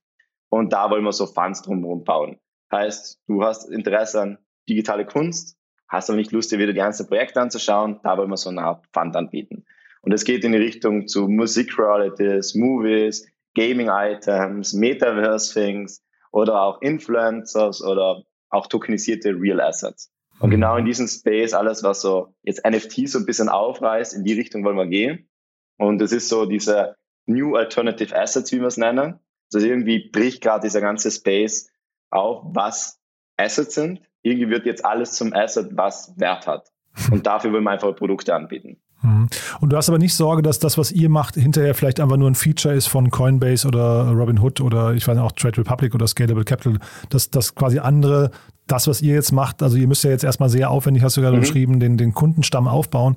Und 0.50 0.74
da 0.74 0.90
wollen 0.90 1.04
wir 1.04 1.12
so 1.12 1.28
Funds 1.28 1.62
drumherum 1.62 2.04
bauen. 2.04 2.40
Heißt, 2.72 3.20
du 3.28 3.44
hast 3.44 3.70
Interesse 3.70 4.22
an 4.22 4.38
digitale 4.68 5.06
Kunst, 5.06 5.58
hast 5.88 6.10
aber 6.10 6.18
nicht 6.18 6.32
Lust, 6.32 6.52
dir 6.52 6.60
wieder 6.60 6.74
die 6.74 6.80
ganzen 6.80 7.08
Projekte 7.08 7.42
anzuschauen, 7.42 8.00
da 8.04 8.18
wollen 8.18 8.30
wir 8.30 8.38
so 8.38 8.50
eine 8.50 8.62
Art 8.62 8.86
Fund 8.94 9.16
anbieten. 9.16 9.66
Und 10.02 10.14
es 10.14 10.24
geht 10.24 10.44
in 10.44 10.54
die 10.54 10.58
Richtung 10.58 11.08
zu 11.08 11.28
Musik-Royalties, 11.28 12.56
Movies, 12.56 13.28
Gaming-Items, 13.56 14.74
Metaverse-Things 14.74 16.04
oder 16.32 16.62
auch 16.62 16.82
Influencers 16.82 17.84
oder 17.84 18.24
auch 18.50 18.68
tokenisierte 18.68 19.30
Real 19.30 19.60
Assets. 19.60 20.12
Und 20.40 20.52
genau 20.52 20.78
in 20.78 20.86
diesem 20.86 21.08
Space, 21.08 21.54
alles, 21.54 21.84
was 21.84 22.02
so 22.02 22.34
jetzt 22.44 22.66
NFT 22.66 23.10
so 23.10 23.20
ein 23.20 23.26
bisschen 23.26 23.50
aufreißt, 23.50 24.14
in 24.14 24.24
die 24.24 24.34
Richtung 24.34 24.64
wollen 24.64 24.78
wir 24.78 24.88
gehen. 24.88 25.30
Und 25.78 26.02
es 26.02 26.12
ist 26.12 26.30
so 26.30 26.46
diese 26.46 26.96
New 27.26 27.56
Alternative 27.56 28.16
Assets, 28.18 28.52
wie 28.52 28.60
wir 28.60 28.68
es 28.68 28.78
nennen. 28.78 29.20
Also 29.54 29.66
irgendwie 29.66 30.10
bricht 30.10 30.42
gerade 30.42 30.62
dieser 30.68 30.82
ganze 30.82 31.12
Space 31.12 31.70
auf, 32.10 32.44
was 32.54 33.02
Assets 33.38 33.76
sind. 33.76 34.02
Irgendwie 34.22 34.50
wird 34.50 34.66
jetzt 34.66 34.86
alles 34.86 35.14
zum 35.14 35.34
Asset, 35.34 35.72
was 35.76 36.18
Wert 36.18 36.48
hat. 36.48 36.70
Und 37.12 37.26
dafür 37.26 37.52
wollen 37.52 37.64
wir 37.64 37.72
einfach 37.72 37.96
Produkte 37.96 38.34
anbieten. 38.34 38.82
Mhm. 39.02 39.28
Und 39.60 39.72
du 39.72 39.78
hast 39.78 39.90
aber 39.90 39.98
nicht 39.98 40.14
Sorge, 40.14 40.42
dass 40.42 40.60
das, 40.60 40.78
was 40.78 40.92
ihr 40.92 41.10
macht, 41.10 41.36
hinterher 41.36 41.74
vielleicht 41.74 42.00
einfach 42.00 42.18
nur 42.18 42.30
ein 42.30 42.36
Feature 42.36 42.74
ist 42.74 42.88
von 42.88 43.10
Coinbase 43.10 43.68
oder 43.68 44.12
Robinhood 44.12 44.62
oder 44.62 44.94
ich 44.94 45.08
weiß 45.08 45.16
nicht, 45.16 45.24
auch 45.24 45.32
Trade 45.32 45.60
Republic 45.60 45.96
oder 45.96 46.08
Scalable 46.08 46.44
Capital, 46.44 46.80
dass, 47.10 47.30
dass 47.30 47.56
quasi 47.56 47.80
andere 47.80 48.32
das, 48.68 48.88
was 48.88 49.02
ihr 49.02 49.16
jetzt 49.16 49.32
macht, 49.32 49.64
also 49.64 49.78
ihr 49.78 49.88
müsst 49.88 50.04
ja 50.04 50.12
jetzt 50.12 50.24
erstmal 50.24 50.50
sehr 50.50 50.70
aufwendig, 50.70 51.04
hast 51.04 51.18
du 51.18 51.22
gerade 51.22 51.38
mhm. 51.38 51.42
beschrieben, 51.42 51.80
den, 51.80 51.98
den 51.98 52.14
Kundenstamm 52.14 52.68
aufbauen. 52.68 53.16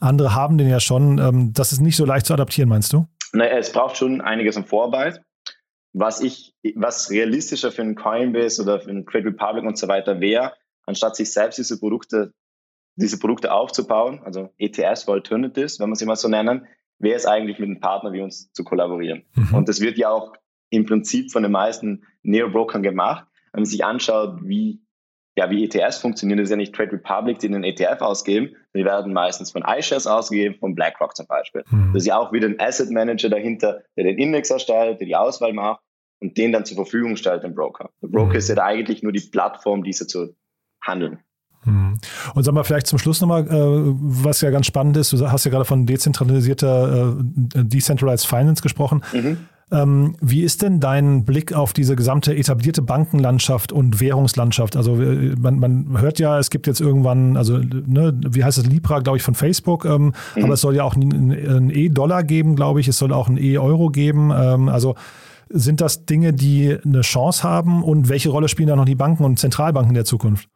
Andere 0.00 0.34
haben 0.34 0.58
den 0.58 0.68
ja 0.68 0.80
schon. 0.80 1.18
Ähm, 1.18 1.52
das 1.54 1.72
ist 1.72 1.80
nicht 1.80 1.96
so 1.96 2.04
leicht 2.04 2.26
zu 2.26 2.34
adaptieren, 2.34 2.68
meinst 2.68 2.92
du? 2.92 3.06
Naja, 3.32 3.56
es 3.56 3.72
braucht 3.72 3.96
schon 3.96 4.20
einiges 4.20 4.56
an 4.56 4.64
Vorarbeit. 4.64 5.22
Was 5.94 6.20
ich, 6.20 6.54
was 6.74 7.10
realistischer 7.10 7.70
für 7.70 7.82
einen 7.82 7.94
Coinbase 7.94 8.62
oder 8.62 8.80
für 8.80 8.90
einen 8.90 9.06
Trade 9.06 9.26
Republic 9.26 9.64
und 9.64 9.78
so 9.78 9.88
weiter 9.88 10.20
wäre, 10.20 10.52
anstatt 10.86 11.16
sich 11.16 11.32
selbst 11.32 11.58
diese 11.58 11.78
Produkte 11.78 12.32
diese 12.96 13.18
Produkte 13.18 13.52
aufzubauen, 13.52 14.20
also 14.24 14.50
ETS 14.58 15.04
für 15.04 15.12
Alternatives, 15.12 15.80
wenn 15.80 15.88
man 15.88 15.96
sie 15.96 16.06
mal 16.06 16.16
so 16.16 16.28
nennen, 16.28 16.66
wäre 16.98 17.16
es 17.16 17.26
eigentlich 17.26 17.58
mit 17.58 17.68
einem 17.68 17.80
Partner 17.80 18.12
wie 18.12 18.20
uns 18.20 18.52
zu 18.52 18.64
kollaborieren. 18.64 19.24
Mhm. 19.34 19.54
Und 19.54 19.68
das 19.68 19.80
wird 19.80 19.98
ja 19.98 20.10
auch 20.10 20.32
im 20.70 20.86
Prinzip 20.86 21.30
von 21.32 21.42
den 21.42 21.52
meisten 21.52 22.04
Neo-Brokern 22.22 22.82
gemacht. 22.82 23.26
Wenn 23.52 23.62
man 23.62 23.66
sich 23.66 23.84
anschaut, 23.84 24.38
wie, 24.42 24.82
ja, 25.36 25.50
wie 25.50 25.64
ETS 25.64 25.98
funktionieren, 25.98 26.38
das 26.38 26.46
ist 26.46 26.50
ja 26.50 26.56
nicht 26.56 26.74
Trade 26.74 26.92
Republic, 26.92 27.38
die 27.40 27.48
einen 27.48 27.64
ETF 27.64 28.00
ausgeben, 28.00 28.54
die 28.74 28.84
werden 28.84 29.12
meistens 29.12 29.50
von 29.50 29.62
iShares 29.66 30.06
ausgegeben, 30.06 30.56
von 30.58 30.74
BlackRock 30.74 31.16
zum 31.16 31.26
Beispiel. 31.26 31.64
Mhm. 31.70 31.92
Das 31.92 32.04
ist 32.04 32.06
ja 32.06 32.18
auch 32.18 32.32
wieder 32.32 32.48
ein 32.48 32.60
Asset 32.60 32.90
Manager 32.90 33.28
dahinter, 33.28 33.82
der 33.96 34.04
den 34.04 34.18
Index 34.18 34.50
erstellt, 34.50 35.00
der 35.00 35.06
die 35.06 35.16
Auswahl 35.16 35.52
macht 35.52 35.82
und 36.20 36.38
den 36.38 36.52
dann 36.52 36.64
zur 36.64 36.76
Verfügung 36.76 37.16
stellt, 37.16 37.42
dem 37.42 37.54
Broker. 37.54 37.90
Der 38.00 38.08
Broker 38.08 38.30
mhm. 38.30 38.36
ist 38.36 38.48
ja 38.48 38.56
eigentlich 38.62 39.02
nur 39.02 39.12
die 39.12 39.28
Plattform, 39.28 39.82
diese 39.82 40.06
zu 40.06 40.34
handeln. 40.80 41.18
Mhm. 41.64 41.98
Und 42.34 42.42
sag 42.42 42.54
mal 42.54 42.64
vielleicht 42.64 42.86
zum 42.86 42.98
Schluss 42.98 43.20
nochmal, 43.20 43.46
äh, 43.46 43.94
was 44.00 44.40
ja 44.40 44.50
ganz 44.50 44.66
spannend 44.66 44.96
ist, 44.96 45.12
du 45.12 45.30
hast 45.30 45.44
ja 45.44 45.50
gerade 45.50 45.64
von 45.64 45.86
dezentralisierter, 45.86 47.16
äh, 47.18 47.64
Decentralized 47.64 48.26
Finance 48.26 48.62
gesprochen. 48.62 49.02
Mhm. 49.12 49.38
Ähm, 49.72 50.16
wie 50.20 50.42
ist 50.42 50.60
denn 50.60 50.80
dein 50.80 51.24
Blick 51.24 51.54
auf 51.54 51.72
diese 51.72 51.96
gesamte 51.96 52.36
etablierte 52.36 52.82
Bankenlandschaft 52.82 53.72
und 53.72 54.00
Währungslandschaft? 54.00 54.76
Also 54.76 55.00
äh, 55.00 55.34
man, 55.38 55.58
man 55.58 56.00
hört 56.00 56.18
ja, 56.18 56.38
es 56.38 56.50
gibt 56.50 56.66
jetzt 56.66 56.80
irgendwann, 56.80 57.38
also 57.38 57.56
ne, 57.56 58.12
wie 58.28 58.44
heißt 58.44 58.58
es, 58.58 58.66
Libra, 58.66 59.00
glaube 59.00 59.16
ich, 59.16 59.24
von 59.24 59.34
Facebook, 59.34 59.86
ähm, 59.86 60.12
mhm. 60.36 60.44
aber 60.44 60.54
es 60.54 60.60
soll 60.60 60.76
ja 60.76 60.84
auch 60.84 60.94
ein 60.94 61.70
E-Dollar 61.70 62.22
geben, 62.22 62.54
glaube 62.54 62.80
ich, 62.80 62.88
es 62.88 62.98
soll 62.98 63.12
auch 63.14 63.28
ein 63.28 63.38
E-Euro 63.38 63.88
geben. 63.88 64.30
Ähm, 64.36 64.68
also 64.68 64.94
sind 65.48 65.80
das 65.80 66.04
Dinge, 66.04 66.34
die 66.34 66.76
eine 66.84 67.00
Chance 67.00 67.42
haben 67.42 67.82
und 67.82 68.10
welche 68.10 68.28
Rolle 68.28 68.48
spielen 68.48 68.68
da 68.68 68.76
noch 68.76 68.84
die 68.84 68.94
Banken 68.94 69.24
und 69.24 69.38
Zentralbanken 69.38 69.90
in 69.90 69.94
der 69.94 70.04
Zukunft? 70.04 70.48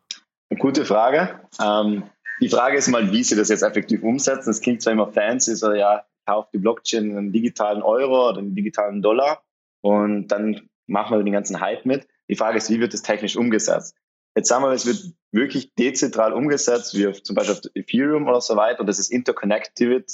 Gute 0.59 0.85
Frage. 0.85 1.41
Ähm, 1.61 2.05
die 2.41 2.49
Frage 2.49 2.77
ist 2.77 2.89
mal, 2.89 3.11
wie 3.11 3.25
sie 3.25 3.35
das 3.35 3.49
jetzt 3.49 3.63
effektiv 3.63 4.03
umsetzen. 4.03 4.51
Es 4.51 4.61
klingt 4.61 4.83
zwar 4.83 4.93
immer 4.93 5.09
fancy, 5.09 5.57
so 5.57 5.73
ja, 5.73 6.05
kauft 6.27 6.53
die 6.53 6.59
Blockchain 6.59 7.17
einen 7.17 7.33
digitalen 7.33 7.83
Euro 7.83 8.31
oder 8.31 8.39
einen 8.39 8.55
digitalen 8.55 9.03
Dollar 9.03 9.43
und 9.81 10.29
dann 10.29 10.69
machen 10.87 11.17
wir 11.17 11.25
den 11.25 11.33
ganzen 11.33 11.61
Hype 11.61 11.85
mit. 11.85 12.07
Die 12.29 12.37
Frage 12.37 12.59
ist, 12.59 12.71
wie 12.71 12.81
wird 12.81 12.93
das 12.93 13.03
technisch 13.03 13.37
umgesetzt? 13.37 13.97
Jetzt 14.37 14.49
sagen 14.49 14.65
wir, 14.65 14.71
es 14.71 14.87
wird 14.87 15.15
wirklich 15.33 15.75
dezentral 15.75 16.33
umgesetzt, 16.33 16.95
wie 16.97 17.07
auf, 17.07 17.23
zum 17.23 17.35
Beispiel 17.35 17.55
auf 17.55 17.61
Ethereum 17.75 18.29
oder 18.29 18.41
so 18.41 18.57
weiter, 18.57 18.81
und 18.81 18.87
das 18.87 18.99
ist 18.99 19.11
interconnected, 19.11 20.11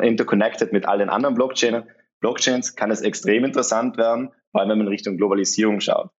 interconnected 0.00 0.72
mit 0.72 0.86
allen 0.86 1.10
anderen 1.10 1.34
Blockchains. 1.34 1.86
Blockchains 2.20 2.76
kann 2.76 2.90
es 2.90 3.02
extrem 3.02 3.44
interessant 3.44 3.96
werden, 3.96 4.30
vor 4.50 4.60
allem 4.60 4.70
wenn 4.70 4.78
man 4.78 4.88
Richtung 4.88 5.16
Globalisierung 5.18 5.80
schaut. 5.80 6.10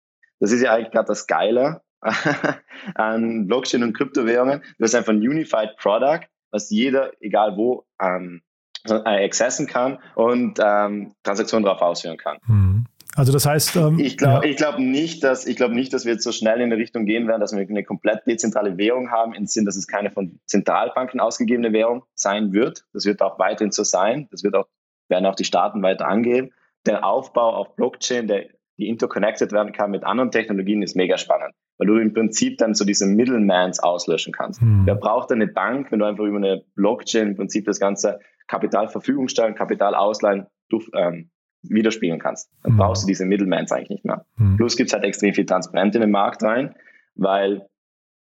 Das 0.41 0.53
ist 0.53 0.61
ja 0.61 0.75
eigentlich 0.75 0.93
gerade 0.93 1.09
das 1.09 1.27
Geile 1.27 1.83
an 2.95 3.47
Blockchain 3.47 3.83
und 3.83 3.97
Kryptowährungen. 3.97 4.63
Du 4.79 4.85
hast 4.85 4.95
einfach 4.95 5.13
ein 5.13 5.19
Unified 5.19 5.77
Product, 5.79 6.27
was 6.51 6.71
jeder, 6.71 7.13
egal 7.21 7.57
wo, 7.57 7.85
ähm, 8.01 8.43
äh, 8.89 9.25
accessen 9.25 9.67
kann 9.67 9.99
und 10.15 10.59
ähm, 10.63 11.15
Transaktionen 11.23 11.65
darauf 11.65 11.83
ausführen 11.83 12.17
kann. 12.17 12.39
Mhm. 12.47 12.87
Also 13.17 13.33
das 13.33 13.47
heißt, 13.47 13.75
ähm, 13.77 13.99
ich 13.99 14.17
glaube 14.17 14.47
ja. 14.47 14.55
glaub 14.55 14.79
nicht, 14.79 15.25
dass 15.25 15.47
ich 15.47 15.57
glaube 15.57 15.75
nicht, 15.75 15.93
dass 15.93 16.05
wir 16.05 16.13
jetzt 16.13 16.23
so 16.23 16.31
schnell 16.31 16.61
in 16.61 16.71
die 16.71 16.77
Richtung 16.77 17.05
gehen 17.05 17.27
werden, 17.27 17.41
dass 17.41 17.53
wir 17.53 17.67
eine 17.67 17.83
komplett 17.83 18.27
dezentrale 18.27 18.79
Währung 18.79 19.11
haben, 19.11 19.35
im 19.35 19.47
Sinn, 19.47 19.65
dass 19.65 19.77
es 19.77 19.89
keine 19.89 20.13
von 20.13 20.39
Zentralbanken 20.47 21.19
ausgegebene 21.19 21.73
Währung 21.73 22.05
sein 22.15 22.53
wird. 22.53 22.85
Das 22.93 23.07
wird 23.07 23.21
auch 23.21 23.39
weiterhin 23.39 23.73
so 23.73 23.83
sein. 23.83 24.29
Das 24.31 24.45
wird 24.45 24.55
auch 24.55 24.69
werden 25.09 25.27
auch 25.27 25.35
die 25.35 25.45
Staaten 25.45 25.83
weiter 25.83 26.07
angehen. 26.07 26.53
Der 26.87 27.05
Aufbau 27.05 27.55
auf 27.55 27.75
Blockchain, 27.77 28.29
der 28.29 28.47
die 28.79 28.89
interconnected 28.89 29.53
werden 29.53 29.73
kann 29.73 29.91
mit 29.91 30.05
anderen 30.05 30.31
Technologien, 30.31 30.83
ist 30.83 30.95
mega 30.95 31.19
spannend, 31.19 31.55
weil 31.79 31.87
du 31.87 31.97
im 31.99 32.13
Prinzip 32.13 32.59
dann 32.59 32.75
so 32.75 32.85
diese 32.85 33.07
Middlemans 33.07 33.79
auslöschen 33.81 34.33
kannst. 34.33 34.61
Hm. 34.61 34.83
Wer 34.85 34.97
braucht 34.97 35.33
eine 35.33 35.47
Bank, 35.47 35.91
wenn 35.91 36.01
du 36.01 36.05
einfach 36.05 36.25
über 36.25 36.37
eine 36.37 36.65
Blockchain 36.75 37.29
im 37.29 37.37
Prinzip 37.37 37.65
das 37.65 37.81
ganze 37.81 38.21
Kapital 38.47 38.89
Verfügung 38.89 39.29
stellen, 39.29 39.55
Kapital 39.55 39.95
ausleihen, 39.95 40.47
du, 40.69 40.83
ähm, 40.95 41.31
widerspiegeln 41.63 42.21
kannst. 42.21 42.51
Dann 42.63 42.73
hm. 42.73 42.79
brauchst 42.79 43.05
du 43.05 43.07
diese 43.07 43.25
Middlemans 43.25 43.73
eigentlich 43.73 43.91
nicht 43.91 44.05
mehr. 44.05 44.25
Hm. 44.37 44.57
Plus 44.57 44.77
gibt's 44.77 44.93
halt 44.93 45.05
extrem 45.05 45.35
viel 45.35 45.47
Transparenz 45.47 45.95
in 45.95 46.01
den 46.01 46.11
Markt 46.11 46.43
rein, 46.43 46.75
weil 47.15 47.67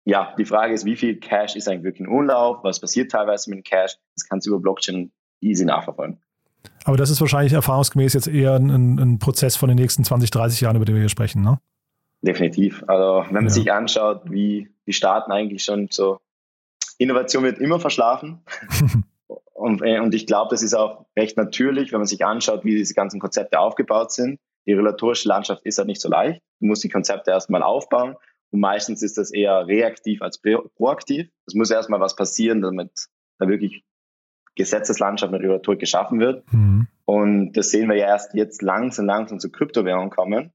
ja, 0.05 0.33
die 0.37 0.45
Frage 0.45 0.73
ist, 0.73 0.85
wie 0.85 0.95
viel 0.95 1.19
Cash 1.19 1.55
ist 1.57 1.67
eigentlich 1.67 1.83
wirklich 1.83 2.07
in 2.07 2.07
Umlauf, 2.07 2.63
was 2.63 2.79
passiert 2.79 3.11
teilweise 3.11 3.49
mit 3.49 3.59
dem 3.59 3.63
Cash, 3.63 3.97
das 4.15 4.27
kannst 4.29 4.47
du 4.47 4.51
über 4.51 4.61
Blockchain 4.61 5.11
easy 5.41 5.65
nachverfolgen. 5.65 6.19
Aber 6.85 6.95
das 6.95 7.09
ist 7.09 7.19
wahrscheinlich 7.19 7.53
erfahrungsgemäß 7.53 8.13
jetzt 8.13 8.27
eher 8.27 8.55
ein, 8.55 8.97
ein, 8.97 9.19
Prozess 9.19 9.57
von 9.57 9.67
den 9.67 9.77
nächsten 9.77 10.05
20, 10.05 10.31
30 10.31 10.61
Jahren, 10.61 10.77
über 10.77 10.85
den 10.85 10.95
wir 10.95 11.01
hier 11.01 11.09
sprechen, 11.09 11.41
ne? 11.41 11.59
Definitiv. 12.21 12.83
Also 12.87 13.25
wenn 13.27 13.33
man 13.33 13.43
ja. 13.45 13.49
sich 13.49 13.71
anschaut, 13.71 14.23
wie 14.25 14.69
die 14.85 14.93
Staaten 14.93 15.31
eigentlich 15.31 15.63
schon 15.63 15.87
so, 15.91 16.19
Innovation 16.97 17.43
wird 17.43 17.59
immer 17.59 17.79
verschlafen. 17.79 18.43
und, 19.53 19.83
äh, 19.83 19.99
und 19.99 20.15
ich 20.15 20.25
glaube, 20.25 20.49
das 20.49 20.63
ist 20.63 20.73
auch 20.73 21.05
recht 21.15 21.37
natürlich, 21.37 21.91
wenn 21.91 21.99
man 21.99 22.07
sich 22.07 22.25
anschaut, 22.25 22.63
wie 22.63 22.75
diese 22.75 22.93
ganzen 22.93 23.19
Konzepte 23.19 23.59
aufgebaut 23.59 24.11
sind. 24.11 24.39
Die 24.65 24.73
regulatorische 24.73 25.27
Landschaft 25.27 25.63
ist 25.65 25.77
halt 25.77 25.87
nicht 25.87 26.01
so 26.01 26.09
leicht. 26.09 26.41
Du 26.59 26.65
musst 26.65 26.83
die 26.83 26.89
Konzepte 26.89 27.31
erstmal 27.31 27.63
aufbauen. 27.63 28.15
Und 28.51 28.59
meistens 28.61 29.03
ist 29.03 29.17
das 29.17 29.31
eher 29.31 29.67
reaktiv 29.67 30.21
als 30.21 30.39
proaktiv. 30.39 31.29
Es 31.45 31.53
muss 31.53 31.69
erstmal 31.69 31.99
was 31.99 32.15
passieren, 32.15 32.61
damit 32.61 32.91
da 33.39 33.47
wirklich 33.47 33.83
Gesetzeslandschaft 34.55 35.31
mit 35.31 35.41
Regulatorik 35.41 35.79
geschaffen 35.79 36.19
wird. 36.19 36.51
Mhm. 36.51 36.87
Und 37.05 37.53
das 37.53 37.69
sehen 37.69 37.89
wir 37.89 37.95
ja 37.95 38.07
erst 38.07 38.33
jetzt 38.33 38.61
langsam, 38.61 39.05
langsam 39.05 39.39
zu 39.39 39.51
Kryptowährungen 39.51 40.09
kommen. 40.09 40.51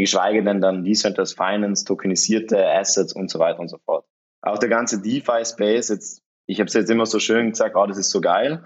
Geschweige 0.00 0.42
denn 0.42 0.60
dann 0.60 0.84
Decentralized 0.84 1.36
Finance, 1.36 1.84
tokenisierte 1.84 2.66
Assets 2.66 3.12
und 3.12 3.30
so 3.30 3.38
weiter 3.38 3.60
und 3.60 3.68
so 3.68 3.78
fort. 3.78 4.06
Auch 4.42 4.58
der 4.58 4.68
ganze 4.68 5.00
DeFi-Space, 5.00 5.88
jetzt, 5.88 6.22
ich 6.46 6.60
habe 6.60 6.68
es 6.68 6.74
jetzt 6.74 6.90
immer 6.90 7.06
so 7.06 7.18
schön 7.18 7.50
gesagt, 7.50 7.76
oh, 7.76 7.86
das 7.86 7.98
ist 7.98 8.10
so 8.10 8.20
geil. 8.20 8.62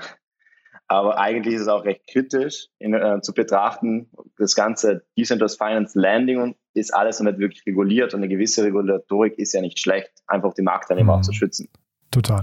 Aber 0.88 1.18
eigentlich 1.18 1.54
ist 1.54 1.62
es 1.62 1.68
auch 1.68 1.84
recht 1.84 2.06
kritisch 2.10 2.68
in, 2.78 2.94
äh, 2.94 3.20
zu 3.20 3.34
betrachten. 3.34 4.10
Das 4.38 4.54
ganze 4.54 5.04
Decentralized 5.18 5.58
Finance 5.58 5.98
Landing 5.98 6.56
ist 6.72 6.94
alles 6.94 7.20
noch 7.20 7.30
nicht 7.30 7.40
wirklich 7.40 7.66
reguliert 7.66 8.14
und 8.14 8.20
eine 8.20 8.28
gewisse 8.28 8.64
Regulatorik 8.64 9.38
ist 9.38 9.52
ja 9.52 9.60
nicht 9.60 9.78
schlecht, 9.78 10.10
einfach 10.26 10.54
die 10.54 10.62
Marktteilnehmer 10.62 11.12
mhm. 11.12 11.18
auch 11.18 11.22
zu 11.22 11.32
schützen. 11.32 11.68
Total. 12.10 12.42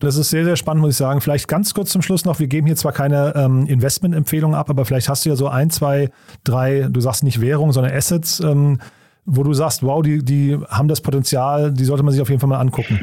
Das 0.00 0.16
ist 0.16 0.30
sehr, 0.30 0.44
sehr 0.44 0.56
spannend, 0.56 0.80
muss 0.80 0.92
ich 0.92 0.96
sagen. 0.96 1.20
Vielleicht 1.20 1.46
ganz 1.46 1.74
kurz 1.74 1.90
zum 1.90 2.00
Schluss 2.00 2.24
noch, 2.24 2.40
wir 2.40 2.46
geben 2.46 2.66
hier 2.66 2.76
zwar 2.76 2.92
keine 2.92 3.34
ähm, 3.36 3.66
Investmentempfehlungen 3.66 4.58
ab, 4.58 4.70
aber 4.70 4.86
vielleicht 4.86 5.10
hast 5.10 5.24
du 5.24 5.28
ja 5.28 5.36
so 5.36 5.46
ein, 5.48 5.70
zwei, 5.70 6.10
drei, 6.42 6.88
du 6.90 7.00
sagst 7.00 7.22
nicht 7.22 7.40
Währung, 7.40 7.72
sondern 7.72 7.92
Assets, 7.92 8.40
ähm, 8.40 8.80
wo 9.26 9.42
du 9.42 9.52
sagst, 9.52 9.82
wow, 9.82 10.02
die, 10.02 10.24
die 10.24 10.58
haben 10.68 10.88
das 10.88 11.02
Potenzial, 11.02 11.72
die 11.72 11.84
sollte 11.84 12.02
man 12.02 12.12
sich 12.12 12.22
auf 12.22 12.30
jeden 12.30 12.40
Fall 12.40 12.48
mal 12.48 12.60
angucken. 12.60 12.98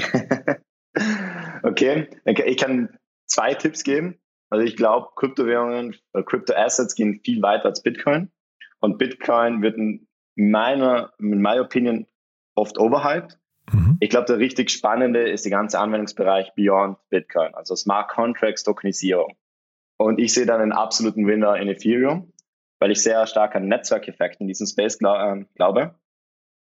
okay, 1.63 2.07
ich 2.25 2.57
kann 2.57 2.89
zwei 3.27 3.53
Tipps 3.53 3.83
geben. 3.83 4.17
Also 4.49 4.65
ich 4.65 4.75
glaube, 4.75 5.09
Kryptowährungen, 5.15 5.95
äh, 6.13 6.23
Kryptoassets 6.23 6.95
gehen 6.95 7.21
viel 7.23 7.43
weiter 7.43 7.65
als 7.65 7.83
Bitcoin. 7.83 8.31
Und 8.79 8.97
Bitcoin 8.97 9.61
wird 9.61 9.77
in 9.77 10.07
meiner, 10.35 11.11
in 11.19 11.41
meiner 11.41 11.61
Opinion 11.61 12.07
oft 12.55 12.79
overhyped. 12.79 13.37
Mhm. 13.71 13.97
Ich 13.99 14.09
glaube, 14.09 14.27
der 14.27 14.37
richtig 14.37 14.71
spannende 14.71 15.29
ist 15.29 15.45
der 15.45 15.51
ganze 15.51 15.79
Anwendungsbereich 15.79 16.53
Beyond 16.55 16.97
Bitcoin, 17.09 17.53
also 17.53 17.75
Smart 17.75 18.09
Contracts, 18.09 18.63
Tokenisierung. 18.63 19.35
Und 19.97 20.19
ich 20.19 20.33
sehe 20.33 20.45
dann 20.45 20.61
einen 20.61 20.71
absoluten 20.71 21.27
Winner 21.27 21.55
in 21.57 21.67
Ethereum, 21.67 22.31
weil 22.79 22.91
ich 22.91 23.01
sehr 23.01 23.25
stark 23.27 23.55
an 23.55 23.67
Netzwerkeffekten 23.67 24.43
in 24.43 24.47
diesem 24.47 24.67
Space 24.67 24.99
glaub, 24.99 25.17
äh, 25.17 25.45
glaube. 25.55 25.95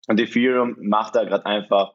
Und 0.09 0.21
Ethereum 0.21 0.77
macht 0.81 1.15
da 1.15 1.25
gerade 1.25 1.47
einfach 1.47 1.95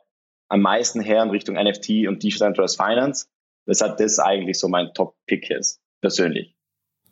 am 0.50 0.62
meisten 0.62 1.02
her 1.02 1.24
in 1.24 1.30
Richtung 1.30 1.56
NFT 1.56 2.08
und 2.08 2.24
Decentralized 2.24 2.78
Finance, 2.78 3.28
weshalb 3.66 3.98
das 3.98 4.20
eigentlich 4.20 4.60
so 4.60 4.68
mein 4.68 4.94
Top-Pick 4.94 5.50
ist. 5.50 5.82
persönlich. 6.02 6.56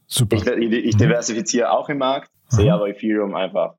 Super. 0.08 0.38
Ich, 0.38 0.72
ich 0.72 0.96
mhm. 0.96 0.98
diversifiziere 0.98 1.72
auch 1.72 1.90
im 1.90 2.00
Markt, 2.00 2.32
sehe 2.48 2.74
aber 2.74 2.90
Ethereum 2.90 3.36
einfach 3.36 3.76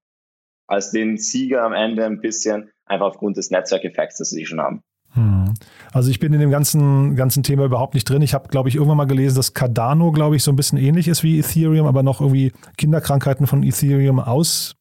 als 0.68 0.92
den 0.92 1.18
Sieger 1.18 1.64
am 1.64 1.72
Ende 1.72 2.06
ein 2.06 2.20
bisschen, 2.20 2.70
einfach 2.90 3.06
aufgrund 3.06 3.36
des 3.36 3.50
Netzwerkeffekts, 3.50 4.18
das 4.18 4.30
sie 4.30 4.44
schon 4.44 4.60
haben. 4.60 4.82
Hm. 5.12 5.54
Also 5.92 6.10
ich 6.10 6.20
bin 6.20 6.32
in 6.32 6.40
dem 6.40 6.50
ganzen, 6.50 7.16
ganzen 7.16 7.42
Thema 7.42 7.64
überhaupt 7.64 7.94
nicht 7.94 8.08
drin. 8.08 8.22
Ich 8.22 8.34
habe, 8.34 8.48
glaube 8.48 8.68
ich, 8.68 8.76
irgendwann 8.76 8.96
mal 8.96 9.06
gelesen, 9.06 9.36
dass 9.36 9.54
Cardano, 9.54 10.12
glaube 10.12 10.36
ich, 10.36 10.42
so 10.42 10.52
ein 10.52 10.56
bisschen 10.56 10.78
ähnlich 10.78 11.08
ist 11.08 11.22
wie 11.22 11.38
Ethereum, 11.38 11.86
aber 11.86 12.02
noch 12.02 12.20
irgendwie 12.20 12.52
Kinderkrankheiten 12.76 13.46
von 13.46 13.62
Ethereum 13.64 14.20
aus, 14.20 14.76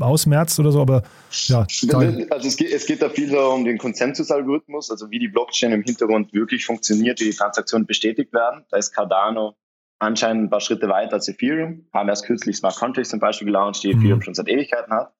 ausmerzt 0.00 0.58
oder 0.58 0.72
so. 0.72 0.80
Aber 0.80 1.02
ja. 1.30 1.66
Also 2.30 2.48
es 2.48 2.56
geht, 2.56 2.72
es 2.72 2.86
geht 2.86 3.02
da 3.02 3.08
viel 3.08 3.34
um 3.36 3.64
den 3.64 3.78
Konsensusalgorithmus, 3.78 4.90
also 4.90 5.10
wie 5.10 5.20
die 5.20 5.28
Blockchain 5.28 5.72
im 5.72 5.82
Hintergrund 5.82 6.32
wirklich 6.32 6.64
funktioniert, 6.64 7.20
wie 7.20 7.30
die 7.30 7.36
Transaktionen 7.36 7.86
bestätigt 7.86 8.32
werden. 8.32 8.64
Da 8.70 8.78
ist 8.78 8.92
Cardano 8.92 9.54
anscheinend 10.00 10.44
ein 10.44 10.50
paar 10.50 10.60
Schritte 10.60 10.88
weiter 10.88 11.14
als 11.14 11.28
Ethereum. 11.28 11.86
Haben 11.92 12.08
erst 12.08 12.24
kürzlich 12.24 12.56
Smart 12.56 12.76
Contracts 12.76 13.10
zum 13.10 13.20
Beispiel 13.20 13.46
gelauncht, 13.46 13.84
die 13.84 13.90
Ethereum 13.90 14.18
mhm. 14.18 14.22
schon 14.22 14.34
seit 14.34 14.48
Ewigkeiten 14.48 14.92
hat. 14.92 15.12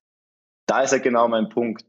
Da 0.66 0.82
ist 0.82 0.92
halt 0.92 1.04
genau 1.04 1.28
mein 1.28 1.48
Punkt 1.48 1.84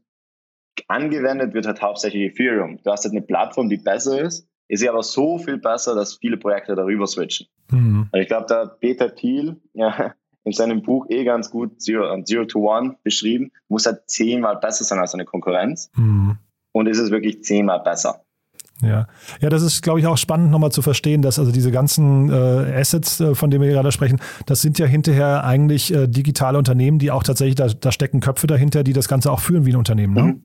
angewendet 0.88 1.54
wird 1.54 1.66
halt 1.66 1.82
hauptsächlich 1.82 2.32
Ethereum. 2.32 2.78
Du 2.82 2.90
hast 2.90 3.04
halt 3.04 3.12
eine 3.12 3.22
Plattform, 3.22 3.68
die 3.68 3.76
besser 3.76 4.20
ist, 4.20 4.48
ist 4.68 4.82
ja 4.82 4.92
aber 4.92 5.02
so 5.02 5.38
viel 5.38 5.58
besser, 5.58 5.94
dass 5.94 6.14
viele 6.14 6.36
Projekte 6.36 6.74
darüber 6.74 7.06
switchen. 7.06 7.48
Mhm. 7.70 8.08
Und 8.10 8.20
ich 8.20 8.28
glaube, 8.28 8.46
da 8.48 8.60
hat 8.60 8.80
Peter 8.80 9.14
Thiel 9.14 9.60
ja, 9.74 10.14
in 10.44 10.52
seinem 10.52 10.82
Buch 10.82 11.06
eh 11.08 11.24
ganz 11.24 11.50
gut 11.50 11.80
Zero, 11.80 12.22
Zero 12.22 12.44
to 12.44 12.60
One 12.70 12.96
beschrieben, 13.02 13.50
muss 13.68 13.86
halt 13.86 14.08
zehnmal 14.08 14.56
besser 14.56 14.84
sein 14.84 14.98
als 14.98 15.14
eine 15.14 15.24
Konkurrenz. 15.24 15.90
Mhm. 15.96 16.38
Und 16.72 16.86
ist 16.86 16.98
es 16.98 17.10
wirklich 17.10 17.42
zehnmal 17.42 17.80
besser. 17.80 18.22
Ja, 18.82 19.06
ja, 19.40 19.48
das 19.50 19.62
ist, 19.62 19.82
glaube 19.82 20.00
ich, 20.00 20.06
auch 20.06 20.16
spannend 20.16 20.50
nochmal 20.50 20.72
zu 20.72 20.82
verstehen, 20.82 21.20
dass 21.20 21.38
also 21.38 21.52
diese 21.52 21.70
ganzen 21.70 22.30
äh, 22.30 22.78
Assets, 22.78 23.20
äh, 23.20 23.34
von 23.34 23.50
denen 23.50 23.62
wir 23.62 23.70
gerade 23.70 23.92
sprechen, 23.92 24.20
das 24.46 24.62
sind 24.62 24.78
ja 24.78 24.86
hinterher 24.86 25.44
eigentlich 25.44 25.92
äh, 25.92 26.06
digitale 26.06 26.56
Unternehmen, 26.56 26.98
die 26.98 27.10
auch 27.10 27.22
tatsächlich, 27.22 27.56
da, 27.56 27.68
da 27.68 27.92
stecken 27.92 28.20
Köpfe 28.20 28.46
dahinter, 28.46 28.82
die 28.82 28.92
das 28.92 29.08
Ganze 29.08 29.30
auch 29.30 29.40
führen 29.40 29.66
wie 29.66 29.72
ein 29.72 29.76
Unternehmen. 29.76 30.14
Ne? 30.14 30.22
Mhm. 30.22 30.44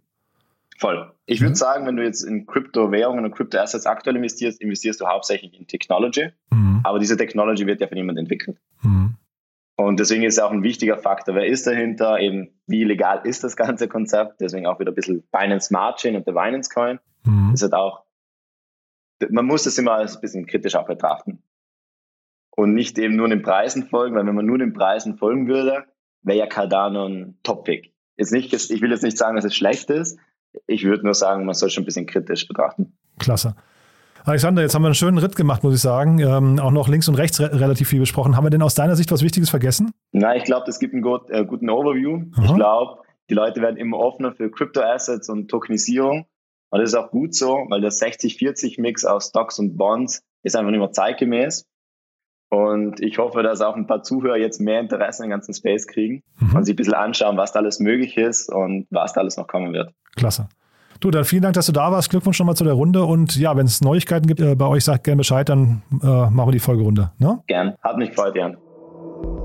Voll. 0.78 1.14
Ich 1.26 1.40
würde 1.40 1.52
mhm. 1.52 1.56
sagen, 1.56 1.88
wenn 1.88 1.96
du 1.96 2.04
jetzt 2.04 2.24
in 2.24 2.46
Kryptowährungen 2.46 3.24
und 3.24 3.32
Kryptoassets 3.32 3.86
aktuell 3.86 4.18
investierst, 4.18 4.62
investierst 4.62 5.00
du 5.00 5.08
hauptsächlich 5.08 5.58
in 5.58 5.68
Technology. 5.68 6.30
Mhm. 6.52 6.82
Aber 6.84 7.00
diese 7.00 7.16
Technology 7.16 7.66
wird 7.66 7.80
ja 7.80 7.88
von 7.88 7.98
jemandem 7.98 8.24
entwickelt. 8.24 8.58
Mhm. 8.82 9.16
Und 9.78 10.00
deswegen 10.00 10.24
ist 10.24 10.40
auch 10.40 10.52
ein 10.52 10.64
wichtiger 10.64 10.98
Faktor, 10.98 11.36
wer 11.36 11.46
ist 11.46 11.68
dahinter, 11.68 12.20
eben 12.20 12.50
wie 12.66 12.86
legal 12.86 13.22
ist 13.26 13.44
das 13.44 13.58
ganze 13.58 13.90
Konzept, 13.90 14.40
deswegen 14.40 14.68
auch 14.68 14.80
wieder 14.80 14.92
ein 14.92 14.96
bisschen 14.96 15.24
Binance 15.32 15.68
Smart 15.68 16.00
Chain 16.00 16.16
und 16.16 16.26
der 16.26 16.32
Binance 16.32 16.70
Coin. 16.74 17.00
Mhm. 17.26 17.52
Das 17.52 17.64
hat 17.64 17.74
auch, 17.74 18.04
man 19.30 19.46
muss 19.46 19.64
das 19.64 19.78
immer 19.78 19.94
als 19.94 20.16
ein 20.16 20.22
bisschen 20.22 20.46
kritisch 20.46 20.76
auch 20.76 20.88
betrachten. 20.88 21.44
Und 22.52 22.74
nicht 22.74 22.98
eben 22.98 23.18
nur 23.18 23.28
den 23.28 23.42
Preisen 23.42 23.88
folgen, 23.88 24.16
weil 24.16 24.26
wenn 24.26 24.36
man 24.36 24.46
nur 24.46 24.58
den 24.58 24.72
Preisen 24.72 25.18
folgen 25.18 25.48
würde, 25.48 25.86
wäre 26.22 26.40
ja 26.40 26.48
Cardano 26.48 27.06
ein 27.06 27.38
Top-Pick. 27.44 27.94
Jetzt 28.16 28.32
nicht, 28.32 28.54
ich 28.54 28.82
will 28.82 28.92
jetzt 28.92 29.04
nicht 29.04 29.18
sagen, 29.18 29.36
dass 29.36 29.44
es 29.44 29.56
schlecht 29.56 29.90
ist, 29.90 30.18
ich 30.68 30.84
würde 30.84 31.04
nur 31.04 31.14
sagen, 31.14 31.46
man 31.46 31.56
soll 31.56 31.70
schon 31.70 31.84
ein 31.84 31.86
bisschen 31.86 32.06
kritisch 32.06 32.48
betrachten. 32.48 32.94
Klasse. 33.20 33.56
Alexander, 34.26 34.64
jetzt 34.64 34.74
haben 34.74 34.82
wir 34.82 34.88
einen 34.88 34.96
schönen 34.96 35.20
Ritt 35.20 35.36
gemacht, 35.36 35.64
muss 35.64 35.76
ich 35.76 35.82
sagen. 35.82 36.18
Ähm, 36.20 36.60
auch 36.60 36.72
noch 36.72 36.88
links 36.88 37.08
und 37.08 37.16
rechts 37.16 37.40
re 37.40 37.60
relativ 37.60 37.90
viel 37.90 38.00
besprochen. 38.00 38.36
Haben 38.36 38.46
wir 38.46 38.50
denn 38.50 38.64
aus 38.64 38.74
deiner 38.74 38.96
Sicht 38.96 39.12
was 39.12 39.22
Wichtiges 39.22 39.52
vergessen? 39.52 39.92
Nein, 40.14 40.38
ich 40.38 40.46
glaube, 40.46 40.68
es 40.68 40.80
gibt 40.80 40.94
einen 40.94 41.04
gut, 41.04 41.30
äh, 41.30 41.46
guten 41.46 41.70
Overview. 41.70 42.24
Aha. 42.36 42.46
Ich 42.46 42.56
glaube, 42.56 43.02
die 43.30 43.36
Leute 43.36 43.62
werden 43.62 43.78
immer 43.78 44.00
offener 44.00 44.34
für 44.34 44.50
Crypto-Assets 44.50 45.30
und 45.30 45.48
Tokenisierung. 45.48 46.26
Und 46.72 46.82
das 46.82 46.90
ist 46.90 46.96
auch 46.96 47.12
gut 47.12 47.36
so, 47.36 47.66
weil 47.70 47.82
der 47.82 47.92
60-40-Mix 47.92 49.06
aus 49.06 49.28
Stocks 49.28 49.60
und 49.60 49.78
Bonds 49.78 50.24
ist 50.42 50.56
einfach 50.56 50.72
nicht 50.72 50.80
mehr 50.80 50.92
zeitgemäß. 50.92 51.68
Und 52.50 53.02
ich 53.02 53.18
hoffe, 53.18 53.44
dass 53.44 53.62
auch 53.62 53.76
ein 53.76 53.88
paar 53.88 54.04
Zuhörer 54.04 54.38
jetzt 54.38 54.62
mehr 54.62 54.80
Interesse 54.80 55.24
im 55.24 55.30
ganzen 55.30 55.54
Space 55.54 55.88
kriegen 55.88 56.24
mhm. 56.40 56.56
und 56.56 56.66
sich 56.66 56.74
ein 56.74 56.78
bisschen 56.78 56.94
anschauen, 56.94 57.38
was 57.38 57.52
da 57.52 57.60
alles 57.60 57.80
möglich 57.80 58.18
ist 58.18 58.52
und 58.52 58.88
was 58.92 59.14
da 59.14 59.22
alles 59.22 59.38
noch 59.38 59.48
kommen 59.48 59.74
wird. 59.74 59.92
Klasse. 60.16 60.48
Du, 61.00 61.12
dann 61.12 61.26
vielen 61.26 61.42
Dank, 61.42 61.56
dass 61.56 61.66
du 61.66 61.72
da 61.72 61.92
warst. 61.92 62.10
Glückwunsch 62.10 62.40
nochmal 62.40 62.56
zu 62.56 62.64
der 62.64 62.74
Runde. 62.74 63.04
Und 63.04 63.36
ja, 63.36 63.56
wenn 63.58 63.66
es 63.66 63.82
Neuigkeiten 63.82 64.28
gibt 64.28 64.40
äh, 64.40 64.56
bei 64.56 64.66
euch, 64.66 64.86
sagt 64.86 65.04
gerne 65.04 65.18
Bescheid, 65.18 65.50
dann 65.50 65.82
äh, 66.02 66.06
machen 66.06 66.48
wir 66.48 66.52
die 66.52 66.60
Folgerunde. 66.60 67.12
Ne? 67.18 67.42
Gern. 67.48 67.76
Hat 67.84 67.98
mich 67.98 68.10
gefreut, 68.10 68.36
Jan. 68.36 68.58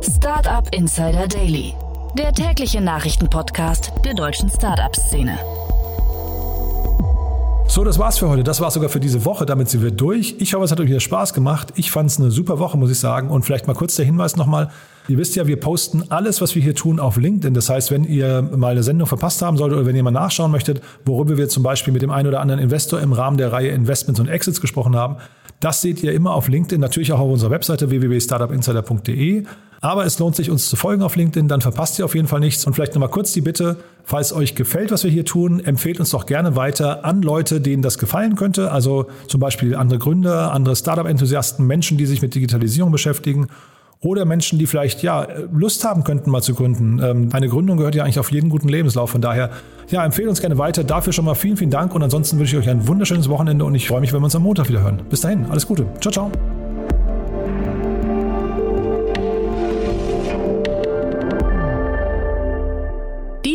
Startup 0.00 0.66
Insider 0.74 1.26
Daily. 1.26 1.74
Der 2.16 2.32
tägliche 2.32 2.80
Nachrichtenpodcast 2.80 3.92
der 4.04 4.14
deutschen 4.14 4.48
Startup-Szene. 4.48 5.38
So, 7.80 7.84
das 7.84 7.98
war's 7.98 8.18
für 8.18 8.28
heute. 8.28 8.44
Das 8.44 8.60
war's 8.60 8.74
sogar 8.74 8.90
für 8.90 9.00
diese 9.00 9.24
Woche. 9.24 9.46
Damit 9.46 9.70
sind 9.70 9.82
wir 9.82 9.90
durch. 9.90 10.34
Ich 10.38 10.52
hoffe, 10.52 10.66
es 10.66 10.70
hat 10.70 10.78
euch 10.80 10.88
wieder 10.90 11.00
Spaß 11.00 11.32
gemacht. 11.32 11.72
Ich 11.76 11.90
fand 11.90 12.10
es 12.10 12.20
eine 12.20 12.30
super 12.30 12.58
Woche, 12.58 12.76
muss 12.76 12.90
ich 12.90 12.98
sagen. 12.98 13.30
Und 13.30 13.42
vielleicht 13.42 13.66
mal 13.66 13.72
kurz 13.72 13.96
der 13.96 14.04
Hinweis 14.04 14.36
nochmal. 14.36 14.70
Ihr 15.08 15.16
wisst 15.16 15.34
ja, 15.34 15.46
wir 15.46 15.58
posten 15.58 16.04
alles, 16.10 16.42
was 16.42 16.54
wir 16.54 16.60
hier 16.60 16.74
tun, 16.74 17.00
auf 17.00 17.16
LinkedIn. 17.16 17.54
Das 17.54 17.70
heißt, 17.70 17.90
wenn 17.90 18.04
ihr 18.04 18.42
mal 18.42 18.72
eine 18.72 18.82
Sendung 18.82 19.08
verpasst 19.08 19.40
haben 19.40 19.56
solltet 19.56 19.78
oder 19.78 19.86
wenn 19.86 19.96
ihr 19.96 20.02
mal 20.02 20.10
nachschauen 20.10 20.50
möchtet, 20.50 20.82
worüber 21.06 21.38
wir 21.38 21.48
zum 21.48 21.62
Beispiel 21.62 21.94
mit 21.94 22.02
dem 22.02 22.10
einen 22.10 22.28
oder 22.28 22.42
anderen 22.42 22.60
Investor 22.60 23.00
im 23.00 23.14
Rahmen 23.14 23.38
der 23.38 23.50
Reihe 23.50 23.70
Investments 23.70 24.20
und 24.20 24.28
Exits 24.28 24.60
gesprochen 24.60 24.94
haben, 24.94 25.16
das 25.60 25.80
seht 25.80 26.02
ihr 26.02 26.12
immer 26.12 26.34
auf 26.34 26.48
LinkedIn, 26.48 26.82
natürlich 26.82 27.14
auch 27.14 27.20
auf 27.20 27.32
unserer 27.32 27.50
Webseite 27.50 27.88
www.startupinsider.de. 27.88 29.44
Aber 29.80 30.04
es 30.04 30.18
lohnt 30.18 30.36
sich, 30.36 30.50
uns 30.50 30.68
zu 30.68 30.76
folgen 30.76 31.02
auf 31.02 31.16
LinkedIn, 31.16 31.48
dann 31.48 31.62
verpasst 31.62 31.98
ihr 31.98 32.04
auf 32.04 32.14
jeden 32.14 32.28
Fall 32.28 32.40
nichts. 32.40 32.66
Und 32.66 32.74
vielleicht 32.74 32.94
nochmal 32.94 33.08
kurz 33.08 33.32
die 33.32 33.40
Bitte, 33.40 33.78
falls 34.04 34.32
euch 34.32 34.54
gefällt, 34.54 34.90
was 34.90 35.04
wir 35.04 35.10
hier 35.10 35.24
tun, 35.24 35.60
empfehlt 35.60 36.00
uns 36.00 36.10
doch 36.10 36.26
gerne 36.26 36.54
weiter 36.54 37.04
an 37.04 37.22
Leute, 37.22 37.60
denen 37.60 37.82
das 37.82 37.96
gefallen 37.98 38.36
könnte. 38.36 38.70
Also 38.72 39.06
zum 39.26 39.40
Beispiel 39.40 39.74
andere 39.74 39.98
Gründer, 39.98 40.52
andere 40.52 40.76
Startup-Enthusiasten, 40.76 41.66
Menschen, 41.66 41.96
die 41.96 42.06
sich 42.06 42.20
mit 42.20 42.34
Digitalisierung 42.34 42.92
beschäftigen 42.92 43.48
oder 44.02 44.24
Menschen, 44.24 44.58
die 44.58 44.66
vielleicht 44.66 45.02
ja 45.02 45.26
Lust 45.52 45.84
haben 45.84 46.04
könnten, 46.04 46.30
mal 46.30 46.42
zu 46.42 46.54
gründen. 46.54 47.00
Ähm, 47.02 47.28
eine 47.32 47.48
Gründung 47.48 47.76
gehört 47.76 47.94
ja 47.94 48.04
eigentlich 48.04 48.18
auf 48.18 48.32
jeden 48.32 48.48
guten 48.48 48.68
Lebenslauf. 48.68 49.10
Von 49.10 49.20
daher, 49.20 49.50
ja, 49.88 50.04
empfehlt 50.04 50.28
uns 50.28 50.40
gerne 50.40 50.58
weiter. 50.58 50.84
Dafür 50.84 51.12
schon 51.12 51.24
mal 51.24 51.34
vielen, 51.34 51.56
vielen 51.56 51.70
Dank. 51.70 51.94
Und 51.94 52.02
ansonsten 52.02 52.38
wünsche 52.38 52.56
ich 52.56 52.62
euch 52.62 52.70
ein 52.70 52.86
wunderschönes 52.88 53.28
Wochenende 53.28 53.64
und 53.64 53.74
ich 53.74 53.88
freue 53.88 54.00
mich, 54.00 54.12
wenn 54.12 54.20
wir 54.20 54.24
uns 54.24 54.36
am 54.36 54.42
Montag 54.42 54.68
wieder 54.68 54.82
hören. 54.82 55.02
Bis 55.10 55.20
dahin, 55.20 55.46
alles 55.50 55.66
Gute. 55.66 55.86
Ciao, 56.00 56.12
ciao. 56.12 56.59